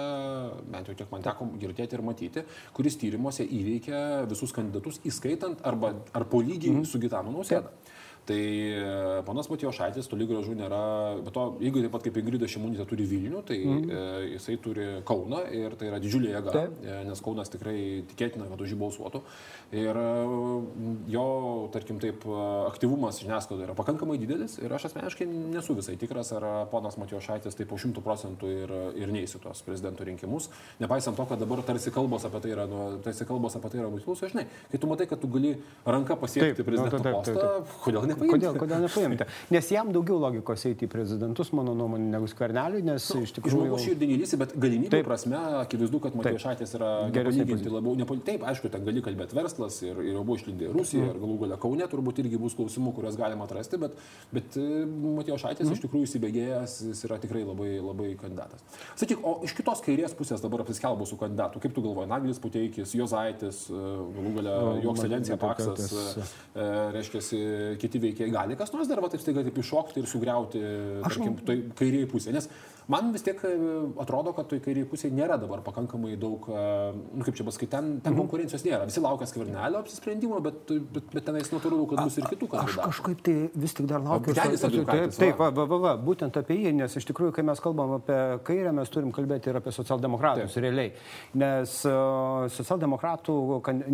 bent 0.72 0.88
jau 0.88 0.96
kiek 0.96 1.12
man 1.12 1.26
teko 1.26 1.50
girdėti 1.60 2.00
ir 2.00 2.06
matyti, 2.08 2.46
kuris 2.78 2.96
tyrimuose 3.02 3.44
įveikia 3.44 4.24
visus 4.32 4.56
kandidatus, 4.56 5.02
įskaitant 5.04 5.60
arba 5.68 5.92
ar 6.16 6.28
po 6.32 6.40
lygiai 6.40 6.78
mm. 6.78 6.88
su 6.88 7.02
Gitanu 7.04 7.36
Nausėda. 7.36 7.76
Tai 8.26 8.42
e, 8.42 9.22
panas 9.26 9.50
Matijošaitis 9.52 10.08
toli 10.10 10.26
gražu 10.26 10.56
nėra, 10.58 10.82
bet 11.22 11.34
to, 11.36 11.44
jeigu 11.62 11.84
taip 11.84 11.92
pat 11.94 12.06
kaip 12.08 12.16
Ingrida 12.18 12.48
Šimunitė 12.50 12.88
turi 12.90 13.06
Vilnių, 13.06 13.42
tai 13.46 13.58
mm. 13.62 13.84
e, 13.86 14.06
jisai 14.32 14.56
turi 14.64 14.88
Kauną 15.06 15.44
ir 15.54 15.76
tai 15.78 15.92
yra 15.92 16.00
didžiulė 16.02 16.32
jėga, 16.32 16.56
Taip. 16.56 16.80
e, 16.82 16.96
nes 17.06 17.22
Kaunas 17.22 17.54
tikrai 17.54 17.76
tikėtina, 18.10 18.48
kad 18.50 18.64
už 18.66 18.74
jį 18.74 18.80
balsuotų. 18.82 19.22
Ir 19.78 20.00
e, 20.02 20.08
jo, 21.14 21.26
tarkim, 21.76 22.00
taip, 22.02 22.26
aktyvumas 22.72 23.22
žiniasklaidoje 23.22 23.68
yra 23.70 23.78
pakankamai 23.78 24.18
didelis 24.22 24.58
ir 24.58 24.74
aš 24.74 24.90
asmeniškai 24.90 25.30
nesu 25.30 25.78
visai 25.78 25.98
tikras, 26.02 26.34
ar 26.34 26.48
ponas 26.74 26.98
Matijošaitis 27.02 27.60
taip 27.60 27.70
po 27.70 27.78
šimtų 27.82 28.02
procentų 28.06 28.52
ir, 28.56 28.76
ir 29.04 29.14
neįsi 29.14 29.44
tos 29.44 29.62
prezidento 29.68 30.08
rinkimus, 30.08 30.50
nepaisant 30.82 31.14
to, 31.20 31.28
kad 31.30 31.46
dabar 31.46 31.62
tarsi 31.68 31.94
kalbos 31.94 32.26
apie 32.26 32.42
tai 32.42 32.58
yra, 32.58 32.66
nu, 32.72 32.90
tarsi 33.06 33.30
kalbos 33.30 33.62
apie 33.62 33.70
tai 33.76 33.84
yra 33.84 33.94
nutilusios, 33.94 34.34
žinai, 34.34 34.48
kai 34.74 34.82
tu 34.82 34.90
matai, 34.90 35.10
kad 35.14 35.22
tu 35.22 35.30
gali 35.30 35.54
ranką 35.86 36.18
pasiekti 36.26 36.64
taip, 36.64 36.74
prezidento 36.74 36.98
nu, 36.98 37.06
taip, 37.06 37.20
postą, 37.20 37.38
taip, 37.38 37.70
taip. 37.70 37.80
kodėl 37.86 38.10
ne? 38.10 38.15
Nepaimti. 38.16 38.34
Kodėl, 38.36 38.60
kodėl 38.60 38.84
nepaimti? 38.86 39.28
Nes 39.54 39.70
jam 39.74 39.92
daugiau 39.96 40.18
logikos 40.22 40.66
eiti 40.70 40.88
į 40.88 40.92
prezidentus, 40.92 41.52
mano 41.56 41.76
nuomonė, 41.78 42.10
negu 42.16 42.30
skverneliui, 42.32 42.84
nes 42.86 43.08
nu, 43.14 43.24
iš 43.26 43.36
tikrųjų... 43.38 43.66
Žmogus 43.66 43.86
širdį 43.86 44.10
neįsi, 44.12 44.40
bet 44.42 44.56
galimybė 44.56 44.94
taip, 44.94 45.08
prasme, 45.08 45.40
akivaizdu, 45.62 46.02
kad 46.04 46.18
Matijošaitis 46.20 46.76
yra 46.80 46.92
geresnis 47.16 47.66
labiau. 47.66 47.96
Nepo, 48.00 48.18
taip, 48.26 48.46
aišku, 48.50 48.72
ten 48.74 48.86
gali 48.88 49.04
kalbėti 49.06 49.38
verslas 49.38 49.80
ir, 49.86 50.00
ir 50.04 50.16
jau 50.16 50.24
buvo 50.26 50.40
išlindė 50.40 50.72
Rusija, 50.74 51.04
mm. 51.04 51.12
ir 51.14 51.22
galų 51.24 51.38
galia 51.44 51.60
Kaune 51.66 51.90
turbūt 51.92 52.22
irgi 52.24 52.40
bus 52.42 52.56
klausimų, 52.58 52.94
kuriuos 52.98 53.20
galima 53.20 53.48
atrasti, 53.48 53.80
bet, 53.82 53.98
bet 54.36 54.58
e, 54.60 54.86
Matijošaitis 54.86 55.68
mm. 55.68 55.76
iš 55.76 55.84
tikrųjų 55.86 56.10
įsibėgėjęs, 56.10 56.78
jis 56.92 57.04
yra 57.08 57.20
tikrai 57.22 57.44
labai, 57.48 57.72
labai 57.84 58.12
kandidatas. 58.20 58.64
Sakyk, 59.00 59.24
o 59.26 59.38
iš 59.48 59.56
kitos 59.58 59.84
kairės 59.86 60.16
pusės 60.18 60.44
dabar 60.44 60.66
apsiskelbusių 60.66 61.20
kandidatų, 61.22 61.64
kaip 61.64 61.76
tu 61.76 61.84
galvoji, 61.86 62.12
Naglis 62.12 62.42
Puteikis, 62.44 62.96
Jozaitis, 62.98 63.66
e, 63.72 63.84
galų 64.18 64.36
galia 64.40 64.56
jo 64.84 64.96
ekscelencija 64.96 65.40
Paksas, 65.42 65.96
e, 66.56 66.68
reiškia, 66.96 67.24
kiti 67.82 68.02
veikėjai 68.06 68.34
gali 68.34 68.58
kas 68.60 68.74
nors 68.76 68.90
dar 68.90 69.02
va 69.04 69.12
taip 69.12 69.24
staiga 69.24 69.44
taip 69.46 69.60
iššokti 69.62 70.02
ir 70.02 70.10
sugriauti, 70.10 70.62
aš 71.02 71.20
tarkim, 71.20 71.38
toj 71.48 71.62
kairiai 71.80 72.10
pusė. 72.12 72.34
Nes 72.36 72.50
man 72.92 73.12
vis 73.14 73.24
tiek 73.26 73.40
e, 73.48 73.52
atrodo, 74.02 74.34
kad 74.38 74.50
toj 74.50 74.62
kairiai 74.66 74.88
pusė 74.90 75.10
nėra 75.14 75.38
dabar 75.42 75.62
pakankamai 75.66 76.16
daug, 76.20 76.46
e, 76.50 76.66
nu 77.18 77.26
kaip 77.26 77.38
čia 77.38 77.46
pasakyti, 77.48 77.72
ten, 77.72 77.92
ten 78.04 78.14
mhm. 78.14 78.22
konkurencijos 78.24 78.66
nėra. 78.68 78.88
Visi 78.90 79.04
laukia 79.04 79.28
skvernelio 79.30 79.82
apsisprendimo, 79.82 80.40
bet, 80.46 80.74
bet, 80.94 81.10
bet 81.14 81.28
tenais 81.28 81.50
natūralu, 81.54 81.88
kad 81.92 82.04
bus 82.04 82.20
ir 82.20 82.28
kitų 82.30 82.50
kandidatų. 82.52 82.84
Aš 82.86 83.00
kažkaip 83.00 83.24
tai 83.26 83.36
vis 83.66 83.78
tik 83.78 83.90
dar 83.90 84.04
laukiu. 84.06 84.36
Taip, 84.36 85.16
taip, 85.16 85.40
va, 85.40 85.50
va, 85.56 85.66
va, 85.70 85.80
va, 85.88 85.94
būtent 86.02 86.38
apie 86.42 86.60
jį, 86.60 86.76
nes 86.82 86.98
iš 87.00 87.08
tikrųjų, 87.10 87.34
kai 87.36 87.46
mes 87.48 87.62
kalbam 87.64 87.96
apie 87.98 88.20
kairę, 88.48 88.74
mes 88.76 88.92
turim 88.94 89.12
kalbėti 89.16 89.52
ir 89.52 89.60
apie 89.60 89.74
socialdemokratus 89.76 90.54
taip. 90.54 90.66
realiai. 90.66 90.94
Nes 91.42 91.78
uh, 91.90 92.46
socialdemokratų, 92.54 93.38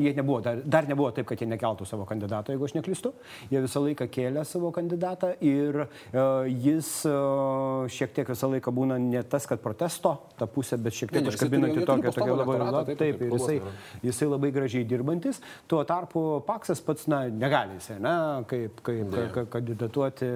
jie 0.01 0.15
nebuvo, 0.17 0.41
dar, 0.45 0.61
dar 0.65 0.89
nebuvo 0.89 1.11
taip, 1.15 1.29
kad 1.31 1.41
jie 1.41 1.47
nekeltų 1.51 1.87
savo 1.89 2.07
kandidato, 2.09 2.53
jeigu 2.53 2.67
aš 2.67 2.75
neklystu. 2.79 3.13
Jie 3.51 3.63
visą 3.63 3.83
laiką 3.83 4.07
kėlė 4.11 4.43
savo 4.47 4.71
kandidatą 4.75 5.33
ir 5.45 5.83
uh, 5.85 6.49
jis 6.49 6.91
uh, 7.09 7.87
šiek 7.91 8.15
tiek 8.17 8.31
visą 8.31 8.51
laiką 8.51 8.73
būna 8.81 8.97
ne 9.01 9.21
tas, 9.27 9.45
kad 9.49 9.61
protesto 9.63 10.15
ta 10.39 10.47
pusė, 10.49 10.79
bet 10.81 10.97
šiek 10.97 11.13
tiek 11.13 11.29
užkabinanti 11.31 11.85
tokia, 11.85 12.13
tokia 12.15 12.35
labai 12.35 12.57
labai. 12.61 12.95
Taip, 12.99 13.21
ir 13.21 13.35
jisai, 13.35 13.57
jisai 14.05 14.29
labai 14.31 14.51
gražiai 14.55 14.87
dirbantis. 14.87 15.41
Tuo 15.69 15.83
tarpu 15.87 16.41
Paksas 16.47 16.81
pats, 16.85 17.07
na, 17.11 17.23
negali 17.29 17.77
jisai, 17.77 17.99
na, 18.03 18.13
kaip, 18.49 18.81
kaip 18.85 19.17
ka, 19.35 19.45
kandidatuoti 19.57 20.29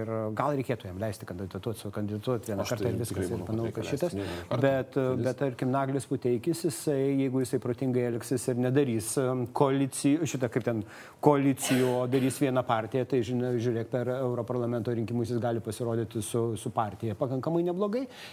ir 0.00 0.12
gal 0.38 0.56
reikėtų 0.58 0.90
jam 0.90 1.00
leisti 1.02 1.28
kandidatuoti, 1.28 1.92
kandidatuoti 1.94 2.52
vieną 2.52 2.66
kartą 2.68 2.86
tai 2.86 2.92
ir 2.94 3.00
viskas. 3.00 3.32
Ir 3.32 3.44
manau, 3.46 3.68
kad 3.74 3.88
šitas. 3.88 4.16
Bet, 4.62 4.98
bet 5.20 5.40
tarkim, 5.40 5.72
Naglis 5.74 6.08
Puteikis, 6.08 6.64
jisai, 6.68 6.98
jeigu 7.22 7.42
jisai 7.44 7.60
protingai 7.62 8.06
elgsis 8.10 8.48
ir 8.52 8.60
nedarys 8.60 9.12
um, 9.20 9.44
koalicijų, 9.56 10.28
šitą 10.28 10.50
kaip 10.52 10.66
ten 10.66 10.82
koalicijų, 11.24 11.88
o 12.00 12.06
darys 12.10 12.40
vieną 12.42 12.64
partiją, 12.66 13.06
tai 13.08 13.22
žinai, 13.26 13.54
žiūrėk, 13.62 13.90
per 13.92 14.10
Europarlamento 14.16 14.94
rinkimus 14.94 15.32
jis 15.32 15.40
gali 15.42 15.62
pasirodyti 15.64 16.22
su, 16.24 16.44
su 16.58 16.72
partija 16.74 17.16
pakankamai 17.18 17.62
neblogai, 17.66 17.81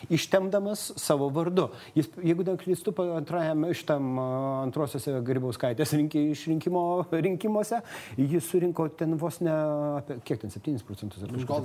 ištemdamas 0.10 0.92
savo 1.00 1.30
vardu. 1.34 1.70
Jis, 1.96 2.10
jeigu 2.24 2.46
neklystu, 2.48 2.94
antrajame 3.16 3.74
šitam 3.78 4.20
antrosiose 4.20 5.20
Grybauskaitės 5.26 5.94
išrinkimo 5.96 6.84
rinkimuose, 7.12 7.82
jis 8.18 8.48
surinko 8.50 8.90
ten 9.00 9.16
vos 9.20 9.40
ne 9.44 9.54
apie, 10.00 10.20
kiek 10.26 10.42
ten, 10.42 10.54
7 10.54 10.84
procentus 10.88 11.24
ar 11.24 11.34
kažką, 11.34 11.60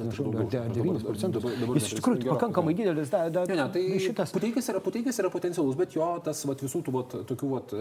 9 0.75 1.07
procentus. 1.07 1.47
Jis 1.75 1.89
iš 1.89 1.97
tikrųjų 1.99 2.31
pakankamai 2.33 2.75
didelis. 2.77 3.11
Da, 3.13 3.27
da, 3.33 3.45
ne, 3.49 3.59
ne, 3.59 3.67
tai 3.75 3.83
šitas. 4.03 4.33
Puteikis 4.35 4.69
yra, 4.73 4.81
puteikis 4.85 5.19
yra 5.23 5.31
potencialus, 5.33 5.77
bet 5.79 5.95
jo 5.97 6.07
tas 6.25 6.43
vat, 6.49 6.63
visų 6.65 6.83
tų 6.87 6.95
vat, 6.95 7.17
tokių, 7.31 7.51
vat, 7.53 7.75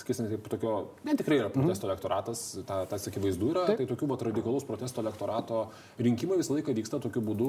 sakysim, 0.00 0.28
taip, 0.32 0.48
tokio, 0.52 0.74
ne 1.06 1.16
tikrai 1.18 1.42
yra 1.42 1.52
protesto 1.52 1.86
mm 1.86 1.90
elektoratas, 1.92 2.40
ta, 2.66 2.76
tas 2.88 3.04
akivaizdu 3.10 3.50
yra, 3.52 3.64
taip. 3.68 3.80
tai 3.80 3.86
tokių 3.90 4.06
vat, 4.12 4.22
radikalus 4.28 4.64
protesto 4.64 5.02
elektorato 5.02 5.64
rinkimai 6.00 6.38
visą 6.40 6.54
laiką 6.56 6.74
vyksta 6.76 7.00
tokiu 7.02 7.22
būdu, 7.26 7.48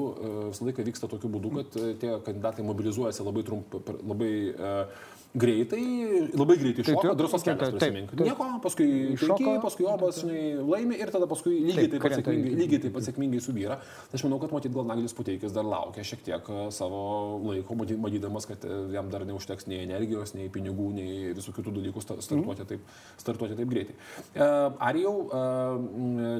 visą 0.50 0.66
laiką 0.68 0.84
vyksta 0.88 1.08
tokiu 1.10 1.30
būdu, 1.32 1.52
kad 1.60 1.78
tie 2.00 2.18
kandidatai 2.26 2.64
mobilizuojasi 2.66 3.26
labai 3.26 3.44
trumpai, 3.46 3.80
labai 4.02 4.32
uh, 4.54 5.12
greitai, 5.34 5.82
labai 6.30 6.54
greitai 6.60 6.84
šoka, 6.86 7.08
tai, 7.08 7.14
drąsos 7.18 7.42
kelias 7.42 7.72
prisimink. 7.74 8.12
Nieko, 8.22 8.46
paskui 8.62 9.16
šoka, 9.18 9.56
paskui 9.64 9.86
obas 9.90 10.20
laimi 10.22 10.98
ir 11.02 11.10
tada 11.10 11.26
paskui 11.30 11.56
lygiai 11.58 11.88
taip, 11.90 12.04
taip, 12.04 12.14
sėkmingai, 12.20 12.52
lygiai 12.60 12.82
taip 12.84 12.94
pat 12.94 13.06
sėkmingai 13.08 13.40
subyra. 13.42 13.78
Aš 14.14 14.22
manau, 14.26 14.38
kad 14.42 14.54
matyt, 14.54 14.70
gal 14.74 14.86
Naglis 14.86 15.16
Puteikis 15.16 15.54
dar 15.56 15.66
laukia 15.66 16.04
šiek 16.06 16.22
tiek 16.26 16.50
e, 16.50 16.66
savo 16.74 17.00
laiko, 17.42 17.74
matydamas, 17.74 18.46
kad 18.46 18.62
e, 18.62 18.76
jam 18.94 19.10
dar 19.10 19.24
neužteks 19.26 19.66
nei 19.70 19.80
energijos, 19.82 20.36
nei 20.38 20.46
pinigų, 20.54 20.86
nei 20.94 21.34
visų 21.34 21.56
kitų 21.58 21.74
dalykų 21.80 22.04
startuoti 22.04 22.62
mhm. 22.62 22.70
taip, 22.70 22.94
startuoti 23.24 23.58
taip 23.58 23.74
greitai. 23.74 23.98
E, 24.38 24.48
ar 24.88 25.00
jau 25.02 25.16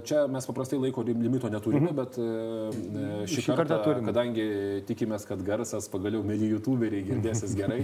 čia 0.07 0.24
mes 0.30 0.46
paprastai 0.46 0.78
laiko 0.78 1.02
limito 1.09 1.50
neturime, 1.50 1.90
mhm. 1.90 1.98
bet 1.98 2.20
šį, 3.26 3.42
šį 3.42 3.59
kartą, 3.59 3.80
kartą 3.83 4.07
kadangi 4.07 4.46
tikimės, 4.87 5.26
kad 5.26 5.42
garsas 5.42 5.90
pagaliau 5.90 6.22
mėly 6.26 6.52
youtuberiai 6.54 7.02
girdėsis 7.11 7.57
gerai, 7.61 7.83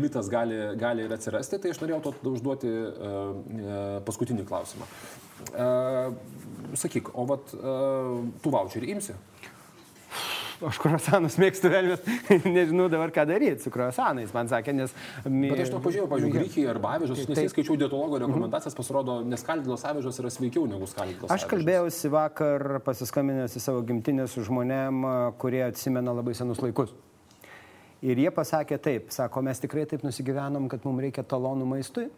limitas 0.00 0.30
gali, 0.32 0.58
gali 0.80 1.06
ir 1.06 1.16
atsirasti, 1.16 1.60
tai 1.60 1.74
aš 1.74 1.82
norėjau 1.84 2.00
to 2.08 2.32
užduoti 2.32 2.70
uh, 2.72 3.98
paskutinį 4.08 4.48
klausimą. 4.48 4.88
Uh, 5.50 6.16
sakyk, 6.76 7.14
o 7.16 7.24
vat 7.28 7.52
tu 7.52 8.52
voucherį 8.52 8.96
imsi? 8.96 9.16
aš 10.68 10.78
kruasanus 10.80 11.36
mėgstu 11.40 11.70
velnės, 11.72 12.02
nežinau 12.56 12.88
dabar 12.92 13.12
ką 13.14 13.24
daryti 13.28 13.64
su 13.64 13.72
kruasanais, 13.72 14.32
man 14.36 14.50
sakė, 14.50 14.74
nes... 14.76 14.94
Bet 15.24 15.64
aš 15.64 15.72
to 15.72 15.82
pažiūrėjau, 15.82 16.08
pažiūrėjau, 16.10 16.36
Grikija 16.36 16.72
arba 16.74 16.94
avižos, 16.98 17.22
nes 17.30 17.42
jis 17.46 17.54
skaičiau 17.54 17.78
dietologo 17.80 18.20
rekomendacijas, 18.22 18.76
pasirodo, 18.76 19.20
neskaldytos 19.28 19.86
avižos 19.90 20.20
yra 20.22 20.32
sveikiau 20.32 20.66
negu 20.70 20.88
skaldytos. 20.90 21.32
Aš 21.32 21.46
kalbėjausi 21.50 22.12
vakar 22.12 22.80
pasiskambinęs 22.86 23.56
į 23.56 23.64
savo 23.64 23.84
gimtinę 23.88 24.28
su 24.30 24.44
žmonėm, 24.46 25.06
kurie 25.40 25.64
atsimena 25.68 26.14
labai 26.16 26.36
senus 26.38 26.60
laikus. 26.64 26.92
Ir 28.00 28.20
jie 28.22 28.30
pasakė 28.32 28.78
taip, 28.80 29.10
sako, 29.12 29.42
mes 29.44 29.60
tikrai 29.60 29.84
taip 29.88 30.04
nusigyvenom, 30.06 30.70
kad 30.72 30.86
mums 30.88 31.04
reikia 31.04 31.24
talonų 31.26 31.68
maistui. 31.68 32.08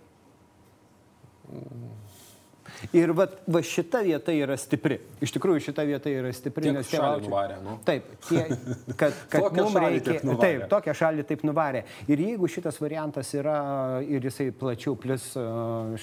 Ir 2.94 3.12
va, 3.14 3.26
va 3.50 3.60
šita 3.62 4.00
vieta 4.02 4.34
yra 4.34 4.56
stipri. 4.58 4.96
Iš 5.22 5.34
tikrųjų 5.36 5.62
šita 5.68 5.84
vieta 5.86 6.10
yra 6.10 6.30
stipri, 6.34 6.66
Tiek 6.66 6.76
nes 6.76 6.88
tie 6.90 6.98
vaučiai. 7.02 7.28
Nuvarė, 7.28 7.58
nu? 7.62 7.74
Taip, 7.86 8.08
tie, 8.26 8.42
kad, 8.98 9.18
kad 9.32 9.58
mums 9.58 9.76
reikia. 9.84 10.16
Taip, 10.40 10.64
tokią 10.70 10.94
šalį 11.02 11.26
taip 11.28 11.44
nuvarė. 11.46 11.84
Ir 12.10 12.22
jeigu 12.24 12.50
šitas 12.50 12.80
variantas 12.82 13.30
yra 13.38 13.58
ir 14.02 14.26
jisai 14.26 14.48
plačiau 14.56 14.96
plis 14.98 15.28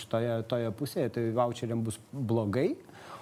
šitoje 0.03 0.37
toje 0.51 0.71
pusėje, 0.79 1.13
tai 1.17 1.25
vaučiariam 1.35 1.83
bus 1.87 1.99
blogai 2.11 2.69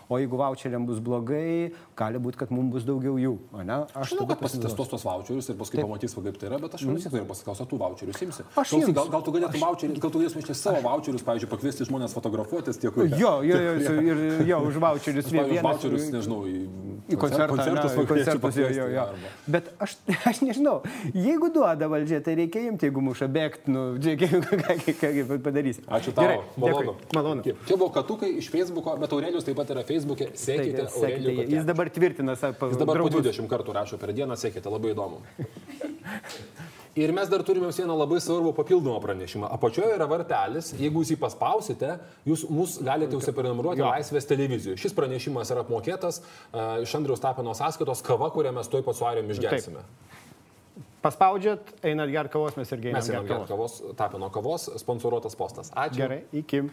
o 0.09 0.19
jeigu 0.19 0.37
voucheriam 0.39 0.85
bus 0.87 0.99
blogai, 1.03 1.73
gali 1.97 2.21
būti, 2.21 2.39
kad 2.41 2.51
mums 2.53 2.71
bus 2.73 2.87
daugiau 2.87 3.17
jų. 3.19 3.33
Ne? 3.67 3.79
Aš 3.93 4.13
žinau, 4.13 4.27
kad 4.31 4.41
pasitestuos 4.41 4.91
tos 4.91 5.05
voucherius 5.07 5.51
ir 5.51 5.57
paskui 5.59 5.81
pamatys, 5.81 6.15
kaip 6.17 6.39
tai 6.39 6.49
yra, 6.51 6.59
bet 6.63 6.77
aš 6.77 6.85
vis 6.87 7.07
tiek 7.07 7.15
noriu 7.17 7.29
pasiklausyti, 7.31 7.69
tų 7.71 7.79
voucherius 7.81 8.23
imsi. 8.27 8.45
Aš 8.55 8.73
gal, 8.73 8.93
gal, 8.99 9.11
gal 9.17 9.25
tu 9.25 9.35
galėtum 9.35 9.65
voucherį, 9.65 9.99
gal 10.03 10.13
tu 10.13 10.21
galėtum 10.23 10.43
iš 10.43 10.61
savo 10.61 10.83
voucherius, 10.85 11.25
pavyzdžiui, 11.27 11.51
pakviesti 11.51 11.87
žmonės 11.89 12.15
fotografuotis 12.17 12.81
tiek. 12.81 12.99
Jo, 13.17 13.33
jo, 13.45 13.61
jo, 13.63 13.95
ir 14.11 14.23
jo, 14.47 14.61
už 14.71 14.79
voucherius 14.83 15.31
vienas. 15.33 15.63
Voucherius, 15.67 16.07
nežinau, 16.15 16.39
į, 16.47 16.63
į 17.11 17.19
koncertą, 17.19 17.49
koncertus, 17.55 17.97
ne, 17.97 18.07
koncertus 18.11 18.61
jo, 18.61 18.69
jo, 18.77 18.87
jo. 18.95 19.05
Bet 19.57 19.71
aš, 19.83 19.97
aš 20.31 20.41
nežinau, 20.45 20.77
jeigu 21.13 21.51
duoda 21.53 21.89
valdžia, 21.91 22.21
tai 22.23 22.37
reikia 22.39 22.63
imti, 22.71 22.87
jeigu 22.87 23.03
muša 23.03 23.27
bėgti, 23.31 23.73
nu, 23.73 23.85
ką 25.01 25.39
padarysi. 25.43 25.83
Ačiū 25.87 26.13
tau. 26.15 26.23
Gerai, 26.23 26.39
malonu. 26.59 26.95
malonu. 27.15 27.45
Čia 27.67 27.77
buvo 27.77 27.89
katukai 27.95 28.33
iš 28.39 28.49
Facebook'o, 28.53 28.95
bet 29.01 29.13
Aurelijus 29.15 29.47
taip 29.47 29.57
pat 29.59 29.71
yra 29.73 29.83
Facebook'o. 29.87 29.96
Facebook'e, 29.97 30.31
sekite 30.37 30.87
Taigi, 30.87 31.19
sekite. 31.25 31.49
Jis 31.57 31.67
dabar 31.67 31.91
tvirtina 31.93 32.37
savo 32.39 32.71
Jis 32.71 32.79
dabar 32.79 33.01
po 33.01 33.09
draugus. 33.09 33.33
20 33.33 33.51
kartų 33.51 33.75
rašo 33.81 33.99
per 34.01 34.13
dieną, 34.15 34.37
sekite, 34.39 34.69
labai 34.71 34.93
įdomu. 34.95 35.23
Ir 36.97 37.11
mes 37.13 37.29
dar 37.29 37.43
turime 37.45 37.67
vieną 37.69 37.93
labai 37.93 38.17
svarbų 38.23 38.55
papildomą 38.57 38.97
pranešimą. 39.03 39.51
Apačioje 39.53 39.93
yra 39.93 40.07
vartelis, 40.09 40.71
jeigu 40.79 41.03
jūs 41.03 41.11
jį 41.13 41.17
paspausite, 41.21 41.91
jūs 42.25 42.47
mus 42.49 42.79
galite 42.81 43.13
užsiprenumeruoti. 43.19 43.83
Laisvės 43.85 44.25
televizijoje. 44.25 44.79
Šis 44.81 44.95
pranešimas 44.97 45.51
yra 45.53 45.61
apmokėtas 45.61 46.23
uh, 46.23 46.79
iš 46.81 46.95
Andriaus 46.97 47.21
Tapino 47.21 47.53
sąskaitos 47.57 48.01
kava, 48.07 48.31
kurią 48.33 48.55
mes 48.57 48.71
tuoj 48.73 48.81
pat 48.87 48.97
su 48.97 49.05
Arijom 49.05 49.29
išgersime. 49.35 49.85
Paspaudžiat, 51.05 51.69
einat 51.85 52.09
ger 52.09 52.31
kavos, 52.33 52.57
mes 52.57 52.73
irgi 52.73 52.89
einam 52.89 53.03
Mes 53.03 53.11
ger 53.11 53.19
einam 53.19 53.29
gerti 53.29 53.45
kavos. 53.53 53.77
kavos, 53.77 53.97
Tapino 54.01 54.31
kavos, 54.33 54.65
sponsorotas 54.81 55.37
postas. 55.37 55.69
Ačiū. 55.77 56.01
Gerai, 56.01 56.23
iki. 56.41 56.63